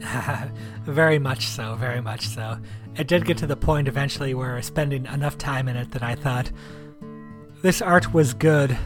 very 0.84 1.18
much 1.18 1.46
so, 1.46 1.74
very 1.76 2.00
much 2.00 2.26
so. 2.26 2.58
It 2.96 3.06
did 3.06 3.24
get 3.24 3.38
to 3.38 3.46
the 3.46 3.56
point 3.56 3.88
eventually 3.88 4.34
where 4.34 4.60
spending 4.62 5.06
enough 5.06 5.38
time 5.38 5.68
in 5.68 5.76
it 5.76 5.92
that 5.92 6.02
I 6.02 6.14
thought 6.14 6.50
this 7.62 7.80
art 7.80 8.12
was 8.12 8.34
good 8.34 8.76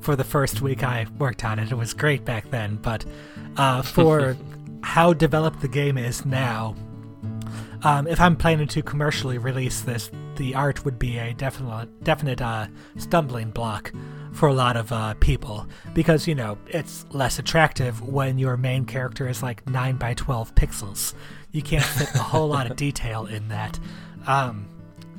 for 0.00 0.16
the 0.16 0.24
first 0.24 0.60
week 0.60 0.82
I 0.82 1.06
worked 1.18 1.44
on 1.44 1.58
it. 1.58 1.70
It 1.70 1.76
was 1.76 1.94
great 1.94 2.24
back 2.24 2.50
then, 2.50 2.76
but 2.76 3.04
uh, 3.56 3.82
for 3.82 4.36
how 4.82 5.12
developed 5.12 5.60
the 5.60 5.68
game 5.68 5.96
is 5.96 6.24
now, 6.26 6.74
um, 7.86 8.08
if 8.08 8.20
I'm 8.20 8.34
planning 8.34 8.66
to 8.66 8.82
commercially 8.82 9.38
release 9.38 9.82
this, 9.82 10.10
the 10.34 10.56
art 10.56 10.84
would 10.84 10.98
be 10.98 11.18
a 11.18 11.32
definite 11.34 12.02
definite 12.02 12.42
uh, 12.42 12.66
stumbling 12.96 13.50
block 13.52 13.92
for 14.32 14.48
a 14.48 14.52
lot 14.52 14.76
of 14.76 14.90
uh, 14.90 15.14
people 15.20 15.68
because 15.94 16.26
you 16.26 16.34
know 16.34 16.58
it's 16.66 17.06
less 17.12 17.38
attractive 17.38 18.02
when 18.02 18.38
your 18.38 18.56
main 18.56 18.86
character 18.86 19.28
is 19.28 19.40
like 19.40 19.64
nine 19.68 19.94
by 19.94 20.14
twelve 20.14 20.52
pixels. 20.56 21.14
You 21.52 21.62
can't 21.62 21.84
fit 21.84 22.12
a 22.16 22.18
whole 22.18 22.48
lot 22.48 22.68
of 22.68 22.76
detail 22.86 23.26
in 23.26 23.46
that. 23.48 23.78
Um, 24.26 24.68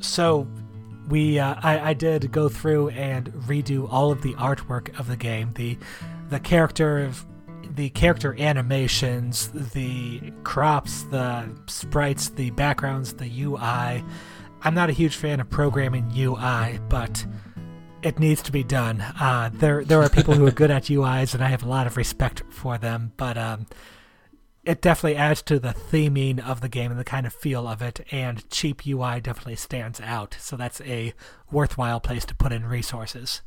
so 0.02 0.46
we 1.08 1.40
uh, 1.40 1.56
I, 1.64 1.92
I 1.92 1.94
did 1.94 2.34
go 2.34 2.50
through 2.50 2.90
and 2.90 3.32
redo 3.48 3.88
all 3.90 4.12
of 4.12 4.24
the 4.24 4.34
artwork 4.34 5.00
of 5.00 5.08
the 5.08 5.16
game. 5.16 5.54
The 5.54 5.78
the 6.30 6.42
character 6.42 7.10
the 7.76 7.90
character 7.90 8.36
animations, 8.40 9.50
the 9.74 10.32
crops, 10.44 11.04
the 11.04 11.50
sprites, 11.68 12.30
the 12.30 12.52
backgrounds, 12.52 13.14
the 13.14 13.44
UI. 13.44 14.04
I'm 14.62 14.74
not 14.74 14.90
a 14.90 14.94
huge 14.94 15.16
fan 15.16 15.40
of 15.40 15.50
programming 15.50 16.12
UI, 16.16 16.80
but 16.90 17.26
it 18.02 18.20
needs 18.20 18.42
to 18.44 18.52
be 18.52 18.64
done. 18.64 19.02
Uh, 19.02 19.50
there, 19.54 19.84
there 19.84 20.02
are 20.02 20.10
people 20.10 20.34
who 20.34 20.46
are 20.46 20.52
good 20.52 20.72
at 20.72 20.84
UIs, 20.86 21.34
and 21.34 21.44
I 21.44 21.48
have 21.48 21.64
a 21.64 21.68
lot 21.68 21.88
of 21.88 21.98
respect 21.98 22.44
for 22.50 22.78
them. 22.78 23.14
But 23.18 23.38
um, 23.38 23.68
it 24.64 24.82
definitely 24.82 25.18
adds 25.18 25.42
to 25.44 25.60
the 25.60 25.70
theming 25.70 26.46
of 26.46 26.62
the 26.62 26.70
game 26.70 26.92
and 26.92 27.00
the 27.00 27.06
kind 27.06 27.26
of 27.26 27.34
feel 27.34 27.68
of 27.68 27.82
it, 27.82 28.06
and 28.12 28.48
cheap 28.50 28.86
UI 28.86 29.22
definitely 29.22 29.56
stands 29.56 30.02
out. 30.02 30.36
So 30.40 30.58
that's 30.58 30.82
a 30.82 31.14
worthwhile 31.52 32.00
place 32.00 32.26
to 32.26 32.36
put 32.36 32.52
in 32.52 32.66
resources. 32.66 33.42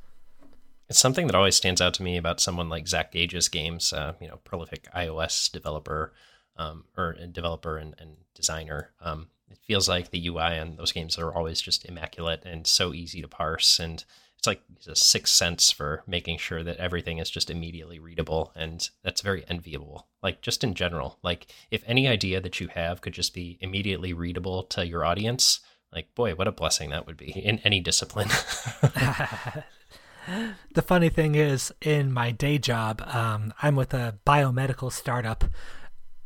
It's 0.91 0.99
something 0.99 1.29
that 1.29 1.37
always 1.37 1.55
stands 1.55 1.81
out 1.81 1.95
to 1.95 2.03
me 2.03 2.17
about 2.17 2.41
someone 2.41 2.69
like 2.69 2.89
Zach 2.89 3.13
Gage's 3.13 3.49
games, 3.49 3.93
uh, 3.93 4.15
you 4.21 4.27
know, 4.27 4.41
prolific 4.43 4.89
iOS 4.93 5.51
developer 5.51 6.13
um, 6.57 6.85
or 6.97 7.17
developer 7.31 7.79
and, 7.79 7.95
and 7.99 8.17
designer. 8.35 8.91
Um, 9.01 9.29
it 9.49 9.59
feels 9.59 9.89
like 9.89 10.11
the 10.11 10.27
UI 10.27 10.59
on 10.59 10.75
those 10.75 10.91
games 10.91 11.17
are 11.17 11.33
always 11.33 11.61
just 11.61 11.85
immaculate 11.85 12.43
and 12.45 12.67
so 12.67 12.93
easy 12.93 13.23
to 13.23 13.29
parse 13.29 13.79
and 13.79 14.05
it's 14.37 14.47
like 14.47 14.63
a 14.89 14.97
sixth 14.97 15.35
sense 15.35 15.71
for 15.71 16.03
making 16.07 16.39
sure 16.39 16.65
that 16.65 16.79
everything 16.79 17.19
is 17.19 17.29
just 17.29 17.51
immediately 17.51 17.99
readable 17.99 18.53
and 18.57 18.89
that's 19.03 19.21
very 19.21 19.45
enviable 19.49 20.07
like 20.23 20.41
just 20.41 20.65
in 20.65 20.73
general 20.75 21.19
like 21.23 21.53
if 21.71 21.83
any 21.87 22.09
idea 22.09 22.41
that 22.41 22.59
you 22.59 22.69
have 22.69 23.03
could 23.03 23.13
just 23.13 23.35
be 23.35 23.59
immediately 23.61 24.15
readable 24.15 24.63
to 24.63 24.87
your 24.87 25.05
audience 25.05 25.61
like 25.93 26.15
boy 26.15 26.35
what 26.35 26.49
a 26.49 26.53
blessing 26.53 26.89
that 26.89 27.07
would 27.07 27.19
be 27.19 27.33
in 27.33 27.59
any 27.65 27.81
discipline 27.81 28.31
the 30.75 30.83
funny 30.83 31.09
thing 31.09 31.35
is 31.35 31.73
in 31.81 32.13
my 32.13 32.31
day 32.31 32.59
job 32.59 33.03
um, 33.07 33.53
i'm 33.63 33.77
with 33.77 33.95
a 33.95 34.19
biomedical 34.27 34.93
startup 34.93 35.45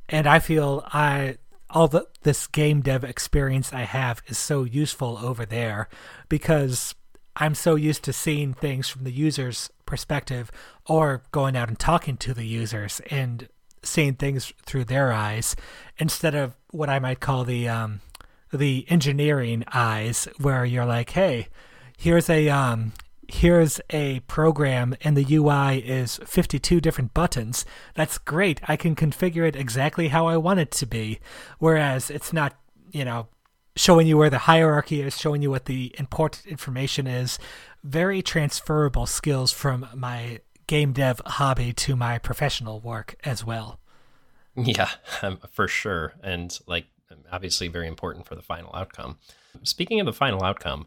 and 0.08 0.26
i 0.26 0.38
feel 0.38 0.82
i 0.92 1.36
all 1.70 1.88
the 1.88 2.06
this 2.22 2.46
game 2.46 2.80
dev 2.80 3.04
experience 3.04 3.72
i 3.72 3.82
have 3.82 4.22
is 4.26 4.38
so 4.38 4.64
useful 4.64 5.18
over 5.18 5.44
there 5.44 5.88
because 6.28 6.94
I'm 7.36 7.54
so 7.54 7.74
used 7.74 8.04
to 8.04 8.12
seeing 8.12 8.54
things 8.54 8.88
from 8.88 9.04
the 9.04 9.12
user's 9.12 9.70
perspective 9.86 10.50
or 10.86 11.22
going 11.32 11.56
out 11.56 11.68
and 11.68 11.78
talking 11.78 12.16
to 12.18 12.34
the 12.34 12.46
users 12.46 13.00
and 13.10 13.48
seeing 13.82 14.14
things 14.14 14.52
through 14.64 14.84
their 14.84 15.12
eyes 15.12 15.56
instead 15.98 16.34
of 16.34 16.56
what 16.70 16.88
I 16.88 16.98
might 16.98 17.20
call 17.20 17.44
the 17.44 17.68
um, 17.68 18.00
the 18.52 18.86
engineering 18.88 19.64
eyes 19.72 20.28
where 20.38 20.64
you're 20.64 20.86
like, 20.86 21.10
hey, 21.10 21.48
here's 21.98 22.30
a 22.30 22.48
um, 22.48 22.92
here's 23.34 23.80
a 23.90 24.20
program 24.20 24.94
and 25.02 25.16
the 25.16 25.34
UI 25.34 25.78
is 25.78 26.20
52 26.24 26.80
different 26.80 27.12
buttons. 27.14 27.64
That's 27.94 28.16
great. 28.16 28.60
I 28.68 28.76
can 28.76 28.94
configure 28.94 29.46
it 29.46 29.56
exactly 29.56 30.08
how 30.08 30.28
I 30.28 30.36
want 30.36 30.60
it 30.60 30.70
to 30.72 30.86
be. 30.86 31.18
Whereas 31.58 32.10
it's 32.10 32.32
not, 32.32 32.54
you 32.92 33.04
know, 33.04 33.26
showing 33.74 34.06
you 34.06 34.16
where 34.16 34.30
the 34.30 34.38
hierarchy 34.38 35.00
is, 35.00 35.18
showing 35.18 35.42
you 35.42 35.50
what 35.50 35.64
the 35.64 35.92
important 35.98 36.46
information 36.46 37.08
is. 37.08 37.38
Very 37.82 38.22
transferable 38.22 39.06
skills 39.06 39.50
from 39.50 39.88
my 39.94 40.40
game 40.68 40.92
dev 40.92 41.20
hobby 41.26 41.72
to 41.72 41.96
my 41.96 42.18
professional 42.18 42.80
work 42.80 43.16
as 43.24 43.44
well. 43.44 43.80
Yeah, 44.56 44.90
um, 45.20 45.40
for 45.50 45.66
sure. 45.66 46.14
And 46.22 46.56
like, 46.68 46.86
obviously, 47.32 47.66
very 47.66 47.88
important 47.88 48.24
for 48.24 48.36
the 48.36 48.42
final 48.42 48.70
outcome. 48.72 49.18
Speaking 49.64 49.98
of 49.98 50.06
the 50.06 50.12
final 50.12 50.44
outcome, 50.44 50.86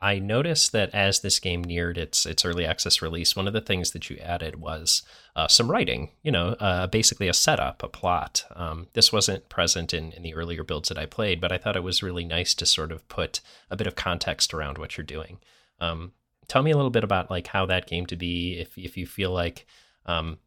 I 0.00 0.20
noticed 0.20 0.70
that 0.72 0.94
as 0.94 1.20
this 1.20 1.40
game 1.40 1.62
neared 1.62 1.98
its 1.98 2.24
its 2.24 2.44
early 2.44 2.64
access 2.64 3.02
release, 3.02 3.34
one 3.34 3.48
of 3.48 3.52
the 3.52 3.60
things 3.60 3.90
that 3.90 4.08
you 4.08 4.16
added 4.18 4.60
was 4.60 5.02
uh, 5.34 5.48
some 5.48 5.70
writing. 5.70 6.10
You 6.22 6.30
know, 6.30 6.50
uh, 6.60 6.86
basically 6.86 7.26
a 7.28 7.32
setup, 7.32 7.82
a 7.82 7.88
plot. 7.88 8.44
Um, 8.54 8.86
this 8.92 9.12
wasn't 9.12 9.48
present 9.48 9.92
in 9.92 10.12
in 10.12 10.22
the 10.22 10.34
earlier 10.34 10.62
builds 10.62 10.88
that 10.88 10.98
I 10.98 11.06
played, 11.06 11.40
but 11.40 11.50
I 11.50 11.58
thought 11.58 11.76
it 11.76 11.82
was 11.82 12.02
really 12.02 12.24
nice 12.24 12.54
to 12.54 12.66
sort 12.66 12.92
of 12.92 13.06
put 13.08 13.40
a 13.70 13.76
bit 13.76 13.88
of 13.88 13.96
context 13.96 14.54
around 14.54 14.78
what 14.78 14.96
you're 14.96 15.04
doing. 15.04 15.38
Um, 15.80 16.12
tell 16.46 16.62
me 16.62 16.70
a 16.70 16.76
little 16.76 16.90
bit 16.90 17.04
about 17.04 17.30
like 17.30 17.48
how 17.48 17.66
that 17.66 17.86
came 17.86 18.06
to 18.06 18.16
be. 18.16 18.58
If 18.58 18.78
if 18.78 18.96
you 18.96 19.06
feel 19.06 19.32
like, 19.32 19.66
um, 20.06 20.38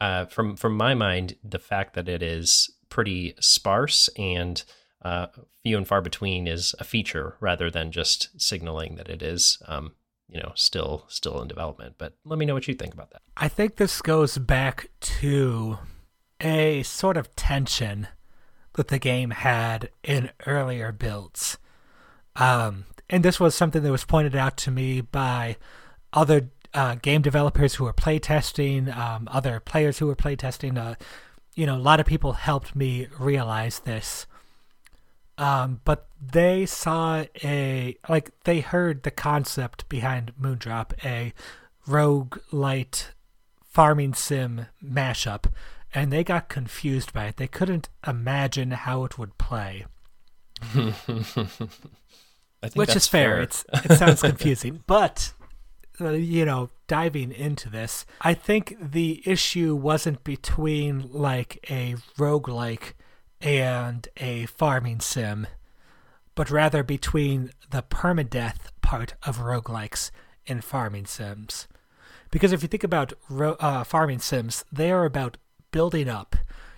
uh, 0.00 0.24
from 0.26 0.56
from 0.56 0.76
my 0.76 0.94
mind, 0.94 1.36
the 1.44 1.58
fact 1.58 1.94
that 1.94 2.08
it 2.08 2.22
is 2.22 2.70
pretty 2.88 3.34
sparse 3.40 4.08
and 4.16 4.62
uh, 5.06 5.28
few 5.62 5.76
and 5.76 5.86
far 5.86 6.00
between 6.00 6.48
is 6.48 6.74
a 6.80 6.84
feature 6.84 7.36
rather 7.38 7.70
than 7.70 7.92
just 7.92 8.28
signaling 8.40 8.96
that 8.96 9.08
it 9.08 9.22
is, 9.22 9.62
um, 9.66 9.92
you 10.28 10.40
know, 10.40 10.50
still 10.56 11.04
still 11.06 11.40
in 11.40 11.46
development. 11.46 11.94
But 11.96 12.14
let 12.24 12.38
me 12.38 12.44
know 12.44 12.54
what 12.54 12.66
you 12.66 12.74
think 12.74 12.92
about 12.92 13.10
that. 13.12 13.22
I 13.36 13.46
think 13.46 13.76
this 13.76 14.02
goes 14.02 14.36
back 14.36 14.90
to 15.20 15.78
a 16.40 16.82
sort 16.82 17.16
of 17.16 17.34
tension 17.36 18.08
that 18.72 18.88
the 18.88 18.98
game 18.98 19.30
had 19.30 19.90
in 20.02 20.30
earlier 20.44 20.90
builds. 20.90 21.56
Um, 22.34 22.86
and 23.08 23.24
this 23.24 23.38
was 23.38 23.54
something 23.54 23.82
that 23.84 23.92
was 23.92 24.04
pointed 24.04 24.34
out 24.34 24.56
to 24.58 24.72
me 24.72 25.00
by 25.02 25.56
other 26.12 26.50
uh, 26.74 26.96
game 26.96 27.22
developers 27.22 27.76
who 27.76 27.84
were 27.84 27.92
playtesting, 27.92 28.94
um, 28.94 29.28
other 29.30 29.60
players 29.60 29.98
who 29.98 30.08
were 30.08 30.16
playtesting. 30.16 30.76
Uh, 30.76 30.96
you 31.54 31.64
know, 31.64 31.76
a 31.76 31.78
lot 31.78 32.00
of 32.00 32.06
people 32.06 32.32
helped 32.32 32.74
me 32.74 33.06
realize 33.20 33.78
this. 33.80 34.26
Um, 35.38 35.80
but 35.84 36.08
they 36.20 36.64
saw 36.66 37.24
a 37.44 37.96
like 38.08 38.30
they 38.44 38.60
heard 38.60 39.02
the 39.02 39.10
concept 39.10 39.88
behind 39.88 40.32
Moondrop, 40.40 40.92
a 41.04 41.32
rogue 41.86 42.38
light 42.50 43.12
farming 43.62 44.14
sim 44.14 44.66
mashup, 44.82 45.44
and 45.94 46.10
they 46.10 46.24
got 46.24 46.48
confused 46.48 47.12
by 47.12 47.26
it. 47.26 47.36
They 47.36 47.46
couldn't 47.48 47.90
imagine 48.06 48.70
how 48.70 49.04
it 49.04 49.18
would 49.18 49.36
play. 49.36 49.84
Which 52.74 52.96
is 52.96 53.06
fair. 53.06 53.34
fair. 53.34 53.42
It's 53.42 53.64
it 53.84 53.98
sounds 53.98 54.22
confusing, 54.22 54.82
but 54.86 55.34
uh, 56.00 56.10
you 56.10 56.44
know, 56.44 56.70
diving 56.86 57.32
into 57.32 57.68
this, 57.68 58.06
I 58.20 58.34
think 58.34 58.76
the 58.80 59.22
issue 59.26 59.74
wasn't 59.74 60.24
between 60.24 61.10
like 61.12 61.64
a 61.70 61.96
rogue 62.18 62.48
like 62.48 62.96
and 63.40 64.08
a 64.16 64.46
farming 64.46 65.00
sim, 65.00 65.46
but 66.34 66.50
rather 66.50 66.82
between 66.82 67.50
the 67.70 67.82
permadeath 67.82 68.70
part 68.82 69.14
of 69.24 69.38
roguelikes 69.38 70.10
and 70.46 70.64
farming 70.64 71.06
sims. 71.06 71.66
Because 72.30 72.52
if 72.52 72.62
you 72.62 72.68
think 72.68 72.84
about 72.84 73.12
ro- 73.28 73.56
uh, 73.60 73.84
farming 73.84 74.20
sims, 74.20 74.64
they 74.72 74.90
are 74.90 75.04
about 75.04 75.36
building 75.70 76.08
up. 76.08 76.36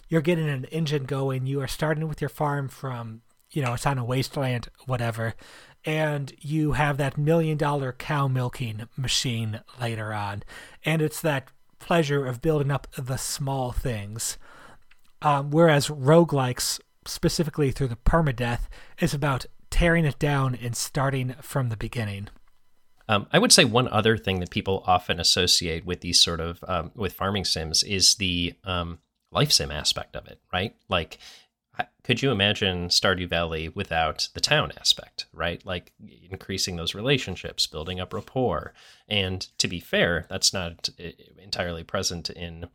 You're 0.09 0.21
getting 0.21 0.49
an 0.49 0.65
engine 0.67 1.05
going, 1.05 1.47
you 1.47 1.61
are 1.61 1.69
starting 1.69 2.09
with 2.09 2.21
your 2.21 2.31
farm 2.31 2.69
from, 2.69 3.23
you 3.51 3.63
know, 3.63 3.75
it's 3.75 3.87
on 3.87 3.99
a 3.99 4.05
wasteland, 4.05 4.69
whatever, 4.87 5.35
and 5.85 6.33
you 6.41 6.73
have 6.73 6.97
that 6.97 7.19
million 7.19 7.57
dollar 7.57 7.93
cow 7.93 8.29
milking 8.29 8.89
machine 8.97 9.61
later 9.81 10.13
on. 10.13 10.43
And 10.85 11.03
it's 11.03 11.21
that 11.21 11.49
pleasure 11.79 12.27
of 12.27 12.43
building 12.43 12.71
up 12.71 12.87
the 12.97 13.17
small 13.17 13.73
things. 13.73 14.39
Um, 15.23 15.51
whereas 15.51 15.89
roguelikes, 15.89 16.81
specifically 17.07 17.71
through 17.71 17.89
the 17.89 17.97
permadeath, 17.97 18.69
is 19.01 19.15
about 19.15 19.47
tearing 19.71 20.05
it 20.05 20.19
down 20.19 20.55
and 20.55 20.77
starting 20.77 21.35
from 21.41 21.69
the 21.69 21.77
beginning. 21.77 22.29
Um, 23.09 23.27
I 23.33 23.39
would 23.39 23.53
say 23.53 23.65
one 23.65 23.89
other 23.89 24.17
thing 24.17 24.41
that 24.41 24.51
people 24.51 24.85
often 24.87 25.19
associate 25.19 25.85
with 25.87 26.03
these 26.03 26.21
sort 26.21 26.41
of 26.41 26.63
um, 26.69 26.93
with 26.95 27.15
farming 27.15 27.47
sims 27.47 27.83
is 27.83 28.17
the 28.17 28.55
um, 28.65 28.99
life 29.31 29.51
sim 29.51 29.71
aspect 29.71 30.15
of 30.15 30.27
it, 30.27 30.41
right? 30.53 30.75
Like, 30.89 31.19
could 32.03 32.23
you 32.23 32.31
imagine 32.31 32.89
Stardew 32.89 33.29
Valley 33.29 33.69
without 33.69 34.29
the 34.35 34.41
town 34.41 34.73
aspect, 34.79 35.27
right? 35.33 35.65
Like 35.65 35.93
increasing 36.31 36.77
those 36.77 36.95
relationships, 36.95 37.67
building 37.67 38.01
up 38.01 38.13
rapport, 38.13 38.75
and 39.09 39.47
to 39.59 39.69
be 39.69 39.81
fair, 39.81 40.27
that's 40.29 40.53
not 40.53 40.91
uh, 41.03 41.11
entirely 41.43 41.85
present 41.85 42.31
in 42.31 42.69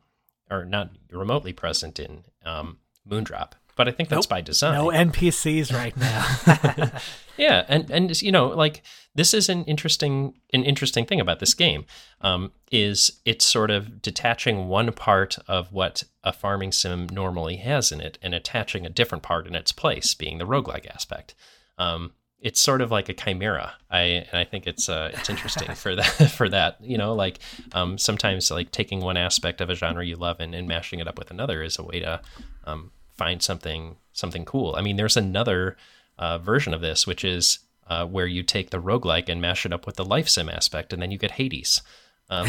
or 0.53 0.65
not 0.65 0.91
remotely 1.11 1.53
present 1.53 1.99
in 1.99 2.23
um, 2.45 2.77
Moondrop. 3.07 3.53
But 3.75 3.87
I 3.87 3.91
think 3.91 4.09
that's 4.09 4.27
nope. 4.27 4.29
by 4.29 4.41
design. 4.41 4.75
No 4.75 4.87
NPCs 4.89 5.73
right 5.73 5.97
now. 5.97 6.91
yeah, 7.37 7.65
and 7.67 7.89
and 7.89 8.21
you 8.21 8.31
know, 8.31 8.49
like 8.49 8.83
this 9.15 9.33
is 9.33 9.49
an 9.49 9.63
interesting 9.63 10.35
an 10.53 10.63
interesting 10.63 11.07
thing 11.07 11.19
about 11.19 11.39
this 11.39 11.55
game 11.55 11.85
um, 12.21 12.51
is 12.71 13.19
it's 13.25 13.45
sort 13.45 13.71
of 13.71 13.99
detaching 13.99 14.67
one 14.67 14.91
part 14.91 15.39
of 15.47 15.71
what 15.71 16.03
a 16.23 16.31
farming 16.31 16.71
sim 16.71 17.07
normally 17.09 17.55
has 17.57 17.91
in 17.91 17.99
it 17.99 18.19
and 18.21 18.35
attaching 18.35 18.85
a 18.85 18.89
different 18.91 19.23
part 19.23 19.47
in 19.47 19.55
its 19.55 19.71
place, 19.71 20.13
being 20.13 20.37
the 20.37 20.45
roguelike 20.45 20.87
aspect. 20.87 21.33
Um, 21.79 22.11
it's 22.43 22.61
sort 22.61 22.81
of 22.81 22.91
like 22.91 23.07
a 23.07 23.13
chimera. 23.13 23.73
I 23.89 24.01
and 24.01 24.33
I 24.33 24.43
think 24.43 24.67
it's 24.67 24.89
uh, 24.89 25.11
it's 25.13 25.29
interesting 25.29 25.73
for 25.75 25.95
that 25.95 26.31
for 26.35 26.49
that. 26.49 26.77
You 26.81 26.97
know, 26.97 27.15
like 27.15 27.39
um, 27.71 27.97
sometimes 27.97 28.51
like 28.51 28.69
taking 28.71 28.99
one 28.99 29.17
aspect 29.17 29.61
of 29.61 29.69
a 29.69 29.75
genre 29.75 30.05
you 30.05 30.17
love 30.17 30.39
and, 30.41 30.53
and 30.53 30.67
mashing 30.67 30.99
it 30.99 31.07
up 31.07 31.17
with 31.17 31.31
another 31.31 31.63
is 31.63 31.79
a 31.79 31.83
way 31.83 32.01
to 32.01 32.21
um, 32.65 32.91
find 33.15 33.41
something 33.41 33.95
something 34.11 34.43
cool. 34.43 34.75
I 34.77 34.81
mean, 34.81 34.97
there's 34.97 35.17
another 35.17 35.77
uh, 36.19 36.37
version 36.37 36.73
of 36.73 36.81
this 36.81 37.07
which 37.07 37.23
is 37.23 37.59
uh, 37.87 38.05
where 38.05 38.27
you 38.27 38.43
take 38.43 38.69
the 38.69 38.81
roguelike 38.81 39.29
and 39.29 39.41
mash 39.41 39.65
it 39.65 39.73
up 39.73 39.85
with 39.85 39.95
the 39.95 40.05
life 40.05 40.27
sim 40.27 40.49
aspect, 40.49 40.91
and 40.91 41.01
then 41.01 41.11
you 41.11 41.17
get 41.17 41.31
Hades. 41.31 41.81
Um, 42.29 42.47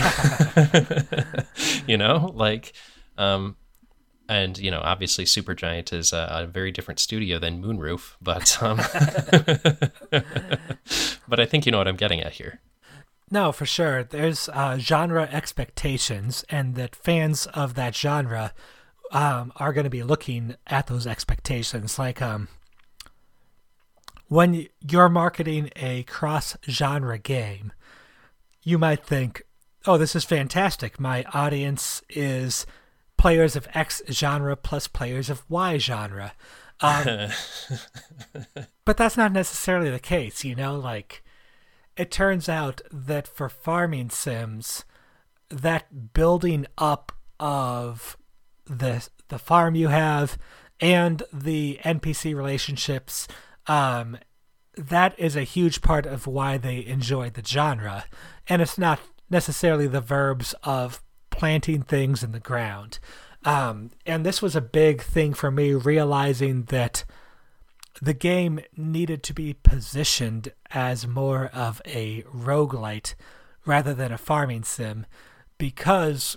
you 1.86 1.97
know, 1.97 2.32
like 2.34 2.72
um, 3.16 3.57
and 4.29 4.59
you 4.59 4.70
know 4.70 4.81
obviously 4.83 5.25
supergiant 5.25 5.93
is 5.93 6.12
a, 6.12 6.29
a, 6.31 6.47
very 6.47 6.70
different 6.70 6.99
studio 6.99 7.39
than 7.39 7.62
moonroof 7.62 8.14
but 8.22 8.62
um 8.66 8.77
but 11.29 11.41
i 11.41 11.47
think 11.47 11.66
you 11.66 11.72
know 11.72 11.79
what 11.79 11.89
i'm 11.89 11.97
getting 11.97 12.20
at 12.20 12.33
here 12.33 12.61
no 13.31 13.53
for 13.53 13.66
sure 13.66 14.05
there's 14.05 14.49
uh, 14.51 14.79
genre 14.79 15.29
expectations 15.33 16.45
and 16.49 16.75
that 16.75 16.97
fans 16.97 17.47
of 17.47 17.75
that 17.75 17.95
genre 17.95 18.53
um, 19.14 19.53
are 19.57 19.72
going 19.72 19.85
to 19.85 19.91
be 19.91 20.03
looking 20.03 20.57
at 20.66 20.89
those 20.89 21.07
expectations. 21.07 21.99
Like 21.99 22.20
um, 22.20 22.49
when 24.29 24.66
you're 24.81 25.09
marketing 25.09 25.70
a 25.77 26.03
cross 26.03 26.57
genre 26.68 27.18
game, 27.18 27.72
you 28.62 28.79
might 28.79 29.05
think, 29.05 29.43
oh, 29.87 29.97
this 29.97 30.16
is 30.16 30.25
fantastic. 30.25 30.99
My 30.99 31.25
audience 31.33 32.03
is 32.11 32.66
players 33.25 33.57
of 33.57 33.66
X 33.72 34.03
genre 34.11 34.55
plus 34.55 34.87
players 34.87 35.31
of 35.31 35.43
Y 35.49 35.79
genre. 35.79 36.35
Um, 36.83 37.31
but 38.85 38.99
that's 38.99 39.16
not 39.16 39.33
necessarily 39.33 39.89
the 39.89 39.99
case, 39.99 40.45
you 40.45 40.55
know? 40.55 40.79
Like, 40.79 41.25
it 41.97 42.11
turns 42.11 42.51
out 42.51 42.83
that 42.93 43.27
for 43.27 43.49
farming 43.49 44.11
sims, 44.11 44.85
that 45.49 46.12
building 46.12 46.66
up 46.77 47.12
of 47.41 48.18
the 48.66 49.09
the 49.29 49.39
farm 49.39 49.75
you 49.75 49.89
have 49.89 50.37
and 50.79 51.22
the 51.33 51.81
NPC 51.83 52.37
relationships 52.37 53.27
um, 53.66 54.18
that 54.77 55.18
is 55.18 55.35
a 55.35 55.45
huge 55.45 55.81
part 55.81 56.05
of 56.05 56.27
why 56.27 56.59
they 56.59 56.85
enjoy 56.85 57.31
the 57.31 57.43
genre 57.43 58.05
and 58.49 58.61
it's 58.61 58.77
not 58.77 59.01
necessarily 59.31 59.87
the 59.87 60.01
verbs 60.01 60.55
of 60.62 61.03
planting 61.35 61.82
things 61.82 62.22
in 62.22 62.32
the 62.32 62.41
ground 62.41 62.99
um, 63.45 63.91
and 64.07 64.24
this 64.24 64.41
was 64.41 64.57
a 64.57 64.61
big 64.61 65.03
thing 65.03 65.35
for 65.35 65.51
me 65.51 65.74
realizing 65.74 66.64
that 66.64 67.05
the 68.01 68.14
game 68.14 68.61
needed 68.76 69.22
to 69.24 69.35
be 69.35 69.55
positioned 69.55 70.53
as 70.72 71.07
more 71.07 71.47
of 71.53 71.80
a 71.85 72.22
roguelite 72.22 73.14
rather 73.66 73.95
than 73.95 74.12
a 74.12 74.18
farming 74.18 74.64
sim 74.64 75.07
because 75.59 76.37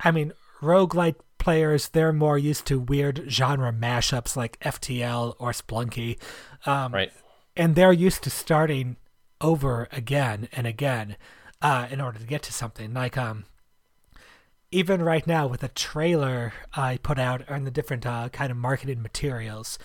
I 0.00 0.10
mean 0.10 0.32
roguelite 0.60 1.16
players 1.38 1.88
they're 1.88 2.12
more 2.12 2.38
used 2.38 2.66
to 2.66 2.78
weird 2.78 3.24
genre 3.28 3.72
mashups 3.72 4.36
like 4.36 4.60
FTL 4.60 5.34
or 5.38 5.52
Spelunky. 5.52 6.18
Um, 6.66 6.92
right. 6.92 7.12
And 7.56 7.74
they're 7.74 7.92
used 7.92 8.22
to 8.24 8.30
starting 8.30 8.96
over 9.40 9.88
again 9.90 10.48
and 10.52 10.66
again 10.66 11.16
uh, 11.62 11.88
in 11.90 12.00
order 12.00 12.18
to 12.18 12.26
get 12.26 12.42
to 12.44 12.52
something. 12.52 12.94
Like 12.94 13.16
um 13.16 13.44
even 14.76 15.02
right 15.02 15.26
now 15.26 15.46
with 15.46 15.60
the 15.60 15.68
trailer 15.68 16.52
I 16.74 16.98
put 16.98 17.18
out 17.18 17.42
and 17.48 17.66
the 17.66 17.70
different 17.70 18.04
uh, 18.04 18.28
kind 18.28 18.50
of 18.50 18.58
marketed 18.58 18.98
materials, 18.98 19.78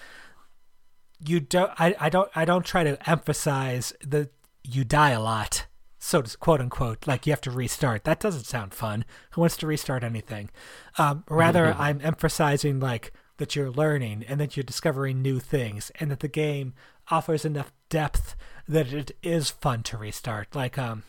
you 1.26 1.40
don't 1.40 1.72
I, 1.80 1.96
I 1.98 2.10
don't 2.10 2.30
I 2.36 2.44
don't 2.44 2.66
try 2.66 2.84
to 2.84 3.10
emphasize 3.10 3.94
that 4.06 4.32
you 4.64 4.84
die 4.84 5.12
a 5.12 5.22
lot 5.22 5.66
so 5.98 6.22
to 6.22 6.38
quote 6.38 6.60
unquote, 6.60 7.08
like 7.08 7.26
you 7.26 7.32
have 7.32 7.42
to 7.42 7.52
restart. 7.52 8.04
That 8.04 8.20
doesn't 8.20 8.46
sound 8.46 8.74
fun. 8.74 9.06
Who 9.32 9.42
wants 9.42 9.56
to 9.58 9.68
restart 9.68 10.04
anything? 10.04 10.50
Um, 10.98 11.24
rather, 11.30 11.74
I'm 11.80 12.02
emphasizing 12.04 12.80
like 12.80 13.14
that 13.38 13.56
you're 13.56 13.72
learning 13.72 14.26
and 14.28 14.42
that 14.42 14.58
you're 14.58 14.64
discovering 14.64 15.22
new 15.22 15.40
things, 15.40 15.92
and 16.00 16.12
that 16.12 16.20
the 16.20 16.28
game 16.28 16.74
offers 17.10 17.46
enough 17.46 17.72
depth 17.90 18.36
that 18.68 18.92
it 18.92 19.12
is 19.24 19.52
fun 19.52 19.84
to 19.84 19.98
restart. 19.98 20.56
Like, 20.56 20.78
um, 20.78 21.04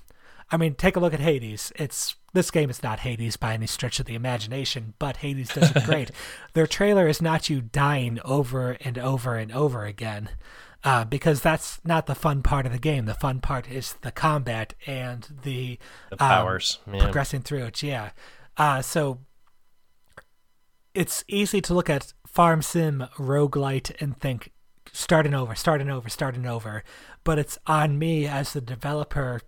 I 0.51 0.57
mean, 0.57 0.75
take 0.75 0.95
a 0.95 1.01
look 1.01 1.15
at 1.15 1.21
Hades. 1.21 1.73
It's 1.77 2.17
this 2.33 2.51
game 2.51 2.71
is 2.71 2.83
not 2.83 3.01
Hades 3.01 3.37
by 3.37 3.55
any 3.55 3.67
stretch 3.67 4.01
of 4.01 4.07
the 4.07 4.15
imagination, 4.15 4.95
but 4.99 5.19
Hades 5.19 5.53
does 5.53 5.75
it 5.75 5.85
great. 5.85 6.11
Their 6.55 6.67
trailer 6.67 7.07
is 7.07 7.21
not 7.21 7.51
you 7.51 7.61
dying 7.61 8.19
over 8.25 8.77
and 8.81 8.99
over 8.99 9.37
and 9.37 9.53
over 9.53 9.85
again 9.85 10.31
uh, 10.85 11.05
because 11.05 11.41
that's 11.41 11.81
not 11.85 12.07
the 12.07 12.15
fun 12.15 12.43
part 12.43 12.67
of 12.67 12.73
the 12.73 12.79
game. 12.79 13.05
The 13.05 13.15
fun 13.15 13.41
part 13.41 13.71
is 13.71 13.95
the 14.03 14.11
combat 14.11 14.75
and 14.87 15.27
the, 15.43 15.79
the 16.11 16.17
powers 16.17 16.79
um, 16.87 16.95
yeah. 16.95 17.05
progressing 17.05 17.43
through 17.43 17.65
it. 17.65 17.83
Yeah. 17.83 18.11
Uh, 18.57 18.83
so 18.83 19.21
it's 20.95 21.25
easy 21.29 21.61
to 21.61 21.75
look 21.75 21.89
at 21.89 22.13
farm 22.27 22.63
sim 22.63 23.07
roguelite 23.17 23.95
and 24.01 24.19
think 24.19 24.53
starting 24.93 25.35
over, 25.35 25.55
starting 25.55 25.91
over, 25.91 26.09
starting 26.09 26.47
over. 26.47 26.83
But 27.25 27.39
it's 27.39 27.59
on 27.67 27.99
me 27.99 28.27
as 28.27 28.53
the 28.53 28.61
developer, 28.61 29.41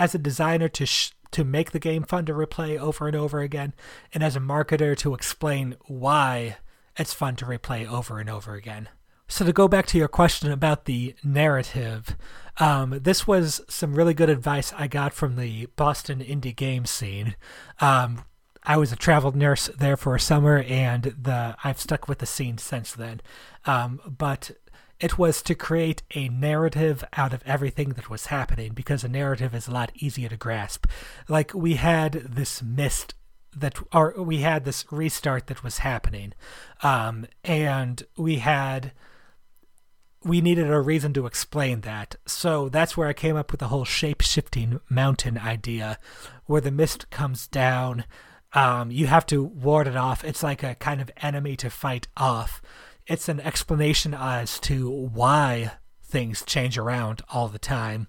as 0.00 0.14
a 0.14 0.18
designer 0.18 0.68
to 0.68 0.86
sh- 0.86 1.12
to 1.30 1.44
make 1.44 1.70
the 1.70 1.78
game 1.78 2.02
fun 2.02 2.26
to 2.26 2.32
replay 2.32 2.76
over 2.76 3.06
and 3.06 3.14
over 3.14 3.40
again, 3.40 3.72
and 4.12 4.24
as 4.24 4.34
a 4.34 4.40
marketer 4.40 4.96
to 4.96 5.14
explain 5.14 5.76
why 5.86 6.56
it's 6.96 7.14
fun 7.14 7.36
to 7.36 7.44
replay 7.44 7.88
over 7.88 8.18
and 8.18 8.28
over 8.28 8.54
again. 8.54 8.88
So 9.28 9.44
to 9.44 9.52
go 9.52 9.68
back 9.68 9.86
to 9.86 9.98
your 9.98 10.08
question 10.08 10.50
about 10.50 10.86
the 10.86 11.14
narrative, 11.22 12.16
um, 12.58 12.98
this 13.00 13.28
was 13.28 13.60
some 13.68 13.94
really 13.94 14.12
good 14.12 14.28
advice 14.28 14.72
I 14.76 14.88
got 14.88 15.12
from 15.12 15.36
the 15.36 15.66
Boston 15.76 16.18
indie 16.18 16.56
game 16.56 16.84
scene. 16.84 17.36
Um, 17.80 18.24
I 18.64 18.76
was 18.76 18.90
a 18.90 18.96
travel 18.96 19.30
nurse 19.30 19.68
there 19.78 19.96
for 19.96 20.16
a 20.16 20.20
summer, 20.20 20.58
and 20.58 21.04
the 21.04 21.56
I've 21.62 21.80
stuck 21.80 22.08
with 22.08 22.18
the 22.18 22.26
scene 22.26 22.58
since 22.58 22.92
then. 22.92 23.20
Um, 23.66 24.00
but 24.04 24.50
it 25.00 25.18
was 25.18 25.42
to 25.42 25.54
create 25.54 26.02
a 26.14 26.28
narrative 26.28 27.02
out 27.16 27.32
of 27.32 27.42
everything 27.46 27.90
that 27.90 28.10
was 28.10 28.26
happening 28.26 28.72
because 28.74 29.02
a 29.02 29.08
narrative 29.08 29.54
is 29.54 29.66
a 29.66 29.72
lot 29.72 29.92
easier 29.94 30.28
to 30.28 30.36
grasp. 30.36 30.86
Like 31.28 31.54
we 31.54 31.74
had 31.74 32.12
this 32.12 32.62
mist 32.62 33.14
that 33.56 33.78
or 33.92 34.14
we 34.16 34.38
had 34.38 34.64
this 34.64 34.84
restart 34.92 35.48
that 35.48 35.64
was 35.64 35.78
happening 35.78 36.34
um, 36.82 37.26
and 37.42 38.04
we 38.16 38.36
had 38.36 38.92
we 40.22 40.40
needed 40.40 40.70
a 40.70 40.80
reason 40.80 41.12
to 41.14 41.26
explain 41.26 41.80
that. 41.80 42.16
So 42.26 42.68
that's 42.68 42.96
where 42.96 43.08
I 43.08 43.14
came 43.14 43.36
up 43.36 43.50
with 43.50 43.60
the 43.60 43.68
whole 43.68 43.86
shape 43.86 44.20
shifting 44.20 44.80
mountain 44.88 45.38
idea, 45.38 45.98
where 46.44 46.60
the 46.60 46.70
mist 46.70 47.10
comes 47.10 47.46
down. 47.46 48.04
Um, 48.52 48.90
you 48.90 49.06
have 49.06 49.24
to 49.26 49.42
ward 49.42 49.86
it 49.86 49.96
off. 49.96 50.24
It's 50.24 50.42
like 50.42 50.62
a 50.62 50.74
kind 50.74 51.00
of 51.00 51.10
enemy 51.22 51.56
to 51.56 51.70
fight 51.70 52.08
off. 52.16 52.60
It's 53.10 53.28
an 53.28 53.40
explanation 53.40 54.14
as 54.14 54.58
to 54.60 54.88
why 54.88 55.72
things 56.02 56.42
change 56.44 56.78
around 56.78 57.22
all 57.28 57.48
the 57.48 57.58
time. 57.58 58.08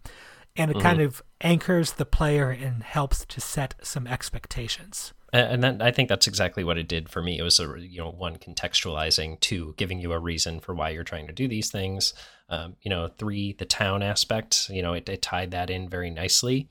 And 0.56 0.72
it 0.72 0.76
mm-hmm. 0.76 0.84
kind 0.84 1.02
of 1.02 1.22
anchors 1.42 1.94
the 1.94 2.06
player 2.06 2.50
and 2.50 2.84
helps 2.84 3.26
to 3.26 3.42
set 3.42 3.76
some 3.82 4.08
expectations 4.08 5.14
and 5.34 5.64
then 5.64 5.82
I 5.82 5.92
think 5.92 6.10
that's 6.10 6.28
exactly 6.28 6.64
what 6.64 6.78
it 6.78 6.88
did 6.88 7.10
for 7.10 7.22
me. 7.22 7.40
It 7.40 7.44
was 7.44 7.60
a 7.60 7.76
you 7.80 8.00
know 8.00 8.12
one 8.12 8.38
contextualizing, 8.38 9.40
two 9.40 9.74
giving 9.78 10.00
you 10.00 10.12
a 10.12 10.20
reason 10.20 10.60
for 10.60 10.76
why 10.76 10.90
you're 10.90 11.04
trying 11.04 11.28
to 11.28 11.34
do 11.34 11.48
these 11.48 11.72
things. 11.72 12.14
Um, 12.50 12.76
you 12.82 12.90
know, 12.90 13.08
three 13.08 13.54
the 13.54 13.66
town 13.66 14.04
aspect. 14.04 14.70
You 14.70 14.82
know, 14.82 14.94
it, 14.94 15.08
it 15.08 15.22
tied 15.22 15.52
that 15.52 15.70
in 15.70 15.88
very 15.88 16.10
nicely. 16.10 16.70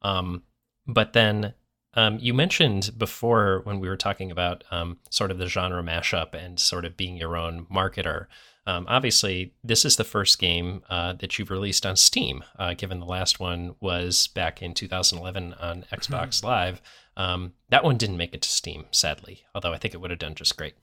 Um, 0.00 0.42
but 0.86 1.12
then 1.12 1.52
um, 1.98 2.16
you 2.20 2.32
mentioned 2.32 2.92
before 2.96 3.62
when 3.64 3.80
we 3.80 3.88
were 3.88 3.96
talking 3.96 4.30
about 4.30 4.62
um, 4.70 4.98
sort 5.10 5.32
of 5.32 5.38
the 5.38 5.48
genre 5.48 5.82
mashup 5.82 6.32
and 6.32 6.60
sort 6.60 6.84
of 6.84 6.96
being 6.96 7.16
your 7.16 7.36
own 7.36 7.66
marketer. 7.66 8.26
Um, 8.68 8.86
obviously, 8.88 9.52
this 9.64 9.84
is 9.84 9.96
the 9.96 10.04
first 10.04 10.38
game 10.38 10.84
uh, 10.88 11.14
that 11.14 11.36
you've 11.36 11.50
released 11.50 11.84
on 11.84 11.96
Steam, 11.96 12.44
uh, 12.56 12.74
given 12.74 13.00
the 13.00 13.04
last 13.04 13.40
one 13.40 13.74
was 13.80 14.28
back 14.28 14.62
in 14.62 14.74
2011 14.74 15.54
on 15.54 15.86
Xbox 15.90 16.36
mm-hmm. 16.36 16.46
Live. 16.46 16.82
Um, 17.16 17.54
that 17.70 17.82
one 17.82 17.96
didn't 17.96 18.16
make 18.16 18.32
it 18.32 18.42
to 18.42 18.48
Steam, 18.48 18.84
sadly, 18.92 19.42
although 19.52 19.72
I 19.72 19.78
think 19.78 19.92
it 19.92 20.00
would 20.00 20.10
have 20.10 20.20
done 20.20 20.36
just 20.36 20.56
great. 20.56 20.74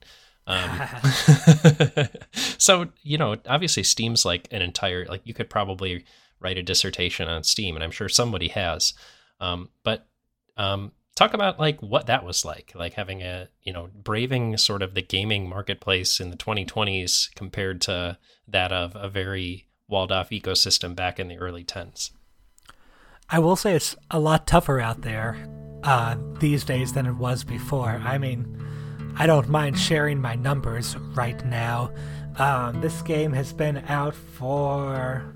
Um, 0.46 0.82
so, 2.58 2.88
you 3.02 3.16
know, 3.16 3.38
obviously, 3.48 3.84
Steam's 3.84 4.26
like 4.26 4.48
an 4.50 4.60
entire, 4.60 5.06
like, 5.06 5.22
you 5.24 5.32
could 5.32 5.48
probably 5.48 6.04
write 6.40 6.58
a 6.58 6.62
dissertation 6.62 7.26
on 7.26 7.42
Steam, 7.42 7.74
and 7.74 7.82
I'm 7.82 7.90
sure 7.90 8.10
somebody 8.10 8.48
has. 8.48 8.92
Um, 9.40 9.70
but 9.82 10.06
um, 10.58 10.92
talk 11.16 11.34
about 11.34 11.58
like 11.58 11.82
what 11.82 12.06
that 12.06 12.24
was 12.24 12.44
like, 12.44 12.72
like 12.76 12.92
having 12.92 13.22
a, 13.22 13.48
you 13.62 13.72
know, 13.72 13.88
braving 13.92 14.56
sort 14.58 14.82
of 14.82 14.94
the 14.94 15.02
gaming 15.02 15.48
marketplace 15.48 16.20
in 16.20 16.30
the 16.30 16.36
2020s 16.36 17.34
compared 17.34 17.80
to 17.80 18.18
that 18.46 18.70
of 18.70 18.94
a 18.94 19.08
very 19.08 19.66
walled 19.88 20.12
off 20.12 20.30
ecosystem 20.30 20.94
back 20.94 21.18
in 21.18 21.26
the 21.26 21.38
early 21.38 21.64
10s. 21.64 22.10
I 23.28 23.40
will 23.40 23.56
say 23.56 23.74
it's 23.74 23.96
a 24.10 24.20
lot 24.20 24.46
tougher 24.46 24.78
out 24.78 25.02
there 25.02 25.36
uh, 25.82 26.16
these 26.38 26.64
days 26.64 26.92
than 26.92 27.06
it 27.06 27.14
was 27.16 27.42
before. 27.42 28.00
I 28.04 28.18
mean, 28.18 28.62
I 29.16 29.26
don't 29.26 29.48
mind 29.48 29.78
sharing 29.78 30.20
my 30.20 30.34
numbers 30.34 30.96
right 31.16 31.44
now. 31.46 31.90
Um, 32.36 32.82
this 32.82 33.00
game 33.02 33.32
has 33.32 33.52
been 33.52 33.78
out 33.88 34.14
for. 34.14 35.32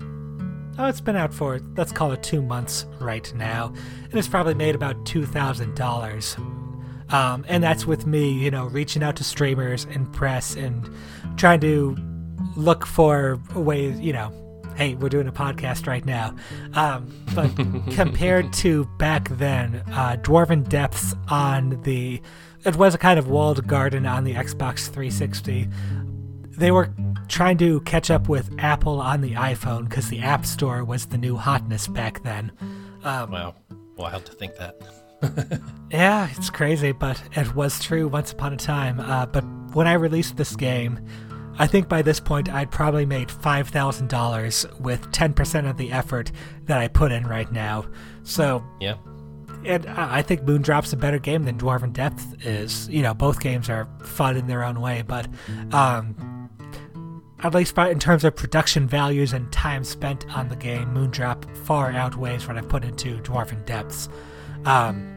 Oh, 0.81 0.87
it's 0.87 0.99
been 0.99 1.15
out 1.15 1.31
for, 1.31 1.59
let's 1.77 1.91
call 1.91 2.11
it 2.11 2.23
two 2.23 2.41
months 2.41 2.87
right 2.99 3.31
now. 3.35 3.71
And 4.05 4.15
it's 4.15 4.27
probably 4.27 4.55
made 4.55 4.73
about 4.73 4.95
$2,000. 5.05 7.13
Um, 7.13 7.45
and 7.47 7.63
that's 7.63 7.85
with 7.85 8.07
me, 8.07 8.31
you 8.31 8.49
know, 8.49 8.65
reaching 8.65 9.03
out 9.03 9.15
to 9.17 9.23
streamers 9.23 9.85
and 9.91 10.11
press 10.11 10.55
and 10.55 10.89
trying 11.37 11.59
to 11.59 11.95
look 12.55 12.87
for 12.87 13.39
ways, 13.53 13.99
you 13.99 14.11
know, 14.11 14.33
hey, 14.75 14.95
we're 14.95 15.09
doing 15.09 15.27
a 15.27 15.31
podcast 15.31 15.85
right 15.85 16.03
now. 16.03 16.35
Um, 16.73 17.13
but 17.35 17.55
compared 17.93 18.51
to 18.53 18.85
back 18.97 19.29
then, 19.29 19.83
uh, 19.91 20.17
Dwarven 20.19 20.67
Depths 20.67 21.13
on 21.27 21.79
the 21.83 22.19
it 22.65 22.75
was 22.75 22.95
a 22.95 22.97
kind 22.97 23.19
of 23.19 23.27
walled 23.27 23.67
garden 23.67 24.07
on 24.07 24.23
the 24.23 24.33
Xbox 24.33 24.87
360. 24.87 25.69
They 26.57 26.71
were 26.71 26.91
trying 27.31 27.57
to 27.57 27.79
catch 27.81 28.11
up 28.11 28.27
with 28.27 28.53
Apple 28.59 28.99
on 28.99 29.21
the 29.21 29.31
iPhone 29.33 29.87
because 29.89 30.09
the 30.09 30.19
App 30.19 30.45
Store 30.45 30.83
was 30.83 31.05
the 31.07 31.17
new 31.17 31.37
hotness 31.37 31.87
back 31.87 32.21
then. 32.23 32.51
Um, 33.03 33.31
wow, 33.31 33.55
wild 33.95 34.25
to 34.25 34.33
think 34.33 34.55
that. 34.57 34.81
yeah, 35.91 36.29
it's 36.35 36.49
crazy, 36.49 36.91
but 36.91 37.21
it 37.33 37.55
was 37.55 37.83
true 37.83 38.07
once 38.07 38.31
upon 38.31 38.53
a 38.53 38.57
time. 38.57 38.99
Uh, 38.99 39.25
but 39.25 39.43
when 39.73 39.87
I 39.87 39.93
released 39.93 40.37
this 40.37 40.55
game, 40.55 40.99
I 41.57 41.67
think 41.67 41.87
by 41.87 42.01
this 42.01 42.19
point 42.19 42.49
I'd 42.49 42.71
probably 42.71 43.05
made 43.05 43.29
$5,000 43.29 44.79
with 44.79 45.01
10% 45.11 45.69
of 45.69 45.77
the 45.77 45.91
effort 45.91 46.31
that 46.65 46.79
I 46.79 46.87
put 46.87 47.11
in 47.11 47.25
right 47.25 47.51
now. 47.51 47.85
So, 48.23 48.63
yeah. 48.79 48.95
And 49.63 49.85
I 49.85 50.23
think 50.23 50.41
Moondrop's 50.41 50.91
a 50.91 50.97
better 50.97 51.19
game 51.19 51.43
than 51.43 51.59
Dwarven 51.59 51.93
Depth 51.93 52.43
is. 52.43 52.89
You 52.89 53.03
know, 53.03 53.13
both 53.13 53.39
games 53.39 53.69
are 53.69 53.87
fun 54.03 54.35
in 54.35 54.47
their 54.47 54.63
own 54.63 54.81
way, 54.81 55.03
but 55.05 55.27
um, 55.71 56.15
at 57.43 57.53
least 57.53 57.77
in 57.77 57.99
terms 57.99 58.23
of 58.23 58.35
production 58.35 58.87
values 58.87 59.33
and 59.33 59.51
time 59.51 59.83
spent 59.83 60.25
on 60.35 60.49
the 60.49 60.55
game, 60.55 60.93
Moondrop 60.93 61.45
far 61.57 61.91
outweighs 61.91 62.47
what 62.47 62.57
I've 62.57 62.69
put 62.69 62.83
into 62.83 63.17
Dwarven 63.19 63.65
Depths. 63.65 64.09
Um, 64.65 65.07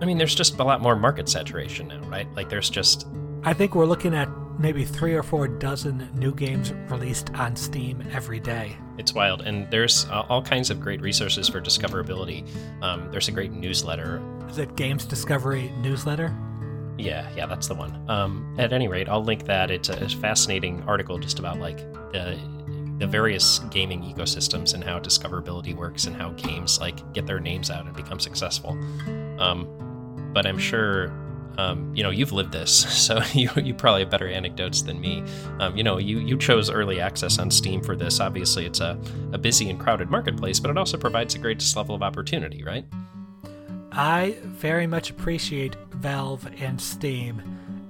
I 0.00 0.04
mean, 0.04 0.18
there's 0.18 0.34
just 0.34 0.58
a 0.58 0.64
lot 0.64 0.80
more 0.80 0.94
market 0.94 1.28
saturation 1.28 1.88
now, 1.88 2.00
right? 2.08 2.28
Like, 2.36 2.48
there's 2.48 2.70
just. 2.70 3.06
I 3.42 3.52
think 3.52 3.74
we're 3.74 3.86
looking 3.86 4.14
at 4.14 4.28
maybe 4.58 4.84
three 4.84 5.14
or 5.14 5.22
four 5.22 5.48
dozen 5.48 6.08
new 6.14 6.34
games 6.34 6.72
released 6.88 7.32
on 7.34 7.56
Steam 7.56 8.02
every 8.12 8.40
day. 8.40 8.76
It's 8.96 9.12
wild, 9.12 9.42
and 9.42 9.70
there's 9.70 10.06
uh, 10.06 10.26
all 10.28 10.42
kinds 10.42 10.70
of 10.70 10.80
great 10.80 11.00
resources 11.00 11.48
for 11.48 11.60
discoverability. 11.60 12.48
Um, 12.82 13.10
there's 13.10 13.28
a 13.28 13.32
great 13.32 13.52
newsletter. 13.52 14.20
Is 14.48 14.58
it 14.58 14.74
Games 14.76 15.04
Discovery 15.04 15.72
newsletter? 15.78 16.34
Yeah, 16.98 17.30
yeah, 17.36 17.46
that's 17.46 17.68
the 17.68 17.74
one. 17.74 17.98
Um, 18.08 18.54
at 18.58 18.72
any 18.72 18.88
rate, 18.88 19.08
I'll 19.08 19.24
link 19.24 19.46
that. 19.46 19.70
It's 19.70 19.88
a 19.88 20.08
fascinating 20.08 20.82
article 20.82 21.18
just 21.18 21.38
about 21.38 21.58
like 21.58 21.78
the 22.12 22.38
the 22.98 23.06
various 23.06 23.60
gaming 23.70 24.02
ecosystems 24.02 24.74
and 24.74 24.82
how 24.82 24.98
discoverability 24.98 25.72
works 25.72 26.06
and 26.06 26.16
how 26.16 26.30
games 26.30 26.80
like 26.80 27.12
get 27.12 27.26
their 27.26 27.38
names 27.38 27.70
out 27.70 27.86
and 27.86 27.94
become 27.94 28.18
successful. 28.18 28.76
Um, 29.38 29.68
but 30.34 30.46
I'm 30.46 30.58
sure 30.58 31.12
um, 31.58 31.94
you 31.94 32.02
know 32.02 32.10
you've 32.10 32.32
lived 32.32 32.52
this 32.52 32.70
so 33.06 33.20
you, 33.32 33.50
you 33.56 33.74
probably 33.74 34.02
have 34.02 34.10
better 34.10 34.28
anecdotes 34.28 34.82
than 34.82 35.00
me 35.00 35.22
um, 35.60 35.76
you 35.76 35.82
know 35.82 35.98
you, 35.98 36.20
you 36.20 36.38
chose 36.38 36.70
early 36.70 37.00
access 37.00 37.38
on 37.38 37.50
steam 37.50 37.82
for 37.82 37.96
this 37.96 38.20
obviously 38.20 38.64
it's 38.64 38.80
a, 38.80 38.98
a 39.32 39.38
busy 39.38 39.68
and 39.68 39.78
crowded 39.78 40.08
marketplace 40.08 40.60
but 40.60 40.70
it 40.70 40.78
also 40.78 40.96
provides 40.96 41.34
a 41.34 41.38
greatest 41.38 41.76
level 41.76 41.94
of 41.94 42.02
opportunity 42.02 42.62
right 42.62 42.86
i 43.90 44.36
very 44.44 44.86
much 44.86 45.10
appreciate 45.10 45.74
valve 45.98 46.48
and 46.60 46.80
steam 46.80 47.42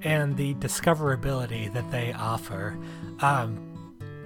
and 0.03 0.37
the 0.37 0.55
discoverability 0.55 1.73
that 1.73 1.91
they 1.91 2.13
offer 2.13 2.79
um, 3.21 3.65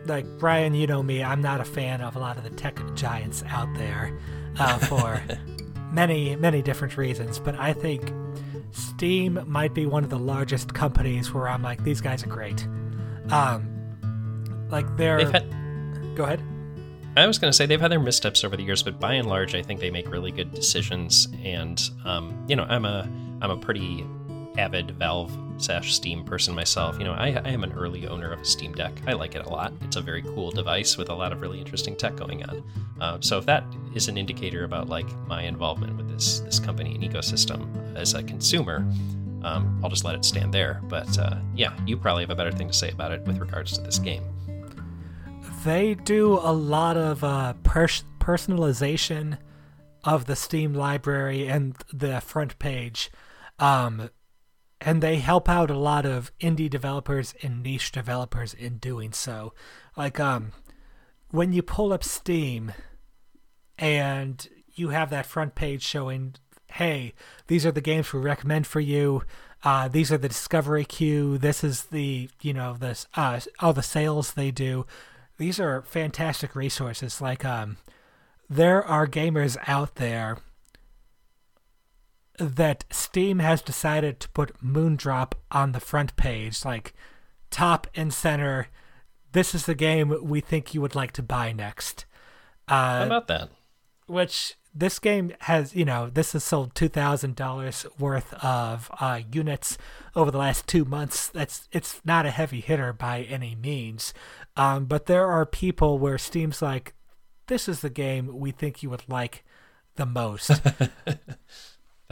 like 0.06 0.26
brian 0.38 0.74
you 0.74 0.86
know 0.86 1.02
me 1.02 1.22
i'm 1.22 1.40
not 1.40 1.60
a 1.60 1.64
fan 1.64 2.00
of 2.00 2.16
a 2.16 2.18
lot 2.18 2.36
of 2.36 2.44
the 2.44 2.50
tech 2.50 2.80
giants 2.94 3.42
out 3.48 3.72
there 3.74 4.16
uh, 4.58 4.78
for 4.78 5.22
many 5.92 6.34
many 6.36 6.62
different 6.62 6.96
reasons 6.96 7.38
but 7.38 7.54
i 7.56 7.72
think 7.72 8.12
Steam 8.72 9.38
might 9.46 9.74
be 9.74 9.86
one 9.86 10.02
of 10.02 10.10
the 10.10 10.18
largest 10.18 10.72
companies 10.72 11.32
where 11.32 11.48
I'm 11.48 11.62
like, 11.62 11.84
these 11.84 12.00
guys 12.00 12.24
are 12.24 12.28
great. 12.28 12.66
Um, 13.30 13.68
like 14.70 14.96
they're. 14.96 15.30
Had... 15.30 15.44
Go 16.16 16.24
ahead. 16.24 16.42
I 17.14 17.26
was 17.26 17.38
going 17.38 17.50
to 17.50 17.56
say 17.56 17.66
they've 17.66 17.80
had 17.80 17.92
their 17.92 18.00
missteps 18.00 18.42
over 18.42 18.56
the 18.56 18.62
years, 18.62 18.82
but 18.82 18.98
by 18.98 19.14
and 19.14 19.28
large, 19.28 19.54
I 19.54 19.62
think 19.62 19.80
they 19.80 19.90
make 19.90 20.10
really 20.10 20.30
good 20.30 20.52
decisions. 20.52 21.28
And 21.44 21.80
um, 22.04 22.44
you 22.48 22.56
know, 22.56 22.64
I'm 22.64 22.86
a 22.86 23.06
I'm 23.42 23.50
a 23.50 23.56
pretty 23.56 24.06
avid 24.56 24.92
Valve 24.92 25.36
slash 25.58 25.94
Steam 25.94 26.24
person 26.24 26.54
myself. 26.54 26.98
You 26.98 27.04
know, 27.04 27.12
I, 27.12 27.28
I, 27.44 27.48
am 27.48 27.64
an 27.64 27.72
early 27.72 28.06
owner 28.06 28.32
of 28.32 28.40
a 28.40 28.44
Steam 28.44 28.72
Deck. 28.72 28.92
I 29.06 29.12
like 29.12 29.34
it 29.34 29.44
a 29.44 29.48
lot. 29.48 29.72
It's 29.82 29.96
a 29.96 30.00
very 30.00 30.22
cool 30.22 30.50
device 30.50 30.96
with 30.96 31.08
a 31.08 31.14
lot 31.14 31.32
of 31.32 31.40
really 31.40 31.58
interesting 31.58 31.96
tech 31.96 32.16
going 32.16 32.44
on. 32.44 32.62
Uh, 33.00 33.18
so 33.20 33.38
if 33.38 33.46
that 33.46 33.64
is 33.94 34.08
an 34.08 34.16
indicator 34.16 34.64
about 34.64 34.88
like 34.88 35.06
my 35.26 35.42
involvement 35.42 35.96
with 35.96 36.08
this 36.08 36.40
this 36.40 36.60
company 36.60 36.94
and 36.94 37.02
ecosystem 37.02 37.96
as 37.96 38.14
a 38.14 38.22
consumer, 38.22 38.86
um, 39.42 39.80
I'll 39.82 39.90
just 39.90 40.04
let 40.04 40.14
it 40.14 40.24
stand 40.24 40.54
there. 40.54 40.80
But 40.84 41.18
uh, 41.18 41.36
yeah, 41.54 41.76
you 41.84 41.96
probably 41.96 42.22
have 42.22 42.30
a 42.30 42.36
better 42.36 42.52
thing 42.52 42.68
to 42.68 42.74
say 42.74 42.90
about 42.90 43.12
it 43.12 43.22
with 43.22 43.38
regards 43.38 43.72
to 43.72 43.80
this 43.82 43.98
game. 43.98 44.22
They 45.64 45.94
do 45.94 46.34
a 46.34 46.52
lot 46.52 46.96
of 46.96 47.24
uh, 47.24 47.54
pers- 47.64 48.04
personalization 48.20 49.38
of 50.04 50.26
the 50.26 50.36
Steam 50.36 50.74
library 50.74 51.48
and 51.48 51.76
the 51.92 52.20
front 52.20 52.58
page. 52.58 53.10
Um, 53.58 54.10
and 54.84 55.02
they 55.02 55.16
help 55.16 55.48
out 55.48 55.70
a 55.70 55.78
lot 55.78 56.04
of 56.04 56.32
indie 56.40 56.68
developers 56.68 57.34
and 57.42 57.62
niche 57.62 57.92
developers 57.92 58.54
in 58.54 58.78
doing 58.78 59.12
so. 59.12 59.54
Like 59.96 60.18
um 60.18 60.52
when 61.30 61.52
you 61.52 61.62
pull 61.62 61.92
up 61.92 62.04
Steam 62.04 62.72
and 63.78 64.46
you 64.74 64.90
have 64.90 65.10
that 65.10 65.26
front 65.26 65.54
page 65.54 65.82
showing, 65.82 66.34
hey, 66.72 67.14
these 67.46 67.64
are 67.64 67.72
the 67.72 67.80
games 67.80 68.12
we 68.12 68.20
recommend 68.20 68.66
for 68.66 68.80
you. 68.80 69.22
Uh, 69.64 69.88
these 69.88 70.12
are 70.12 70.18
the 70.18 70.28
discovery 70.28 70.84
queue. 70.84 71.38
This 71.38 71.62
is 71.62 71.84
the 71.84 72.28
you 72.40 72.52
know 72.52 72.74
this 72.74 73.06
uh, 73.14 73.40
all 73.60 73.72
the 73.72 73.82
sales 73.82 74.32
they 74.32 74.50
do. 74.50 74.86
These 75.38 75.60
are 75.60 75.82
fantastic 75.82 76.54
resources. 76.54 77.20
Like 77.20 77.44
um, 77.44 77.76
there 78.50 78.84
are 78.84 79.06
gamers 79.06 79.56
out 79.66 79.94
there 79.96 80.38
that 82.38 82.84
Steam 82.90 83.38
has 83.38 83.62
decided 83.62 84.20
to 84.20 84.28
put 84.30 84.58
Moondrop 84.62 85.32
on 85.50 85.72
the 85.72 85.80
front 85.80 86.16
page, 86.16 86.64
like 86.64 86.94
top 87.50 87.86
and 87.94 88.12
center. 88.12 88.68
This 89.32 89.54
is 89.54 89.66
the 89.66 89.74
game 89.74 90.14
we 90.22 90.40
think 90.40 90.74
you 90.74 90.80
would 90.80 90.94
like 90.94 91.12
to 91.12 91.22
buy 91.22 91.52
next. 91.52 92.04
Uh, 92.68 93.00
How 93.00 93.06
about 93.06 93.28
that? 93.28 93.50
Which 94.06 94.56
this 94.74 94.98
game 94.98 95.32
has, 95.40 95.74
you 95.74 95.84
know, 95.84 96.08
this 96.08 96.32
has 96.32 96.44
sold 96.44 96.74
two 96.74 96.88
thousand 96.88 97.36
dollars 97.36 97.86
worth 97.98 98.32
of 98.34 98.90
uh, 99.00 99.20
units 99.30 99.76
over 100.16 100.30
the 100.30 100.38
last 100.38 100.66
two 100.66 100.84
months. 100.84 101.28
That's 101.28 101.68
it's 101.72 102.00
not 102.04 102.26
a 102.26 102.30
heavy 102.30 102.60
hitter 102.60 102.92
by 102.92 103.22
any 103.22 103.54
means, 103.54 104.14
um, 104.56 104.86
but 104.86 105.06
there 105.06 105.26
are 105.26 105.46
people 105.46 105.98
where 105.98 106.18
Steam's 106.18 106.62
like, 106.62 106.94
this 107.46 107.68
is 107.68 107.80
the 107.80 107.90
game 107.90 108.38
we 108.38 108.50
think 108.50 108.82
you 108.82 108.90
would 108.90 109.08
like 109.08 109.44
the 109.96 110.06
most. 110.06 110.50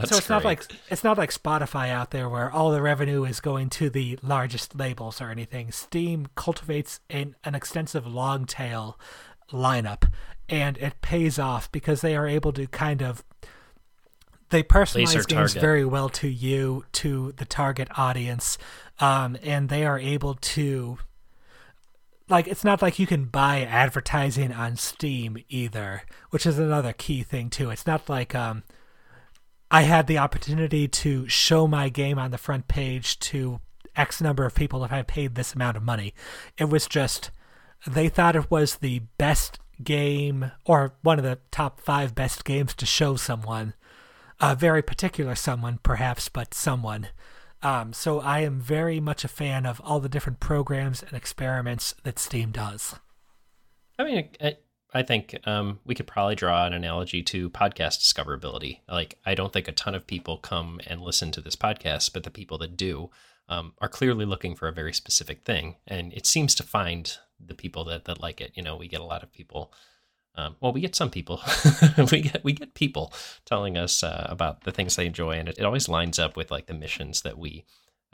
That's 0.01 0.11
so 0.11 0.17
it's 0.17 0.27
great. 0.27 0.35
not 0.35 0.45
like 0.45 0.63
it's 0.89 1.03
not 1.03 1.17
like 1.17 1.31
Spotify 1.31 1.89
out 1.89 2.11
there 2.11 2.29
where 2.29 2.51
all 2.51 2.71
the 2.71 2.81
revenue 2.81 3.23
is 3.23 3.39
going 3.39 3.69
to 3.71 3.89
the 3.89 4.19
largest 4.21 4.75
labels 4.75 5.21
or 5.21 5.29
anything. 5.29 5.71
Steam 5.71 6.27
cultivates 6.35 6.99
an, 7.09 7.35
an 7.43 7.55
extensive 7.55 8.05
long 8.05 8.45
tail 8.45 8.99
lineup 9.51 10.09
and 10.49 10.77
it 10.77 11.01
pays 11.01 11.39
off 11.39 11.71
because 11.71 12.01
they 12.01 12.15
are 12.15 12.27
able 12.27 12.51
to 12.53 12.67
kind 12.67 13.01
of 13.01 13.23
they 14.49 14.61
personalize 14.61 15.25
games 15.27 15.53
very 15.53 15.85
well 15.85 16.09
to 16.09 16.27
you, 16.27 16.83
to 16.91 17.31
the 17.37 17.45
target 17.45 17.87
audience, 17.97 18.57
um, 18.99 19.37
and 19.41 19.69
they 19.69 19.85
are 19.85 19.97
able 19.97 20.35
to 20.35 20.97
like 22.27 22.47
it's 22.47 22.63
not 22.63 22.81
like 22.81 22.99
you 22.99 23.07
can 23.07 23.25
buy 23.25 23.61
advertising 23.61 24.51
on 24.51 24.75
Steam 24.75 25.37
either, 25.49 26.03
which 26.31 26.45
is 26.45 26.59
another 26.59 26.93
key 26.93 27.23
thing 27.23 27.49
too. 27.49 27.69
It's 27.69 27.87
not 27.87 28.09
like 28.09 28.35
um, 28.35 28.63
I 29.73 29.83
had 29.83 30.07
the 30.07 30.17
opportunity 30.17 30.89
to 30.89 31.29
show 31.29 31.65
my 31.65 31.87
game 31.87 32.19
on 32.19 32.31
the 32.31 32.37
front 32.37 32.67
page 32.67 33.17
to 33.19 33.61
X 33.95 34.19
number 34.19 34.45
of 34.45 34.53
people 34.53 34.83
if 34.83 34.91
I 34.91 35.01
paid 35.01 35.35
this 35.35 35.53
amount 35.53 35.77
of 35.77 35.83
money. 35.83 36.13
It 36.57 36.65
was 36.65 36.87
just 36.87 37.31
they 37.87 38.09
thought 38.09 38.35
it 38.35 38.51
was 38.51 38.75
the 38.75 38.99
best 39.17 39.59
game 39.81 40.51
or 40.65 40.93
one 41.03 41.17
of 41.17 41.23
the 41.23 41.39
top 41.51 41.79
five 41.79 42.13
best 42.13 42.43
games 42.43 42.75
to 42.75 42.85
show 42.85 43.15
someone, 43.15 43.73
a 44.41 44.55
very 44.55 44.81
particular 44.81 45.35
someone 45.35 45.79
perhaps, 45.81 46.27
but 46.27 46.53
someone. 46.53 47.07
Um, 47.63 47.93
so 47.93 48.19
I 48.19 48.39
am 48.39 48.59
very 48.59 48.99
much 48.99 49.23
a 49.23 49.29
fan 49.29 49.65
of 49.65 49.79
all 49.85 50.01
the 50.01 50.09
different 50.09 50.41
programs 50.41 51.01
and 51.01 51.13
experiments 51.13 51.95
that 52.03 52.19
Steam 52.19 52.51
does. 52.51 52.95
I 53.97 54.03
mean, 54.03 54.29
I 54.93 55.03
think 55.03 55.39
um, 55.45 55.79
we 55.85 55.95
could 55.95 56.07
probably 56.07 56.35
draw 56.35 56.65
an 56.65 56.73
analogy 56.73 57.23
to 57.23 57.49
podcast 57.49 57.99
discoverability. 57.99 58.79
Like, 58.89 59.17
I 59.25 59.35
don't 59.35 59.53
think 59.53 59.67
a 59.67 59.73
ton 59.73 59.95
of 59.95 60.05
people 60.05 60.37
come 60.37 60.81
and 60.85 61.01
listen 61.01 61.31
to 61.31 61.41
this 61.41 61.55
podcast, 61.55 62.11
but 62.13 62.23
the 62.23 62.29
people 62.29 62.57
that 62.57 62.75
do 62.75 63.09
um, 63.47 63.73
are 63.79 63.87
clearly 63.87 64.25
looking 64.25 64.55
for 64.55 64.67
a 64.67 64.73
very 64.73 64.93
specific 64.93 65.43
thing, 65.43 65.75
and 65.87 66.11
it 66.13 66.25
seems 66.25 66.55
to 66.55 66.63
find 66.63 67.17
the 67.39 67.55
people 67.55 67.83
that 67.85 68.05
that 68.05 68.21
like 68.21 68.41
it. 68.41 68.51
You 68.55 68.63
know, 68.63 68.75
we 68.75 68.87
get 68.87 69.01
a 69.01 69.05
lot 69.05 69.23
of 69.23 69.31
people. 69.31 69.73
Um, 70.35 70.55
well, 70.61 70.71
we 70.71 70.81
get 70.81 70.95
some 70.95 71.09
people. 71.09 71.41
we 72.11 72.21
get 72.21 72.43
we 72.43 72.53
get 72.53 72.73
people 72.73 73.13
telling 73.45 73.77
us 73.77 74.03
uh, 74.03 74.27
about 74.29 74.63
the 74.63 74.71
things 74.71 74.95
they 74.95 75.05
enjoy, 75.05 75.31
and 75.31 75.49
it, 75.49 75.57
it 75.57 75.65
always 75.65 75.89
lines 75.89 76.19
up 76.19 76.37
with 76.37 76.51
like 76.51 76.67
the 76.67 76.73
missions 76.73 77.21
that 77.21 77.37
we 77.37 77.65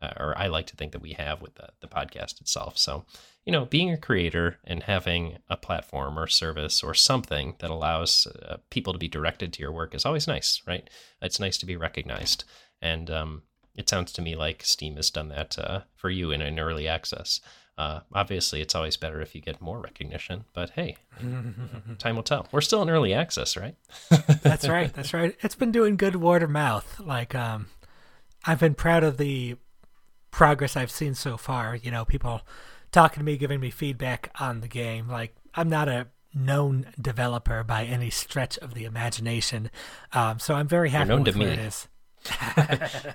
uh, 0.02 0.14
or 0.18 0.38
I 0.38 0.48
like 0.48 0.68
to 0.68 0.76
think 0.76 0.92
that 0.92 1.02
we 1.02 1.14
have 1.14 1.42
with 1.42 1.56
the, 1.56 1.70
the 1.82 1.88
podcast 1.88 2.40
itself. 2.42 2.78
So, 2.78 3.06
you 3.48 3.54
know, 3.54 3.64
being 3.64 3.90
a 3.90 3.98
creator 3.98 4.58
and 4.66 4.84
having 4.84 5.38
a 5.50 5.56
platform 5.56 6.20
or 6.20 6.28
service 6.28 6.84
or 6.84 6.94
something 6.94 7.56
that 7.60 7.70
allows 7.70 8.28
uh, 8.46 8.58
people 8.70 8.92
to 8.92 9.00
be 9.00 9.08
directed 9.08 9.54
to 9.54 9.62
your 9.62 9.72
work 9.72 9.96
is 9.96 10.06
always 10.06 10.28
nice, 10.28 10.62
right? 10.68 10.90
It's 11.22 11.40
nice 11.40 11.58
to 11.60 11.66
be 11.66 11.78
recognized. 11.78 12.44
And 12.82 13.10
um, 13.10 13.44
it 13.74 13.88
sounds 13.88 14.12
to 14.12 14.22
me 14.22 14.36
like 14.36 14.66
Steam 14.66 14.98
has 14.98 15.10
done 15.10 15.30
that 15.30 15.58
uh, 15.58 15.84
for 15.96 16.10
you 16.10 16.30
in 16.32 16.42
an 16.42 16.60
early 16.60 16.90
access. 16.90 17.40
Uh, 17.78 18.02
obviously, 18.12 18.60
it's 18.60 18.76
always 18.76 18.98
better 18.98 19.22
if 19.22 19.34
you 19.34 19.40
get 19.40 19.62
more 19.62 19.80
recognition, 19.80 20.44
but 20.54 20.72
hey, 20.72 20.98
time 22.00 22.18
will 22.18 22.24
tell. 22.24 22.50
We're 22.52 22.60
still 22.60 22.82
in 22.82 22.90
early 22.90 23.14
access, 23.14 23.56
right? 23.56 23.76
that's 24.42 24.68
right. 24.68 24.94
That's 24.94 25.14
right. 25.14 25.38
It's 25.40 25.56
been 25.56 25.72
doing 25.72 25.96
good 25.96 26.18
word 26.18 26.44
of 26.44 26.50
mouth. 26.50 27.00
Like, 27.00 27.34
um, 27.34 27.68
I've 28.46 28.60
been 28.60 28.76
proud 28.76 29.06
of 29.06 29.16
the 29.16 29.56
progress 30.32 30.76
I've 30.76 30.92
seen 30.92 31.16
so 31.16 31.38
far. 31.38 31.78
You 31.78 31.92
know, 31.92 32.04
people 32.04 32.42
talking 32.92 33.20
to 33.20 33.24
me, 33.26 33.38
giving 33.38 33.60
me 33.60 33.70
feedback 33.70 34.32
on 34.40 34.62
the 34.62 34.68
game. 34.68 35.08
Like, 35.08 35.36
I'm 35.56 35.70
not 35.70 35.88
a 35.90 36.08
known 36.34 36.88
developer 37.00 37.64
by 37.64 37.86
any 37.86 38.10
stretch 38.10 38.58
of 38.60 38.74
the 38.74 38.86
imagination, 38.86 39.70
um, 40.14 40.40
so 40.40 40.56
I'm 40.56 40.68
very 40.68 40.90
happy 40.90 41.10
known 41.10 41.24
with 41.24 41.34
to 41.34 41.40
where 41.40 41.50
me. 41.50 41.54
it 41.54 41.60
is. 41.60 41.88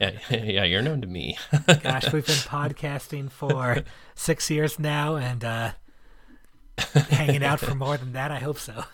yeah, 0.00 0.18
yeah, 0.30 0.64
you're 0.64 0.82
known 0.82 1.00
to 1.00 1.06
me. 1.06 1.36
Gosh, 1.82 2.12
we've 2.12 2.26
been 2.26 2.34
podcasting 2.36 3.30
for 3.30 3.82
six 4.14 4.50
years 4.50 4.78
now, 4.78 5.16
and 5.16 5.44
uh, 5.44 5.72
hanging 7.10 7.44
out 7.44 7.60
for 7.60 7.74
more 7.74 7.96
than 7.96 8.12
that. 8.12 8.30
I 8.30 8.38
hope 8.38 8.58
so. 8.58 8.84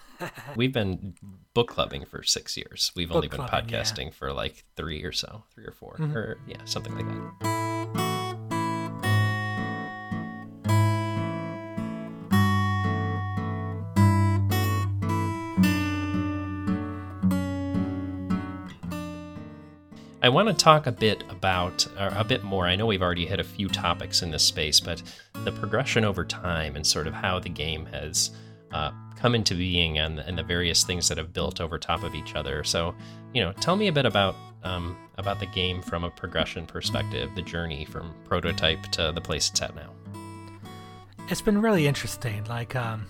We've 0.57 0.73
been 0.73 1.15
book 1.55 1.69
clubbing 1.69 2.05
for 2.05 2.23
six 2.23 2.57
years. 2.57 2.93
We've 2.97 3.13
only 3.13 3.29
been 3.29 3.39
clubbing, 3.39 3.71
yeah. 3.71 3.83
podcasting 3.83 4.13
for 4.13 4.33
like 4.33 4.65
three 4.77 5.05
or 5.05 5.13
so, 5.13 5.45
three 5.55 5.65
or 5.65 5.73
4 5.73 5.97
or 6.15 6.39
yeah, 6.47 6.57
something 6.65 6.95
like 6.97 7.07
that. 7.07 8.18
I 20.21 20.29
want 20.31 20.49
to 20.49 20.55
talk 20.55 20.89
a 20.89 20.93
bit 20.93 21.23
about, 21.31 21.87
or 21.99 22.09
a 22.09 22.25
bit 22.25 22.43
more. 22.43 22.67
I 22.67 22.75
know 22.75 22.87
we've 22.87 23.03
already 23.03 23.25
hit 23.25 23.39
a 23.39 23.45
few 23.45 23.69
topics 23.69 24.23
in 24.23 24.33
this 24.33 24.43
space, 24.43 24.81
but 24.81 25.01
the 25.45 25.53
progression 25.53 26.05
over 26.05 26.25
time 26.25 26.75
and 26.75 26.85
sort 26.85 27.07
of 27.07 27.15
how 27.15 27.39
the 27.39 27.49
game 27.49 27.87
has 27.87 28.31
uh, 28.73 28.91
come 29.17 29.37
into 29.37 29.55
being 29.55 29.99
and, 29.99 30.19
and 30.19 30.37
the 30.37 30.43
various 30.43 30.83
things 30.83 31.09
that 31.09 31.19
have 31.19 31.33
built 31.33 31.61
over 31.61 31.79
top 31.79 32.03
of 32.03 32.17
each 32.17 32.35
other. 32.35 32.65
So, 32.65 32.97
you 33.33 33.43
know, 33.43 33.53
tell 33.53 33.77
me 33.77 33.87
a 33.87 33.93
bit 33.93 34.07
about 34.07 34.35
um, 34.65 34.97
about 35.19 35.39
the 35.39 35.47
game 35.47 35.81
from 35.81 36.03
a 36.03 36.11
progression 36.11 36.67
perspective, 36.67 37.31
the 37.37 37.43
journey 37.43 37.85
from 37.85 38.13
prototype 38.25 38.83
to 38.93 39.13
the 39.15 39.21
place 39.21 39.49
it's 39.49 39.63
at 39.63 39.73
now. 39.77 39.93
It's 41.29 41.41
been 41.41 41.63
really 41.63 41.87
interesting. 41.87 42.43
Like, 42.45 42.75
um, 42.75 43.07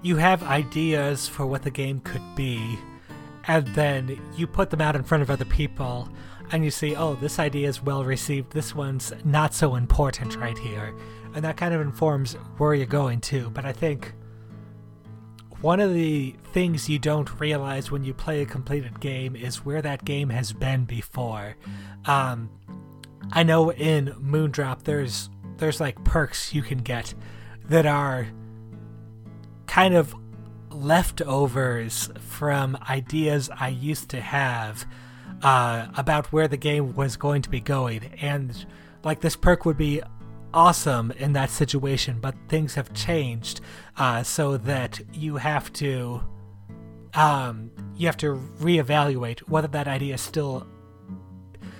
you 0.00 0.16
have 0.16 0.42
ideas 0.44 1.28
for 1.28 1.44
what 1.44 1.62
the 1.62 1.70
game 1.70 2.00
could 2.00 2.22
be, 2.34 2.78
and 3.44 3.66
then 3.68 4.20
you 4.36 4.46
put 4.46 4.70
them 4.70 4.80
out 4.80 4.96
in 4.96 5.02
front 5.02 5.22
of 5.22 5.30
other 5.30 5.44
people, 5.44 6.08
and 6.50 6.64
you 6.64 6.70
see, 6.70 6.94
oh, 6.96 7.14
this 7.14 7.38
idea 7.38 7.68
is 7.68 7.82
well 7.82 8.04
received. 8.04 8.52
This 8.52 8.74
one's 8.74 9.12
not 9.24 9.54
so 9.54 9.74
important 9.74 10.36
right 10.36 10.58
here, 10.58 10.94
and 11.34 11.44
that 11.44 11.56
kind 11.56 11.74
of 11.74 11.80
informs 11.80 12.34
where 12.58 12.74
you're 12.74 12.86
going 12.86 13.20
to. 13.22 13.50
But 13.50 13.64
I 13.64 13.72
think 13.72 14.12
one 15.62 15.80
of 15.80 15.94
the 15.94 16.34
things 16.52 16.88
you 16.88 16.98
don't 16.98 17.40
realize 17.40 17.90
when 17.90 18.04
you 18.04 18.12
play 18.12 18.42
a 18.42 18.46
completed 18.46 18.98
game 19.00 19.36
is 19.36 19.64
where 19.64 19.80
that 19.80 20.04
game 20.04 20.28
has 20.28 20.52
been 20.52 20.84
before. 20.84 21.56
Um, 22.04 22.50
I 23.30 23.44
know 23.44 23.70
in 23.72 24.08
Moondrop 24.20 24.82
there's 24.82 25.30
there's 25.58 25.80
like 25.80 26.02
perks 26.02 26.52
you 26.52 26.62
can 26.62 26.78
get 26.78 27.14
that 27.68 27.86
are 27.86 28.26
kind 29.68 29.94
of 29.94 30.14
leftovers 30.74 32.10
from 32.20 32.76
ideas 32.88 33.50
I 33.58 33.68
used 33.68 34.08
to 34.10 34.20
have 34.20 34.86
uh, 35.42 35.88
about 35.96 36.32
where 36.32 36.48
the 36.48 36.56
game 36.56 36.94
was 36.94 37.16
going 37.16 37.42
to 37.42 37.50
be 37.50 37.60
going, 37.60 38.04
and 38.20 38.66
like 39.04 39.20
this 39.20 39.36
perk 39.36 39.64
would 39.64 39.76
be 39.76 40.02
awesome 40.54 41.10
in 41.12 41.32
that 41.32 41.50
situation, 41.50 42.18
but 42.20 42.34
things 42.48 42.74
have 42.74 42.92
changed 42.94 43.60
uh, 43.96 44.22
so 44.22 44.56
that 44.56 45.00
you 45.12 45.36
have 45.36 45.72
to 45.74 46.22
um, 47.14 47.70
you 47.94 48.06
have 48.06 48.16
to 48.18 48.34
reevaluate 48.58 49.40
whether 49.40 49.68
that 49.68 49.86
idea 49.86 50.14
is 50.14 50.20
still 50.20 50.66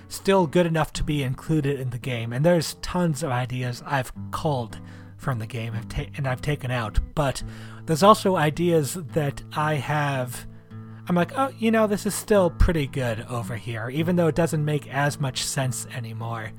still 0.09 0.45
good 0.45 0.67
enough 0.67 0.93
to 0.93 1.03
be 1.03 1.23
included 1.23 1.79
in 1.79 1.89
the 1.89 1.97
game. 1.97 2.31
And 2.33 2.45
there's 2.45 2.75
tons 2.75 3.23
of 3.23 3.31
ideas 3.31 3.81
I've 3.85 4.11
culled 4.31 4.79
from 5.17 5.39
the 5.39 5.47
game 5.47 5.73
and 6.15 6.27
I've 6.27 6.41
taken 6.41 6.69
out, 6.69 6.99
but 7.15 7.41
there's 7.85 8.03
also 8.03 8.35
ideas 8.35 8.93
that 8.93 9.43
I 9.53 9.75
have. 9.75 10.47
I'm 11.07 11.15
like, 11.15 11.37
oh, 11.37 11.51
you 11.57 11.69
know, 11.69 11.85
this 11.85 12.05
is 12.05 12.15
still 12.15 12.49
pretty 12.49 12.87
good 12.87 13.25
over 13.29 13.55
here, 13.55 13.89
even 13.89 14.15
though 14.15 14.27
it 14.27 14.35
doesn't 14.35 14.63
make 14.63 14.87
as 14.87 15.19
much 15.19 15.43
sense 15.43 15.85
anymore. 15.87 16.51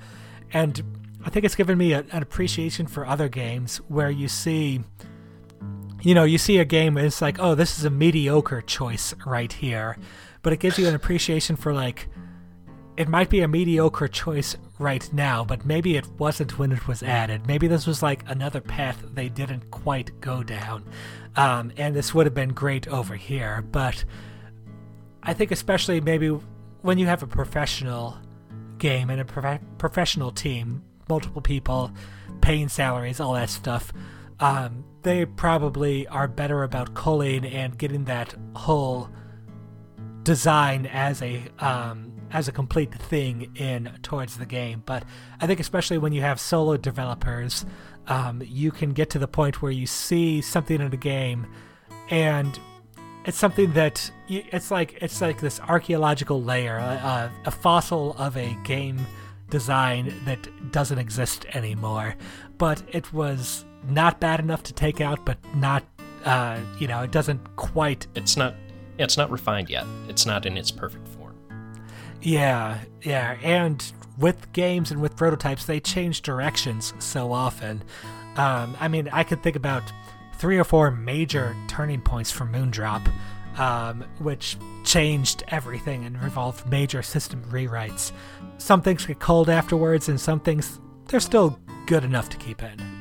And 0.53 0.83
I 1.25 1.31
think 1.31 1.47
it's 1.47 1.55
given 1.55 1.79
me 1.79 1.95
a, 1.95 2.05
an 2.13 2.23
appreciation 2.23 2.87
for 2.87 3.07
other 3.07 3.29
games 3.29 3.79
where 3.89 4.11
you 4.11 4.29
see, 4.29 4.81
you 6.03 6.15
know, 6.15 6.25
you 6.25 6.37
see 6.37 6.59
a 6.59 6.65
game 6.67 6.99
and 6.99 7.07
it's 7.07 7.23
like, 7.23 7.39
oh, 7.39 7.55
this 7.55 7.79
is 7.79 7.87
a 7.87 7.91
mediocre 7.91 8.61
choice 8.61 9.15
right 9.25 9.53
here, 9.53 9.97
but 10.43 10.53
it 10.53 10.61
gives 10.61 10.79
you 10.79 10.87
an 10.87 10.95
appreciation 10.95 11.57
for 11.57 11.73
like, 11.73 12.09
it 12.97 13.09
might 13.09 13.29
be 13.29 13.41
a 13.41 13.49
mediocre 13.49 14.09
choice 14.09 14.57
right 14.79 15.13
now, 15.13 15.45
but 15.45 15.65
maybe 15.67 15.97
it 15.97 16.07
wasn't 16.19 16.59
when 16.59 16.71
it 16.73 16.87
was 16.87 17.03
added. 17.03 17.47
Maybe 17.47 17.67
this 17.67 17.87
was 17.87 18.03
like 18.03 18.23
another 18.27 18.61
path 18.61 19.03
they 19.15 19.29
didn't 19.29 19.71
quite 19.71 20.21
go 20.21 20.43
down, 20.43 20.85
um, 21.37 21.73
and 21.77 21.95
this 21.95 22.15
would 22.15 22.27
have 22.27 22.35
been 22.35 22.53
great 22.53 22.87
over 22.89 23.17
here. 23.17 23.63
But 23.63 24.05
I 25.23 25.35
think 25.35 25.51
especially 25.51 26.01
maybe 26.01 26.29
when 26.83 26.99
you 26.99 27.07
have 27.07 27.23
a 27.23 27.27
professional 27.27 28.17
game 28.79 29.11
and 29.11 29.21
a 29.21 29.25
prof- 29.25 29.61
professional 29.79 30.31
team, 30.31 30.83
multiple 31.09 31.43
people, 31.43 31.91
paying 32.43 32.69
salaries, 32.69 33.19
all 33.21 33.35
that 33.35 33.51
stuff, 33.51 33.93
um, 34.39 34.85
they 35.03 35.25
probably 35.25 36.07
are 36.09 36.29
better 36.29 36.63
about 36.63 36.95
culling 36.95 37.45
and 37.45 37.77
getting 37.77 38.05
that 38.05 38.35
whole 38.55 39.09
design 40.23 40.87
as 40.87 41.21
a 41.23 41.43
um, 41.59 42.14
as 42.35 42.49
a 42.49 42.53
complete 42.53 42.93
thing 42.93 43.53
in 43.55 43.91
towards 44.03 44.37
the 44.37 44.45
game. 44.45 44.83
But 44.85 45.05
I 45.41 45.47
think 45.47 45.61
especially 45.61 45.99
when 45.99 46.13
you 46.13 46.21
have 46.21 46.39
solo 46.41 46.77
developers, 46.77 47.65
um, 48.09 48.43
you 48.45 48.71
can 48.73 48.93
get 48.93 49.09
to 49.11 49.19
the 49.19 49.29
point 49.29 49.63
where 49.63 49.73
you 49.73 49.87
see 49.87 50.43
something 50.43 50.81
in 50.81 50.93
a 50.93 50.97
game, 50.97 51.47
and 52.11 52.59
it's 53.25 53.39
something 53.39 53.73
that 53.73 54.11
you, 54.27 54.43
it's 54.53 54.71
like 54.71 54.99
it's 55.01 55.21
like 55.21 55.41
this 55.41 55.61
archaeological 55.61 56.43
layer, 56.43 56.79
uh, 56.79 57.31
a 57.47 57.51
fossil 57.51 58.15
of 58.19 58.37
a 58.37 58.55
game 58.65 58.99
design 59.49 60.13
that 60.25 60.73
doesn't 60.73 60.99
exist 60.99 61.47
anymore. 61.55 62.17
But 62.59 62.83
it 62.93 63.13
was 63.13 63.65
not 63.89 64.19
bad 64.19 64.41
enough 64.41 64.65
to 64.65 64.75
take 64.75 65.01
out, 65.01 65.25
but 65.25 65.39
not. 65.55 65.85
Uh, 66.25 66.59
you 66.79 66.89
know, 66.89 67.03
it 67.03 67.11
doesn't 67.11 67.55
quite 67.57 68.07
It's 68.15 68.35
not, 68.35 68.55
yeah, 68.97 69.05
it's 69.05 69.19
not 69.19 69.31
refined 69.31 69.69
yet. 69.69 69.85
It's 70.09 70.25
not 70.25 70.47
in 70.47 70.57
its 70.57 70.71
perfect. 70.71 71.07
Yeah, 72.25 72.79
yeah, 73.03 73.37
and 73.43 73.93
with 74.19 74.51
games 74.55 74.91
and 74.91 75.03
with 75.03 75.15
prototypes, 75.15 75.67
they 75.67 75.79
change 75.79 76.23
directions 76.23 76.95
so 76.99 77.33
often. 77.33 77.85
Um, 78.37 78.75
I 78.81 78.89
mean, 78.89 79.11
I 79.13 79.25
could 79.25 79.43
think 79.43 79.57
about 79.57 79.83
three 80.39 80.59
or 80.59 80.65
four 80.65 80.91
major 80.91 81.55
turning 81.69 82.01
points 82.01 82.31
for 82.31 82.47
Moondrop, 82.47 83.07
um, 83.59 84.05
which 84.21 84.57
changed 84.85 85.45
everything 85.49 86.07
and 86.07 86.17
involved 86.17 86.67
major 86.67 87.03
system 87.03 87.45
rewrites. 87.51 88.11
Some 88.57 88.81
things 88.81 89.05
get 89.05 89.21
culled 89.21 89.51
afterwards, 89.51 90.09
and 90.09 90.19
some 90.19 90.41
things 90.41 90.81
they're 91.09 91.21
still 91.21 91.61
good 91.85 92.05
enough 92.05 92.31
to 92.31 92.39
keep 92.39 92.63
in. 92.63 92.94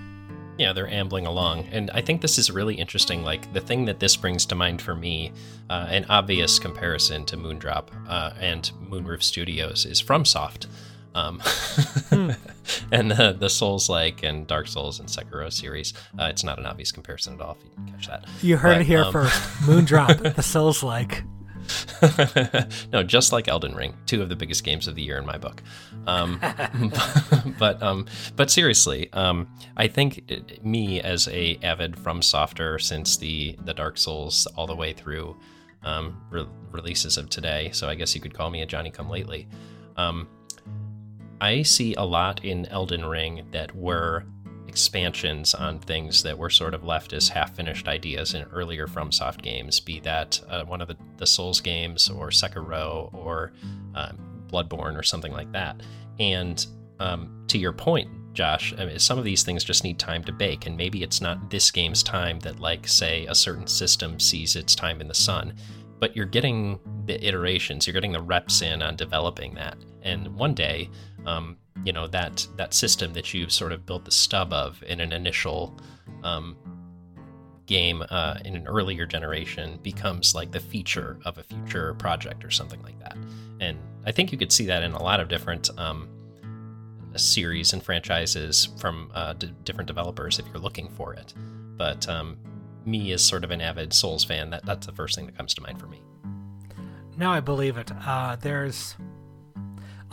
Yeah, 0.58 0.72
they're 0.74 0.88
ambling 0.88 1.26
along. 1.26 1.68
And 1.72 1.90
I 1.92 2.02
think 2.02 2.22
this 2.22 2.38
is 2.38 2.52
really 2.52 2.76
interesting. 2.76 3.24
Like, 3.24 3.52
the 3.54 3.62
thing 3.62 3.86
that 3.86 4.00
this 4.00 4.16
brings 4.16 4.46
to 4.48 4.56
mind 4.56 4.82
for 4.82 4.96
me, 4.96 5.32
uh, 5.70 5.88
an 5.90 6.06
obvious 6.10 6.60
comparison 6.60 7.26
to 7.26 7.38
Moondrop 7.38 7.88
uh, 8.08 8.34
and 8.40 8.72
Moonroof 8.88 9.24
Studios 9.24 9.86
is 9.86 10.02
FromSoft. 10.02 10.68
Um, 11.16 11.42
and 12.92 13.12
the, 13.12 13.36
the 13.38 13.50
Souls 13.50 13.88
like 13.88 14.24
and 14.24 14.48
Dark 14.48 14.68
Souls 14.68 15.00
and 15.00 15.08
Sekiro 15.08 15.52
series. 15.52 15.94
Uh, 16.20 16.26
it's 16.26 16.44
not 16.44 16.58
an 16.60 16.66
obvious 16.66 16.92
comparison 16.92 17.36
at 17.36 17.42
all, 17.42 17.58
if 17.60 17.64
you 17.64 17.70
can 17.76 17.94
catch 17.94 18.08
that. 18.08 18.26
You 18.42 18.58
heard 18.58 18.76
But, 18.76 18.82
it 18.82 18.88
here 18.88 19.04
um, 19.04 19.12
first. 19.12 19.42
Moondrop, 19.62 20.36
the 20.36 20.44
Souls 20.44 20.82
like. 20.84 21.24
no, 22.94 23.04
just 23.04 23.32
like 23.32 23.48
Elden 23.48 23.76
Ring, 23.76 23.96
two 24.06 24.22
of 24.22 24.30
the 24.30 24.36
biggest 24.36 24.64
games 24.64 24.88
of 24.88 24.96
the 24.96 25.02
year 25.02 25.18
in 25.18 25.26
my 25.26 25.38
book. 25.38 25.62
Um, 26.08 26.40
but 27.60 27.82
um, 27.82 28.06
but 28.36 28.50
seriously, 28.50 29.12
um, 29.14 29.48
I 29.78 29.88
think 29.88 30.24
it, 30.30 30.64
me 30.64 31.02
as 31.02 31.28
a 31.28 31.58
avid 31.64 31.98
from 31.98 32.22
softer 32.22 32.80
since 32.80 33.18
the 33.18 33.58
the 33.64 33.74
Dark 33.74 33.98
Souls 33.98 34.48
all 34.56 34.68
the 34.68 34.76
way 34.76 34.94
through 34.94 35.38
um, 35.84 36.22
re- 36.30 36.48
releases 36.72 37.18
of 37.18 37.30
today, 37.30 37.70
so 37.74 37.88
I 37.88 37.96
guess 37.96 38.16
you 38.16 38.22
could 38.22 38.34
call 38.34 38.50
me 38.50 38.62
a 38.62 38.66
Johnny 38.66 38.92
Come 38.92 39.10
Lately. 39.10 39.48
Um, 39.98 40.28
I 41.42 41.64
see 41.64 41.94
a 41.96 42.04
lot 42.04 42.44
in 42.46 42.66
Elden 42.68 43.06
Ring 43.06 43.46
that 43.52 43.76
were 43.76 44.26
expansions 44.74 45.54
on 45.54 45.78
things 45.78 46.24
that 46.24 46.36
were 46.36 46.50
sort 46.50 46.74
of 46.74 46.84
left 46.84 47.14
as 47.14 47.30
half 47.30 47.56
finished 47.56 47.88
ideas 47.88 48.34
in 48.34 48.42
earlier 48.52 48.88
FromSoft 48.88 49.44
games, 49.44 49.80
be 49.80 50.00
that 50.00 50.42
uh, 50.50 50.64
one 50.66 50.82
of 50.82 50.88
the, 50.88 50.98
the 51.18 51.28
Souls 51.28 51.62
games 51.62 52.10
or 52.10 52.30
Sekiro 52.30 53.14
or 53.14 53.54
um, 53.94 54.18
Bloodborne 54.48 54.98
or 54.98 55.04
something 55.04 55.32
like 55.32 55.52
that. 55.52 55.82
And 56.20 56.66
um, 57.00 57.46
to 57.50 57.60
your 57.60 57.72
point, 57.72 58.10
Josh, 58.34 58.74
I 58.80 58.86
mean, 58.86 58.98
some 58.98 59.20
of 59.20 59.26
these 59.26 59.44
things 59.44 59.64
just 59.64 59.84
need 59.84 60.00
time 60.00 60.24
to 60.24 60.32
bake, 60.32 60.66
and 60.66 60.76
maybe 60.76 61.04
it's 61.04 61.22
not 61.22 61.52
this 61.52 61.70
game's 61.70 62.02
time 62.02 62.40
that, 62.40 62.60
like, 62.60 62.88
say, 62.88 63.28
a 63.28 63.36
certain 63.36 63.68
system 63.68 64.20
sees 64.20 64.56
its 64.56 64.74
time 64.74 65.02
in 65.02 65.08
the 65.08 65.14
sun, 65.14 65.54
but 66.00 66.16
you're 66.16 66.26
getting 66.26 66.80
the 67.06 67.24
iterations, 67.24 67.86
you're 67.86 67.94
getting 67.94 68.12
the 68.12 68.22
reps 68.22 68.64
in 68.64 68.82
on 68.82 68.96
developing 68.96 69.54
that, 69.54 69.78
and 70.02 70.28
one 70.36 70.56
day, 70.56 70.90
um, 71.28 71.58
you 71.84 71.94
know, 71.94 72.08
that 72.08 72.48
that 72.58 72.74
system 72.74 73.14
that 73.14 73.34
you've 73.34 73.52
sort 73.52 73.72
of 73.72 73.86
built 73.86 74.06
the 74.06 74.12
stub 74.12 74.54
of 74.54 74.84
in 74.88 75.00
an 75.00 75.12
initial 75.12 75.78
um, 76.24 76.56
game 77.66 78.04
uh, 78.10 78.38
in 78.46 78.56
an 78.56 78.68
earlier 78.68 79.06
generation 79.06 79.80
becomes 79.84 80.36
like 80.36 80.52
the 80.52 80.60
feature 80.60 81.20
of 81.26 81.38
a 81.38 81.44
future 81.44 81.94
project 81.96 82.44
or 82.44 82.52
something 82.52 82.82
like 82.84 83.00
that, 83.00 83.18
and 83.60 83.78
I 84.06 84.12
think 84.12 84.32
you 84.32 84.38
could 84.38 84.52
see 84.52 84.66
that 84.66 84.84
in 84.84 84.92
a 84.94 85.02
lot 85.04 85.20
of 85.20 85.28
different. 85.28 85.70
Um, 85.78 86.10
series 87.16 87.74
and 87.74 87.84
franchises 87.84 88.70
from 88.80 89.12
uh, 89.14 89.34
d- 89.34 89.54
different 89.66 89.88
developers 89.88 90.40
if 90.40 90.48
you're 90.48 90.58
looking 90.58 90.90
for 90.90 91.14
it. 91.14 91.32
But 91.78 92.10
um, 92.10 92.38
me, 92.86 93.12
as 93.12 93.22
sort 93.22 93.44
of 93.44 93.52
an 93.52 93.62
avid 93.62 93.94
Souls 93.94 94.24
fan, 94.24 94.50
that 94.52 94.66
that's 94.66 94.86
the 94.86 94.92
first 94.92 95.16
thing 95.16 95.26
that 95.26 95.38
comes 95.38 95.54
to 95.56 95.62
mind 95.62 95.80
for 95.80 95.88
me. 95.88 96.02
No, 97.18 97.30
I 97.32 97.40
believe 97.40 97.78
it. 97.78 97.92
Uh, 98.06 98.36
there's 98.38 98.96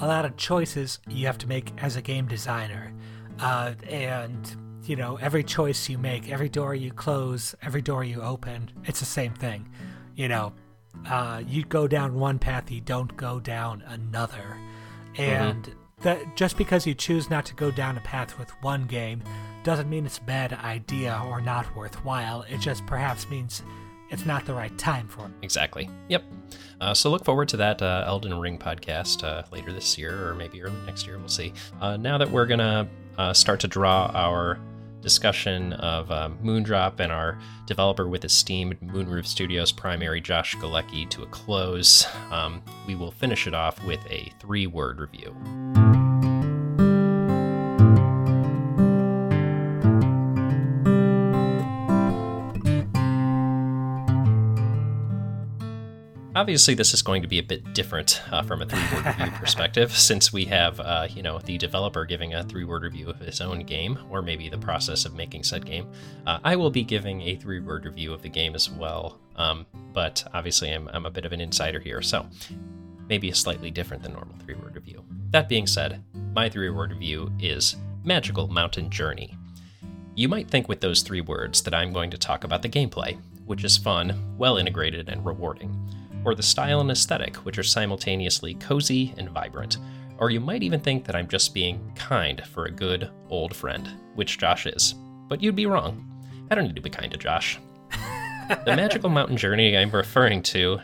a 0.01 0.07
lot 0.07 0.25
of 0.25 0.37
choices 0.37 0.99
you 1.09 1.27
have 1.27 1.39
to 1.39 1.47
make 1.47 1.73
as 1.83 1.97
a 1.97 2.03
game 2.03 2.27
designer, 2.27 2.93
uh, 3.39 3.75
and 3.89 4.57
you 4.85 4.97
know 4.97 5.17
every 5.17 5.45
choice 5.45 5.89
you 5.89 5.99
make, 5.99 6.31
every 6.31 6.49
door 6.49 6.75
you 6.75 6.93
close, 6.93 7.55
every 7.63 7.83
door 7.83 8.05
you 8.05 8.23
open, 8.23 8.71
it's 8.85 9.01
the 9.01 9.07
same 9.07 9.35
thing. 9.35 9.69
You 10.15 10.29
know, 10.29 10.53
uh, 11.09 11.43
you 11.47 11.65
go 11.65 11.87
down 11.87 12.15
one 12.15 12.39
path, 12.39 12.71
you 12.71 12.81
don't 12.81 13.17
go 13.17 13.41
down 13.41 13.83
another, 13.87 14.59
and 15.17 15.65
mm-hmm 15.65 15.81
that 16.03 16.37
just 16.37 16.57
because 16.57 16.87
you 16.87 16.95
choose 16.95 17.31
not 17.31 17.45
to 17.47 17.55
go 17.55 17.71
down 17.71 17.97
a 17.97 18.01
path 18.01 18.39
with 18.39 18.51
one 18.63 18.87
game 18.87 19.23
doesn't 19.63 19.91
mean 19.91 20.07
it's 20.07 20.19
a 20.19 20.23
bad 20.23 20.53
idea 20.55 21.21
or 21.29 21.41
not 21.41 21.75
worthwhile. 21.77 22.43
It 22.49 22.59
just 22.59 22.87
perhaps 22.87 23.29
means 23.29 23.63
it's 24.11 24.27
not 24.27 24.45
the 24.45 24.55
right 24.55 24.77
time 24.77 25.09
for 25.09 25.27
it. 25.27 25.33
Exactly. 25.43 25.89
Yep. 26.09 26.25
Uh, 26.81 26.95
so 26.95 27.11
look 27.11 27.25
forward 27.25 27.49
to 27.49 27.57
that 27.59 27.81
uh, 27.83 28.05
Elden 28.07 28.39
Ring 28.39 28.59
podcast 28.59 29.23
uh, 29.23 29.43
later 29.53 29.73
this 29.73 29.97
year 29.99 30.29
or 30.29 30.35
maybe 30.35 30.63
early 30.63 30.77
next 30.87 31.07
year. 31.07 31.19
We'll 31.19 31.29
see. 31.29 31.53
Uh, 31.81 31.97
now 31.97 32.19
that 32.19 32.31
we're 32.31 32.47
going 32.47 32.61
to 32.61 32.89
uh, 33.19 33.33
start 33.33 33.61
to 33.61 33.69
draw 33.69 34.11
our 34.15 34.59
discussion 35.03 35.73
of 35.75 36.11
uh, 36.11 36.29
Moondrop 36.43 37.01
and 37.01 37.11
our 37.11 37.39
developer 37.67 38.07
with 38.09 38.25
esteemed 38.25 38.79
Moonroof 38.81 39.27
Studios 39.27 39.73
primary 39.73 40.21
Josh 40.21 40.55
Galecki 40.57 41.09
to 41.11 41.23
a 41.23 41.27
close, 41.27 42.07
um, 42.31 42.63
we 42.87 42.95
will 42.95 43.11
finish 43.11 43.47
it 43.47 43.55
off 43.55 43.83
with 43.85 44.01
a 44.11 44.31
three 44.41 44.67
word 44.67 45.01
review. 45.01 45.35
Obviously, 56.41 56.73
this 56.73 56.95
is 56.95 57.03
going 57.03 57.21
to 57.21 57.29
be 57.29 57.39
a 57.39 57.43
bit 57.43 57.75
different 57.75 58.23
uh, 58.33 58.41
from 58.41 58.63
a 58.63 58.65
three-word 58.65 59.05
review 59.05 59.31
perspective, 59.39 59.95
since 59.95 60.33
we 60.33 60.47
have, 60.47 60.81
uh, 60.81 61.07
you 61.11 61.23
know, 61.23 61.39
the 61.41 61.59
developer 61.59 62.07
giving 62.07 62.33
a 62.33 62.43
three-word 62.43 62.83
review 62.83 63.11
of 63.11 63.19
his 63.19 63.43
own 63.43 63.61
game, 63.61 63.99
or 64.09 64.23
maybe 64.23 64.49
the 64.49 64.57
process 64.57 65.05
of 65.05 65.15
making 65.15 65.43
said 65.43 65.67
game. 65.67 65.87
Uh, 66.27 66.39
I 66.43 66.57
will 66.57 66.71
be 66.71 66.83
giving 66.83 67.21
a 67.21 67.37
three-word 67.37 67.85
review 67.85 68.15
of 68.15 68.23
the 68.23 68.31
game 68.31 68.55
as 68.55 68.71
well, 68.71 69.21
um, 69.37 69.67
but 69.93 70.27
obviously, 70.33 70.73
I'm, 70.73 70.89
I'm 70.95 71.05
a 71.05 71.11
bit 71.11 71.27
of 71.27 71.35
an 71.35 71.43
insider 71.43 71.79
here, 71.79 72.01
so 72.01 72.27
maybe 73.07 73.29
a 73.29 73.35
slightly 73.35 73.71
different 73.71 74.03
than 74.03 74.15
normal 74.15 74.37
three-word 74.39 74.75
review. 74.75 75.05
That 75.33 75.47
being 75.47 75.67
said, 75.67 76.03
my 76.35 76.49
three-word 76.49 76.93
review 76.93 77.31
is 77.39 77.77
Magical 78.03 78.49
Mountain 78.49 78.89
Journey. 78.89 79.37
You 80.15 80.31
might 80.31 80.49
think 80.49 80.71
with 80.71 80.81
those 80.81 81.03
three 81.03 81.21
words 81.21 81.61
that 81.65 81.75
I'm 81.75 81.93
going 81.93 82.11
to 82.13 82.17
talk 82.17 82.45
about 82.45 82.63
the 82.63 82.71
gameplay, 82.71 83.19
which 83.45 83.63
is 83.63 83.77
fun, 83.77 84.35
well 84.39 84.57
integrated, 84.57 85.11
and 85.11 85.23
rewarding 85.27 85.77
or 86.25 86.35
the 86.35 86.43
style 86.43 86.81
and 86.81 86.91
aesthetic, 86.91 87.37
which 87.37 87.59
are 87.59 87.63
simultaneously 87.63 88.55
cozy 88.55 89.15
and 89.17 89.31
vibrant. 89.31 89.79
Or 90.19 90.31
you 90.31 90.41
might 90.41 90.63
even 90.63 90.81
think 90.81 91.05
that 91.05 91.17
I'm 91.17 91.29
just 91.29 91.55
being 91.55 91.93
kind 91.95 92.45
for 92.47 92.67
a 92.67 92.71
good 92.71 93.11
old 93.29 93.55
friend, 93.55 93.89
which 94.15 94.39
Josh 94.39 94.67
is. 94.67 94.95
But 95.29 95.43
you'd 95.43 95.57
be 95.57 95.67
wrong. 95.67 96.07
I 96.51 96.55
don't 96.55 96.65
need 96.65 96.77
to 96.77 96.83
be 96.83 96.91
kind 96.91 97.11
to 97.13 97.19
Josh. 97.19 97.59
the 98.65 98.77
magical 98.77 99.09
mountain 99.09 99.37
journey 99.37 99.77
I'm 99.77 99.91
referring 99.91 100.43
to 100.43 100.81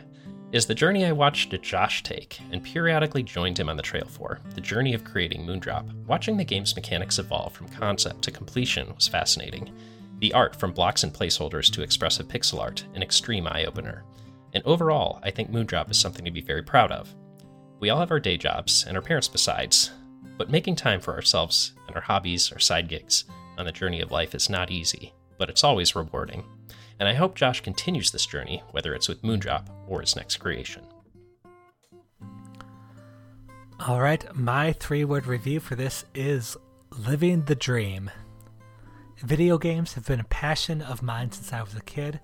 is 0.53 0.65
the 0.65 0.75
journey 0.75 1.05
I 1.05 1.13
watched 1.13 1.61
Josh 1.61 2.03
take 2.03 2.39
and 2.53 2.63
periodically 2.63 3.23
joined 3.23 3.59
him 3.59 3.69
on 3.69 3.77
the 3.77 3.83
trail 3.83 4.07
for 4.07 4.41
the 4.55 4.61
journey 4.61 4.95
of 4.95 5.05
creating 5.05 5.45
Moondrop. 5.45 5.93
Watching 6.07 6.37
the 6.37 6.45
game's 6.45 6.77
mechanics 6.77 7.19
evolve 7.19 7.53
from 7.53 7.69
concept 7.69 8.23
to 8.23 8.31
completion 8.31 8.95
was 8.95 9.09
fascinating. 9.09 9.71
The 10.21 10.33
art, 10.33 10.57
from 10.57 10.73
blocks 10.73 11.03
and 11.03 11.13
placeholders 11.13 11.71
to 11.73 11.83
expressive 11.83 12.29
pixel 12.29 12.61
art, 12.61 12.85
an 12.95 13.03
extreme 13.03 13.47
eye 13.49 13.65
opener. 13.65 14.05
And 14.53 14.65
overall, 14.65 15.21
I 15.23 15.31
think 15.31 15.51
Moondrop 15.51 15.91
is 15.91 15.99
something 15.99 16.25
to 16.25 16.31
be 16.31 16.41
very 16.41 16.63
proud 16.63 16.93
of. 16.93 17.15
We 17.81 17.91
all 17.91 18.01
have 18.01 18.11
our 18.11 18.21
day 18.21 18.37
jobs, 18.37 18.85
and 18.87 18.97
our 18.97 19.03
parents 19.03 19.29
besides, 19.29 19.91
but 20.39 20.51
making 20.51 20.77
time 20.77 21.01
for 21.01 21.15
ourselves 21.15 21.73
and 21.87 21.97
our 21.97 22.03
hobbies, 22.03 22.51
our 22.53 22.59
side 22.59 22.89
gigs, 22.89 23.25
on 23.59 23.67
the 23.67 23.73
journey 23.73 24.01
of 24.01 24.11
life 24.11 24.35
is 24.35 24.51
not 24.51 24.71
easy, 24.71 25.13
but 25.39 25.51
it's 25.51 25.65
always 25.65 25.97
rewarding. 25.97 26.45
And 26.99 27.09
I 27.09 27.15
hope 27.15 27.35
Josh 27.35 27.61
continues 27.61 28.11
this 28.11 28.27
journey, 28.27 28.63
whether 28.71 28.95
it's 28.95 29.09
with 29.09 29.23
Moondrop 29.23 29.69
or 29.87 30.01
his 30.01 30.17
next 30.17 30.37
creation. 30.39 30.85
All 33.79 34.01
right, 34.01 34.25
my 34.35 34.73
three 34.73 35.05
word 35.05 35.27
review 35.27 35.61
for 35.61 35.75
this 35.75 36.07
is 36.15 36.57
Living 36.91 37.45
the 37.45 37.55
Dream. 37.55 38.11
Video 39.19 39.59
games 39.59 39.95
have 39.95 40.07
been 40.07 40.21
a 40.21 40.25
passion 40.25 40.81
of 40.81 41.03
mine 41.03 41.31
since 41.31 41.53
I 41.53 41.63
was 41.63 41.75
a 41.75 41.83
kid, 41.83 42.21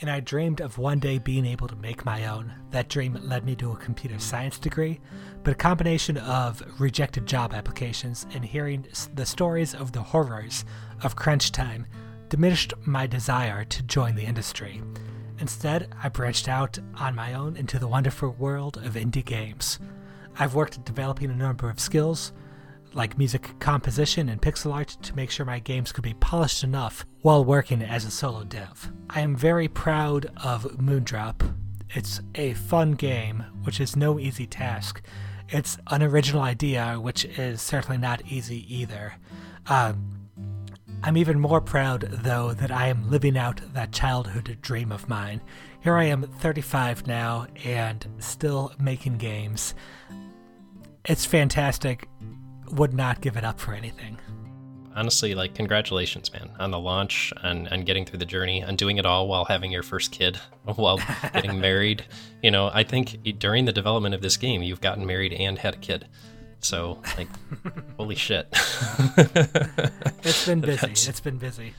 and 0.00 0.10
I 0.10 0.20
dreamed 0.20 0.60
of 0.60 0.78
one 0.78 0.98
day 0.98 1.18
being 1.18 1.46
able 1.46 1.68
to 1.68 1.76
make 1.76 2.04
my 2.04 2.26
own. 2.26 2.52
That 2.70 2.88
dream 2.88 3.18
led 3.22 3.44
me 3.44 3.54
to 3.56 3.72
a 3.72 3.76
computer 3.76 4.18
science 4.18 4.58
degree, 4.58 5.00
but 5.42 5.52
a 5.52 5.56
combination 5.56 6.16
of 6.16 6.62
rejected 6.80 7.26
job 7.26 7.54
applications 7.54 8.26
and 8.34 8.44
hearing 8.44 8.86
the 9.14 9.26
stories 9.26 9.74
of 9.74 9.92
the 9.92 10.02
horrors 10.02 10.64
of 11.02 11.16
crunch 11.16 11.52
time 11.52 11.86
diminished 12.28 12.74
my 12.84 13.06
desire 13.06 13.64
to 13.64 13.82
join 13.82 14.14
the 14.14 14.24
industry. 14.24 14.82
Instead, 15.38 15.94
I 16.02 16.08
branched 16.08 16.48
out 16.48 16.78
on 16.96 17.14
my 17.14 17.34
own 17.34 17.56
into 17.56 17.78
the 17.78 17.88
wonderful 17.88 18.30
world 18.30 18.76
of 18.78 18.94
indie 18.94 19.24
games. 19.24 19.78
I've 20.38 20.54
worked 20.54 20.76
at 20.76 20.84
developing 20.84 21.30
a 21.30 21.36
number 21.36 21.70
of 21.70 21.80
skills, 21.80 22.32
like 22.94 23.18
music 23.18 23.58
composition 23.58 24.28
and 24.28 24.40
pixel 24.40 24.72
art 24.72 24.96
to 25.02 25.16
make 25.16 25.30
sure 25.30 25.44
my 25.44 25.58
games 25.58 25.92
could 25.92 26.04
be 26.04 26.14
polished 26.14 26.64
enough 26.64 27.04
while 27.22 27.44
working 27.44 27.82
as 27.82 28.04
a 28.04 28.10
solo 28.10 28.44
dev. 28.44 28.92
I 29.10 29.20
am 29.20 29.36
very 29.36 29.68
proud 29.68 30.26
of 30.42 30.64
Moondrop. 30.78 31.54
It's 31.90 32.20
a 32.34 32.54
fun 32.54 32.92
game, 32.92 33.44
which 33.64 33.80
is 33.80 33.96
no 33.96 34.18
easy 34.18 34.46
task. 34.46 35.02
It's 35.48 35.76
an 35.88 36.02
original 36.02 36.42
idea, 36.42 36.98
which 37.00 37.24
is 37.24 37.60
certainly 37.60 37.98
not 37.98 38.22
easy 38.26 38.64
either. 38.74 39.14
Uh, 39.66 39.94
I'm 41.02 41.16
even 41.16 41.38
more 41.38 41.60
proud, 41.60 42.00
though, 42.10 42.54
that 42.54 42.70
I 42.70 42.88
am 42.88 43.10
living 43.10 43.36
out 43.36 43.60
that 43.74 43.92
childhood 43.92 44.58
dream 44.62 44.90
of 44.90 45.08
mine. 45.08 45.42
Here 45.80 45.96
I 45.96 46.04
am, 46.04 46.22
35 46.22 47.06
now, 47.06 47.46
and 47.64 48.06
still 48.18 48.72
making 48.80 49.18
games. 49.18 49.74
It's 51.04 51.26
fantastic 51.26 52.08
would 52.72 52.94
not 52.94 53.20
give 53.20 53.36
it 53.36 53.44
up 53.44 53.60
for 53.60 53.74
anything. 53.74 54.18
Honestly, 54.96 55.34
like 55.34 55.54
congratulations, 55.54 56.32
man, 56.32 56.50
on 56.60 56.70
the 56.70 56.78
launch 56.78 57.32
and, 57.42 57.66
and 57.72 57.84
getting 57.84 58.04
through 58.04 58.20
the 58.20 58.26
journey 58.26 58.60
and 58.60 58.78
doing 58.78 58.96
it 58.96 59.04
all 59.04 59.26
while 59.26 59.44
having 59.44 59.72
your 59.72 59.82
first 59.82 60.12
kid, 60.12 60.36
while 60.76 61.00
getting 61.32 61.60
married. 61.60 62.04
You 62.42 62.52
know, 62.52 62.70
I 62.72 62.84
think 62.84 63.18
during 63.38 63.64
the 63.64 63.72
development 63.72 64.14
of 64.14 64.22
this 64.22 64.36
game, 64.36 64.62
you've 64.62 64.80
gotten 64.80 65.04
married 65.04 65.32
and 65.32 65.58
had 65.58 65.74
a 65.74 65.78
kid. 65.78 66.06
So, 66.60 67.02
like, 67.18 67.28
holy 67.98 68.14
shit. 68.14 68.48
it's 70.22 70.46
been 70.46 70.60
busy. 70.60 70.86
That's, 70.86 71.08
it's 71.08 71.20
been 71.20 71.36
busy. 71.38 71.74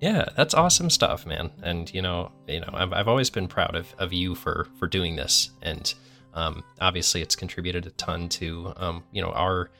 Yeah, 0.00 0.26
that's 0.36 0.54
awesome 0.54 0.90
stuff, 0.90 1.26
man. 1.26 1.50
And 1.62 1.92
you 1.92 2.02
know, 2.02 2.32
you 2.46 2.60
know, 2.60 2.70
I've, 2.72 2.92
I've 2.92 3.08
always 3.08 3.30
been 3.30 3.46
proud 3.46 3.76
of, 3.76 3.94
of 3.98 4.12
you 4.12 4.34
for 4.34 4.68
for 4.78 4.86
doing 4.86 5.16
this, 5.16 5.50
and 5.62 5.92
um, 6.34 6.64
obviously, 6.80 7.20
it's 7.20 7.36
contributed 7.36 7.86
a 7.86 7.90
ton 7.90 8.28
to 8.30 8.72
um, 8.76 9.04
you 9.12 9.22
know 9.22 9.30
our 9.30 9.70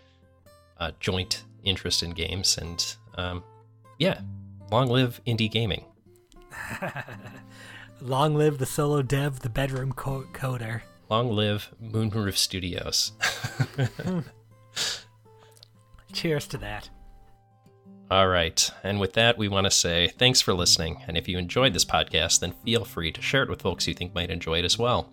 uh, 0.81 0.93
joint 1.01 1.45
interest 1.64 2.03
in 2.03 2.11
games. 2.11 2.59
And 2.59 2.97
um, 3.16 3.45
yeah, 3.99 4.20
long 4.70 4.89
live 4.89 5.20
indie 5.26 5.51
gaming. 5.51 5.85
long 8.01 8.35
live 8.35 8.59
the 8.59 8.66
solo 8.66 9.03
dev, 9.03 9.41
the 9.41 9.49
bedroom 9.49 9.93
co- 9.93 10.26
coder. 10.33 10.83
Long 11.09 11.31
live 11.31 11.74
Moonroof 11.83 12.37
Studios. 12.37 13.12
Cheers 16.12 16.47
to 16.49 16.59
that. 16.59 16.91
All 18.11 18.29
right. 18.29 18.70
And 18.83 19.01
with 19.01 19.12
that, 19.14 19.37
we 19.37 19.49
want 19.49 19.66
to 19.66 19.70
say 19.70 20.09
thanks 20.09 20.41
for 20.41 20.55
listening. 20.55 21.03
And 21.07 21.16
if 21.16 21.29
you 21.29 21.37
enjoyed 21.37 21.74
this 21.74 21.85
podcast, 21.85 22.41
then 22.41 22.55
feel 22.64 22.85
free 22.85 23.12
to 23.12 23.20
share 23.20 23.43
it 23.43 23.51
with 23.51 23.62
folks 23.62 23.87
you 23.87 23.95
think 23.95 24.14
might 24.14 24.31
enjoy 24.31 24.59
it 24.59 24.64
as 24.64 24.79
well. 24.79 25.12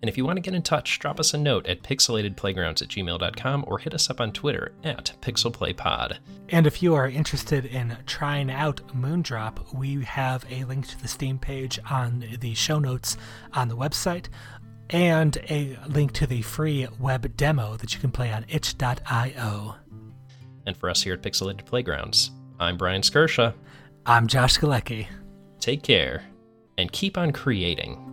And 0.00 0.08
if 0.08 0.16
you 0.16 0.24
want 0.24 0.36
to 0.36 0.42
get 0.42 0.54
in 0.54 0.62
touch, 0.62 0.98
drop 1.00 1.18
us 1.18 1.34
a 1.34 1.38
note 1.38 1.66
at 1.66 1.82
pixelatedplaygrounds 1.82 2.82
at 2.82 2.88
gmail.com 2.88 3.64
or 3.66 3.78
hit 3.78 3.94
us 3.94 4.08
up 4.08 4.20
on 4.20 4.32
Twitter 4.32 4.72
at 4.84 5.12
pixelplaypod. 5.20 6.18
And 6.50 6.66
if 6.66 6.82
you 6.82 6.94
are 6.94 7.08
interested 7.08 7.64
in 7.64 7.96
trying 8.06 8.50
out 8.50 8.80
Moondrop, 8.96 9.74
we 9.74 10.04
have 10.04 10.44
a 10.50 10.64
link 10.64 10.86
to 10.88 11.02
the 11.02 11.08
Steam 11.08 11.38
page 11.38 11.80
on 11.90 12.24
the 12.40 12.54
show 12.54 12.78
notes 12.78 13.16
on 13.52 13.68
the 13.68 13.76
website 13.76 14.26
and 14.90 15.36
a 15.50 15.76
link 15.88 16.12
to 16.12 16.26
the 16.26 16.42
free 16.42 16.86
web 16.98 17.36
demo 17.36 17.76
that 17.76 17.92
you 17.92 18.00
can 18.00 18.10
play 18.10 18.32
on 18.32 18.44
itch.io. 18.48 19.76
And 20.66 20.76
for 20.76 20.90
us 20.90 21.02
here 21.02 21.14
at 21.14 21.22
Pixelated 21.22 21.64
Playgrounds, 21.64 22.30
I'm 22.60 22.76
Brian 22.76 23.02
Skirsha. 23.02 23.54
I'm 24.06 24.26
Josh 24.26 24.58
Galecki. 24.58 25.08
Take 25.60 25.82
care 25.82 26.24
and 26.78 26.90
keep 26.92 27.18
on 27.18 27.32
creating. 27.32 28.07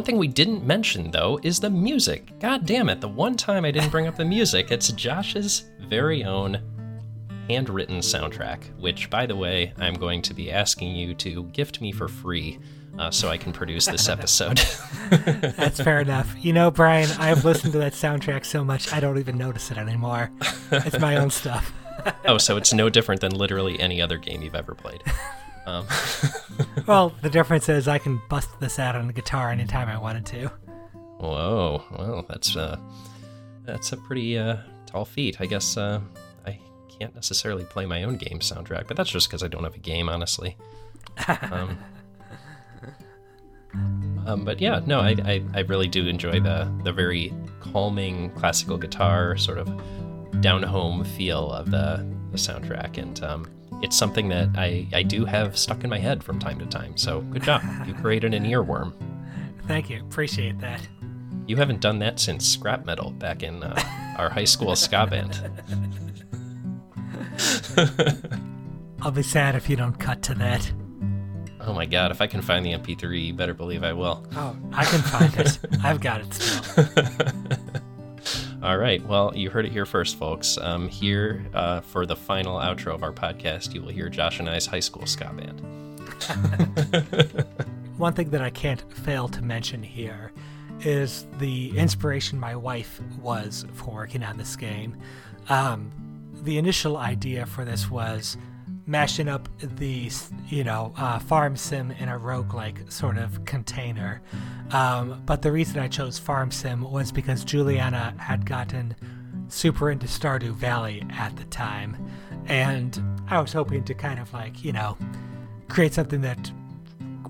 One 0.00 0.06
thing 0.06 0.16
we 0.16 0.28
didn't 0.28 0.64
mention, 0.64 1.10
though, 1.10 1.38
is 1.42 1.60
the 1.60 1.68
music. 1.68 2.32
God 2.40 2.64
damn 2.64 2.88
it, 2.88 3.02
the 3.02 3.08
one 3.08 3.36
time 3.36 3.66
I 3.66 3.70
didn't 3.70 3.90
bring 3.90 4.06
up 4.06 4.16
the 4.16 4.24
music, 4.24 4.70
it's 4.70 4.90
Josh's 4.92 5.64
very 5.78 6.24
own 6.24 6.58
handwritten 7.50 7.98
soundtrack, 7.98 8.62
which, 8.78 9.10
by 9.10 9.26
the 9.26 9.36
way, 9.36 9.74
I'm 9.78 9.92
going 9.92 10.22
to 10.22 10.32
be 10.32 10.50
asking 10.50 10.96
you 10.96 11.12
to 11.16 11.44
gift 11.52 11.82
me 11.82 11.92
for 11.92 12.08
free 12.08 12.58
uh, 12.98 13.10
so 13.10 13.28
I 13.28 13.36
can 13.36 13.52
produce 13.52 13.84
this 13.84 14.08
episode. 14.08 14.56
That's 15.10 15.82
fair 15.82 16.00
enough. 16.00 16.34
You 16.40 16.54
know, 16.54 16.70
Brian, 16.70 17.10
I've 17.18 17.44
listened 17.44 17.74
to 17.74 17.78
that 17.80 17.92
soundtrack 17.92 18.46
so 18.46 18.64
much 18.64 18.94
I 18.94 19.00
don't 19.00 19.18
even 19.18 19.36
notice 19.36 19.70
it 19.70 19.76
anymore. 19.76 20.30
It's 20.72 20.98
my 20.98 21.18
own 21.18 21.28
stuff. 21.28 21.74
oh, 22.24 22.38
so 22.38 22.56
it's 22.56 22.72
no 22.72 22.88
different 22.88 23.20
than 23.20 23.32
literally 23.32 23.78
any 23.78 24.00
other 24.00 24.16
game 24.16 24.40
you've 24.40 24.54
ever 24.54 24.74
played. 24.74 25.02
Um. 25.70 25.86
well, 26.86 27.12
the 27.22 27.30
difference 27.30 27.68
is 27.68 27.88
I 27.88 27.98
can 27.98 28.20
bust 28.28 28.48
this 28.60 28.78
out 28.78 28.96
on 28.96 29.06
the 29.06 29.12
guitar 29.12 29.50
anytime 29.50 29.88
I 29.88 29.98
wanted 29.98 30.26
to. 30.26 30.50
Whoa, 31.18 31.82
well, 31.96 32.24
that's 32.28 32.56
uh, 32.56 32.78
that's 33.64 33.92
a 33.92 33.96
pretty 33.96 34.38
uh, 34.38 34.56
tall 34.86 35.04
feat. 35.04 35.40
I 35.40 35.46
guess 35.46 35.76
uh, 35.76 36.00
I 36.46 36.58
can't 36.98 37.14
necessarily 37.14 37.64
play 37.64 37.86
my 37.86 38.02
own 38.04 38.16
game 38.16 38.40
soundtrack, 38.40 38.86
but 38.88 38.96
that's 38.96 39.10
just 39.10 39.28
because 39.28 39.42
I 39.42 39.48
don't 39.48 39.64
have 39.64 39.74
a 39.74 39.78
game, 39.80 40.08
honestly. 40.08 40.56
Um, 41.28 41.78
um, 44.26 44.44
but 44.44 44.60
yeah, 44.60 44.80
no, 44.86 45.00
I, 45.00 45.16
I, 45.24 45.44
I 45.54 45.60
really 45.60 45.88
do 45.88 46.06
enjoy 46.06 46.40
the 46.40 46.72
the 46.84 46.92
very 46.92 47.32
calming 47.60 48.30
classical 48.30 48.78
guitar 48.78 49.36
sort 49.36 49.58
of 49.58 49.68
down 50.40 50.62
home 50.62 51.04
feel 51.04 51.52
of 51.52 51.70
the, 51.70 52.06
the 52.30 52.38
soundtrack, 52.38 52.96
and 52.96 53.22
um, 53.22 53.46
it's 53.82 53.96
something 53.96 54.28
that 54.28 54.50
I, 54.56 54.86
I 54.92 55.02
do 55.02 55.24
have 55.24 55.56
stuck 55.56 55.84
in 55.84 55.90
my 55.90 55.98
head 55.98 56.22
from 56.22 56.38
time 56.38 56.58
to 56.58 56.66
time. 56.66 56.96
So 56.96 57.20
good 57.22 57.42
job. 57.42 57.62
You 57.86 57.94
created 57.94 58.34
an 58.34 58.44
earworm. 58.44 58.92
Thank 59.66 59.90
you. 59.90 60.00
Appreciate 60.00 60.58
that. 60.60 60.86
You 61.46 61.56
haven't 61.56 61.80
done 61.80 61.98
that 62.00 62.20
since 62.20 62.46
scrap 62.46 62.84
metal 62.84 63.10
back 63.10 63.42
in 63.42 63.62
uh, 63.62 63.80
our 64.18 64.28
high 64.30 64.44
school 64.44 64.76
ska 64.76 65.06
band. 65.06 65.40
I'll 69.02 69.10
be 69.10 69.22
sad 69.22 69.54
if 69.54 69.70
you 69.70 69.76
don't 69.76 69.98
cut 69.98 70.22
to 70.24 70.34
that. 70.34 70.70
Oh 71.62 71.72
my 71.72 71.86
god, 71.86 72.10
if 72.10 72.20
I 72.20 72.26
can 72.26 72.42
find 72.42 72.64
the 72.64 72.72
MP3, 72.72 73.26
you 73.26 73.34
better 73.34 73.54
believe 73.54 73.82
I 73.82 73.92
will. 73.92 74.26
Oh, 74.34 74.56
I 74.72 74.84
can 74.84 75.00
find 75.00 75.36
it. 75.36 75.58
I've 75.82 76.00
got 76.00 76.20
it 76.20 76.34
still. 76.34 76.94
All 78.62 78.76
right. 78.76 79.02
Well, 79.06 79.32
you 79.34 79.48
heard 79.48 79.64
it 79.64 79.72
here 79.72 79.86
first, 79.86 80.18
folks. 80.18 80.58
Um, 80.58 80.86
here 80.86 81.42
uh, 81.54 81.80
for 81.80 82.04
the 82.04 82.14
final 82.14 82.58
outro 82.58 82.94
of 82.94 83.02
our 83.02 83.12
podcast, 83.12 83.72
you 83.72 83.80
will 83.80 83.88
hear 83.88 84.10
Josh 84.10 84.38
and 84.38 84.50
I's 84.50 84.66
high 84.66 84.80
school 84.80 85.06
ska 85.06 85.32
band. 85.32 85.60
One 87.96 88.12
thing 88.12 88.28
that 88.30 88.42
I 88.42 88.50
can't 88.50 88.82
fail 88.92 89.28
to 89.28 89.40
mention 89.40 89.82
here 89.82 90.32
is 90.80 91.26
the 91.38 91.76
inspiration 91.76 92.38
my 92.38 92.54
wife 92.54 93.00
was 93.22 93.64
for 93.72 93.94
working 93.94 94.22
on 94.22 94.36
this 94.36 94.56
game. 94.56 94.94
Um, 95.48 95.90
the 96.42 96.58
initial 96.58 96.98
idea 96.98 97.46
for 97.46 97.64
this 97.64 97.90
was 97.90 98.36
mashing 98.90 99.28
up 99.28 99.48
the 99.60 100.10
you 100.48 100.64
know 100.64 100.92
uh, 100.96 101.18
farm 101.20 101.56
sim 101.56 101.92
in 101.92 102.08
a 102.08 102.18
roguelike 102.18 102.90
sort 102.90 103.16
of 103.16 103.44
container. 103.44 104.20
Um, 104.72 105.22
but 105.24 105.42
the 105.42 105.52
reason 105.52 105.78
i 105.78 105.86
chose 105.86 106.18
farm 106.18 106.50
sim 106.50 106.82
was 106.82 107.12
because 107.12 107.44
juliana 107.44 108.14
had 108.18 108.44
gotten 108.44 108.94
super 109.48 109.90
into 109.90 110.06
stardew 110.06 110.52
valley 110.54 111.06
at 111.10 111.36
the 111.36 111.44
time. 111.44 111.96
And 112.46 113.00
i 113.28 113.40
was 113.40 113.52
hoping 113.52 113.84
to 113.84 113.94
kind 113.94 114.18
of 114.18 114.32
like 114.32 114.64
you 114.64 114.72
know 114.72 114.98
create 115.68 115.94
something 115.94 116.20
that 116.22 116.50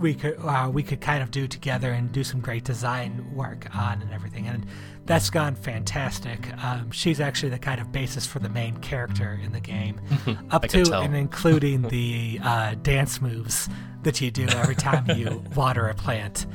we 0.01 0.15
could 0.15 0.37
uh, 0.39 0.71
we 0.73 0.83
could 0.83 1.03
kind 1.03 1.23
of 1.23 1.31
do 1.31 1.47
together 1.47 1.91
and 1.91 2.11
do 2.11 2.25
some 2.25 2.41
great 2.41 2.65
design 2.65 3.31
work 3.35 3.67
on 3.77 4.01
and 4.01 4.11
everything. 4.13 4.47
And 4.47 4.67
that's 5.11 5.29
gone 5.29 5.57
fantastic. 5.57 6.57
Um, 6.63 6.93
she's 6.93 7.19
actually 7.19 7.49
the 7.49 7.59
kind 7.59 7.81
of 7.81 7.91
basis 7.91 8.25
for 8.27 8.39
the 8.39 8.49
main 8.49 8.77
character 8.77 9.41
in 9.43 9.51
the 9.51 9.59
game, 9.59 10.01
up 10.53 10.63
to 10.69 10.95
and 10.95 11.17
including 11.17 11.83
the 11.83 12.39
uh, 12.45 12.77
dance 12.83 13.21
moves 13.21 13.69
that 14.05 14.21
you 14.21 14.31
do 14.31 14.47
every 14.47 14.77
time 14.77 15.11
you 15.19 15.43
water 15.57 15.89
a 15.89 15.97
plant. 15.97 16.47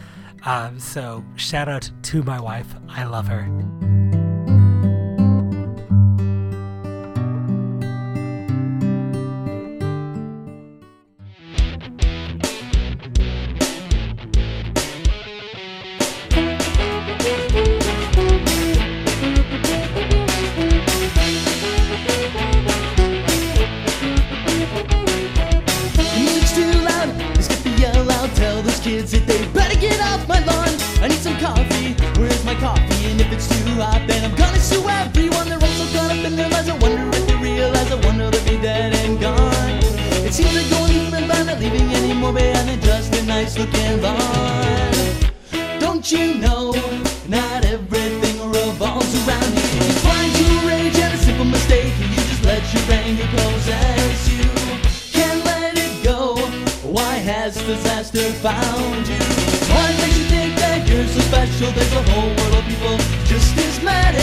Um, 0.46 0.80
so 0.80 1.22
shout 1.36 1.68
out 1.68 1.92
to 2.04 2.24
my 2.24 2.40
wife. 2.40 2.74
I 2.88 3.04
love 3.04 3.28
her. 3.28 4.15
Just 42.82 43.14
a 43.16 43.26
nice 43.26 43.58
looking 43.58 44.02
bar. 44.02 44.92
Don't 45.80 46.12
you 46.12 46.36
know, 46.36 46.72
not 47.28 47.66
everything 47.66 48.52
revolves 48.52 49.14
around 49.28 49.54
you. 49.54 50.02
Blind 50.02 50.34
to 50.36 50.68
rage 50.68 50.98
at 51.00 51.14
a 51.14 51.18
simple 51.18 51.46
mistake, 51.46 51.94
and 52.02 52.10
you 52.10 52.22
just 52.32 52.44
let 52.44 52.64
your 52.74 52.84
anger 52.92 53.28
possess 53.28 54.30
you. 54.30 54.50
Can't 55.12 55.44
let 55.46 55.78
it 55.78 56.04
go, 56.04 56.36
why 56.90 57.16
has 57.16 57.56
disaster 57.56 58.32
found 58.42 59.08
you? 59.08 59.20
What 59.74 59.92
makes 60.02 60.18
you 60.18 60.26
think 60.26 60.56
that 60.58 60.88
you're 60.88 61.08
so 61.08 61.20
special? 61.22 61.72
There's 61.72 61.94
a 61.94 62.04
whole 62.12 62.30
world 62.38 62.56
of 62.56 62.66
people 62.66 62.98
just 63.26 63.58
as 63.58 63.84
mad 63.84 64.16